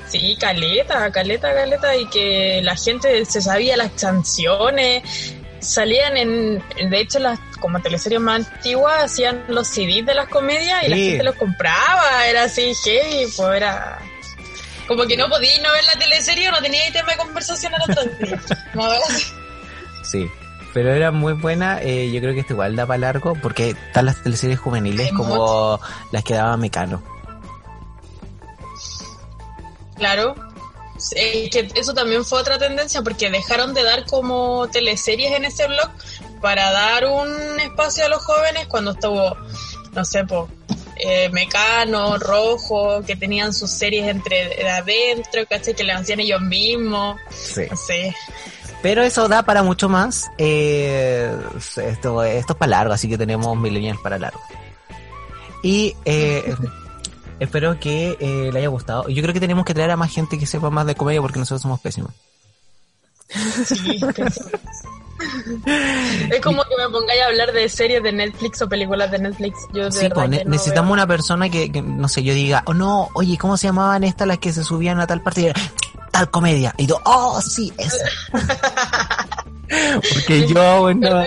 Sí, 0.09 0.37
caleta, 0.39 1.11
caleta, 1.11 1.53
caleta, 1.53 1.95
y 1.95 2.05
que 2.07 2.61
la 2.63 2.75
gente 2.75 3.25
se 3.25 3.41
sabía 3.41 3.75
las 3.75 3.91
canciones, 3.91 5.03
salían 5.59 6.15
en, 6.17 6.63
de 6.89 6.99
hecho, 6.99 7.19
las 7.19 7.39
como 7.59 7.81
teleseries 7.81 8.21
más 8.21 8.47
antiguas 8.47 9.03
hacían 9.03 9.43
los 9.47 9.67
CDs 9.67 10.05
de 10.05 10.13
las 10.13 10.27
comedias 10.29 10.83
y 10.85 10.89
la 10.89 10.95
gente 10.95 11.23
los 11.23 11.35
compraba, 11.35 12.27
era 12.27 12.43
así, 12.43 12.73
heavy, 12.85 13.25
pues 13.35 13.57
era 13.57 13.99
como 14.87 15.05
que 15.05 15.17
no 15.17 15.27
podías 15.27 15.61
no 15.61 15.71
ver 15.73 15.83
la 15.83 15.99
teleserie 15.99 16.47
o 16.47 16.51
no 16.51 16.61
tenías 16.61 16.91
tema 16.93 17.11
de 17.11 17.17
conversación 17.17 17.73
al 17.75 17.81
otro 17.91 18.03
día. 18.03 18.41
No. 18.73 18.83
Sí, 20.03 20.29
pero 20.73 20.93
era 20.93 21.11
muy 21.11 21.33
buena. 21.33 21.81
eh, 21.81 22.09
yo 22.11 22.21
creo 22.21 22.33
que 22.33 22.39
esto 22.41 22.53
igual 22.53 22.75
da 22.75 22.85
para 22.85 22.99
largo 22.99 23.33
porque 23.41 23.71
están 23.71 24.05
las 24.05 24.23
teleseries 24.23 24.59
juveniles 24.59 25.11
como 25.11 25.81
las 26.11 26.23
que 26.23 26.35
daba 26.35 26.55
Mecano. 26.55 27.03
Claro. 29.97 30.35
Es 31.15 31.49
que 31.51 31.69
eso 31.75 31.93
también 31.93 32.25
fue 32.25 32.39
otra 32.41 32.57
tendencia 32.57 33.01
porque 33.03 33.29
dejaron 33.29 33.73
de 33.75 33.83
dar 33.83 34.05
como 34.05 34.67
teleseries 34.69 35.31
en 35.33 35.45
ese 35.45 35.67
blog 35.67 35.89
para 36.41 36.71
dar 36.71 37.05
un 37.05 37.59
espacio 37.59 38.05
a 38.05 38.09
los 38.09 38.23
jóvenes 38.23 38.65
cuando 38.67 38.91
estuvo, 38.91 39.37
no 39.93 40.03
sé, 40.05 40.23
po, 40.25 40.49
eh, 40.95 41.29
Mecano, 41.29 42.17
Rojo, 42.17 43.03
que 43.05 43.15
tenían 43.15 43.53
sus 43.53 43.69
series 43.69 44.07
entre 44.07 44.49
de 44.55 44.69
adentro, 44.69 45.45
¿cachai? 45.47 45.75
Que 45.75 45.83
le 45.83 45.93
hacían 45.93 46.19
ellos 46.19 46.41
mismos, 46.41 47.17
Sí. 47.29 47.61
no 47.69 47.77
sé. 47.77 48.15
Pero 48.81 49.03
eso 49.03 49.27
da 49.27 49.43
para 49.43 49.61
mucho 49.61 49.89
más. 49.89 50.25
eh, 50.39 51.31
esto, 51.55 52.23
esto 52.23 52.53
es 52.53 52.57
para 52.57 52.69
largo, 52.71 52.93
así 52.93 53.07
que 53.07 53.17
tenemos 53.19 53.55
millennials 53.55 53.99
para 54.01 54.17
largo. 54.17 54.39
Y 55.61 55.95
eh, 56.05 56.55
espero 57.39 57.79
que 57.79 58.17
eh, 58.19 58.49
le 58.51 58.59
haya 58.59 58.67
gustado. 58.69 59.07
Yo 59.09 59.21
creo 59.21 59.33
que 59.33 59.39
tenemos 59.39 59.65
que 59.65 59.73
traer 59.73 59.91
a 59.91 59.97
más 59.97 60.11
gente 60.13 60.38
que 60.38 60.45
sepa 60.45 60.69
más 60.69 60.85
de 60.85 60.95
comedia 60.95 61.21
porque 61.21 61.39
nosotros 61.39 61.61
somos 61.61 61.79
pésimos. 61.79 62.11
Sí, 63.65 63.99
es 66.31 66.41
como 66.41 66.63
que 66.63 66.77
me 66.77 66.89
pongáis 66.91 67.21
a 67.21 67.25
hablar 67.27 67.51
de 67.51 67.67
series 67.67 68.03
de 68.03 68.11
Netflix 68.11 68.61
o 68.61 68.69
películas 68.69 69.09
de 69.11 69.19
Netflix. 69.19 69.57
Yo 69.73 69.85
de 69.85 69.91
Sí, 69.91 70.09
pues, 70.13 70.29
ne- 70.29 70.39
que 70.39 70.45
no 70.45 70.51
necesitamos 70.51 70.89
veo. 70.89 70.93
una 70.93 71.07
persona 71.07 71.49
que, 71.49 71.71
que, 71.71 71.81
no 71.81 72.07
sé, 72.07 72.23
yo 72.23 72.33
diga, 72.33 72.63
oh 72.65 72.73
no, 72.73 73.09
oye, 73.13 73.38
¿cómo 73.38 73.57
se 73.57 73.67
llamaban 73.67 74.03
estas 74.03 74.27
las 74.27 74.38
que 74.38 74.53
se 74.53 74.63
subían 74.63 74.99
a 74.99 75.07
tal 75.07 75.21
yo, 75.35 75.51
tal 76.11 76.29
comedia. 76.29 76.73
Y 76.77 76.85
yo, 76.85 76.99
oh, 77.03 77.41
sí, 77.41 77.73
esa. 77.77 78.05
Porque 80.13 80.47
yo, 80.47 80.81
bueno, 80.81 81.23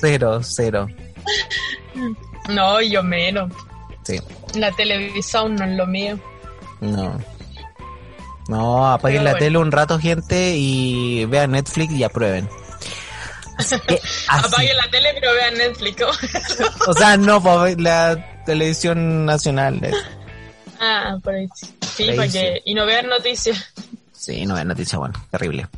cero, 0.00 0.40
cero. 0.42 0.86
No, 2.48 2.80
yo 2.80 3.02
menos. 3.02 3.52
Sí, 4.04 4.18
La 4.54 4.70
televisión 4.72 5.56
no 5.56 5.64
es 5.64 5.76
lo 5.76 5.86
mío. 5.86 6.18
no. 6.80 7.18
No, 8.48 8.90
apaguen 8.92 9.22
la 9.22 9.30
bueno. 9.32 9.44
tele 9.44 9.58
un 9.58 9.70
rato, 9.70 10.00
gente, 10.00 10.56
y 10.56 11.24
vean 11.26 11.52
Netflix 11.52 11.92
y 11.92 12.02
aprueben. 12.02 12.48
Que. 13.86 14.00
Apaguen 14.28 14.76
la 14.76 14.90
tele, 14.90 15.10
pero 15.14 15.32
vean 15.34 15.54
Netflix. 15.54 16.02
O 16.88 16.92
sea, 16.94 17.16
no, 17.16 17.40
pues, 17.40 17.78
la 17.80 18.42
televisión 18.44 19.24
nacional. 19.24 19.78
eh. 19.84 19.92
ah, 20.80 21.16
por 21.22 21.34
ahí 21.34 21.46
sí. 21.94 22.10
Ahí. 22.10 22.60
Y 22.64 22.74
no 22.74 22.86
vean 22.86 23.06
noticias. 23.08 23.72
Sí, 24.12 24.44
no 24.46 24.58
es 24.58 24.64
noticia, 24.66 24.98
bueno, 24.98 25.14
terrible. 25.30 25.68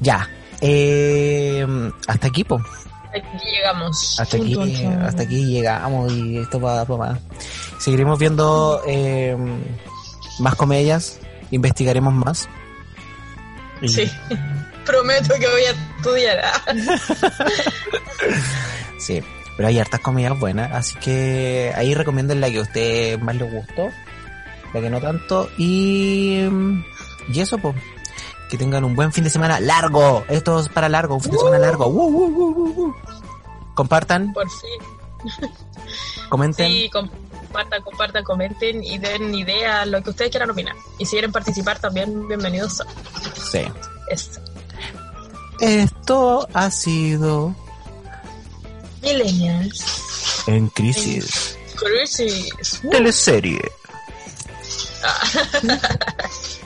Ya, 0.00 0.28
eh, 0.60 1.66
hasta 2.08 2.26
aquí, 2.26 2.44
po. 2.44 2.60
Aquí 3.14 3.38
llegamos. 3.54 4.18
Hasta 4.20 4.36
aquí, 4.36 4.84
hasta 5.02 5.22
aquí 5.22 5.44
llegamos 5.46 6.12
y 6.12 6.38
esto 6.38 6.60
va 6.60 6.84
para 6.84 6.98
más. 6.98 7.18
Seguiremos 7.78 8.18
viendo 8.18 8.82
eh, 8.86 9.36
más 10.38 10.54
comedias, 10.54 11.18
investigaremos 11.50 12.14
más. 12.14 12.48
Y- 13.80 13.88
Sí. 13.88 14.10
Prometo 14.86 15.34
que 15.38 15.46
voy 15.48 15.62
a 15.62 15.70
estudiar. 15.70 16.42
Sí, 18.98 19.20
pero 19.56 19.68
hay 19.68 19.78
hartas 19.80 20.00
comedias 20.00 20.38
buenas, 20.38 20.70
así 20.72 20.96
que 21.00 21.72
ahí 21.74 21.92
recomienden 21.94 22.40
la 22.40 22.50
que 22.50 22.58
a 22.58 22.62
usted 22.62 23.18
más 23.18 23.34
le 23.34 23.44
gustó, 23.44 23.88
la 24.72 24.80
que 24.80 24.88
no 24.90 25.00
tanto, 25.00 25.50
y, 25.58 26.42
y 27.32 27.40
eso, 27.40 27.58
pues. 27.58 27.74
Que 28.52 28.58
tengan 28.58 28.84
un 28.84 28.94
buen 28.94 29.10
fin 29.14 29.24
de 29.24 29.30
semana 29.30 29.58
largo. 29.60 30.26
Esto 30.28 30.60
es 30.60 30.68
para 30.68 30.86
largo, 30.86 31.14
un 31.14 31.22
fin 31.22 31.32
de 31.32 31.38
semana 31.38 31.58
largo. 31.58 31.86
Uh, 31.86 32.02
uh, 32.02 32.26
uh, 32.26 32.80
uh. 32.86 32.94
Compartan, 33.74 34.30
Por 34.34 34.46
fin. 34.50 35.48
comenten. 36.28 36.66
Sí, 36.70 36.90
compartan, 36.90 37.82
compartan, 37.82 38.22
comenten 38.24 38.84
y 38.84 38.98
den 38.98 39.34
ideas, 39.34 39.86
lo 39.88 40.02
que 40.02 40.10
ustedes 40.10 40.30
quieran 40.32 40.50
opinar. 40.50 40.74
Y 40.98 41.06
si 41.06 41.12
quieren 41.12 41.32
participar 41.32 41.78
también, 41.78 42.28
bienvenidos 42.28 42.82
a 42.82 42.84
Sí. 43.50 43.62
esto. 44.10 44.40
Esto 45.58 46.46
ha 46.52 46.70
sido 46.70 47.54
Millennials. 49.00 50.44
En 50.46 50.68
Crisis. 50.68 51.56
Crisis. 51.76 52.82
Teleserie. 52.90 53.62
Ah. 55.02 55.22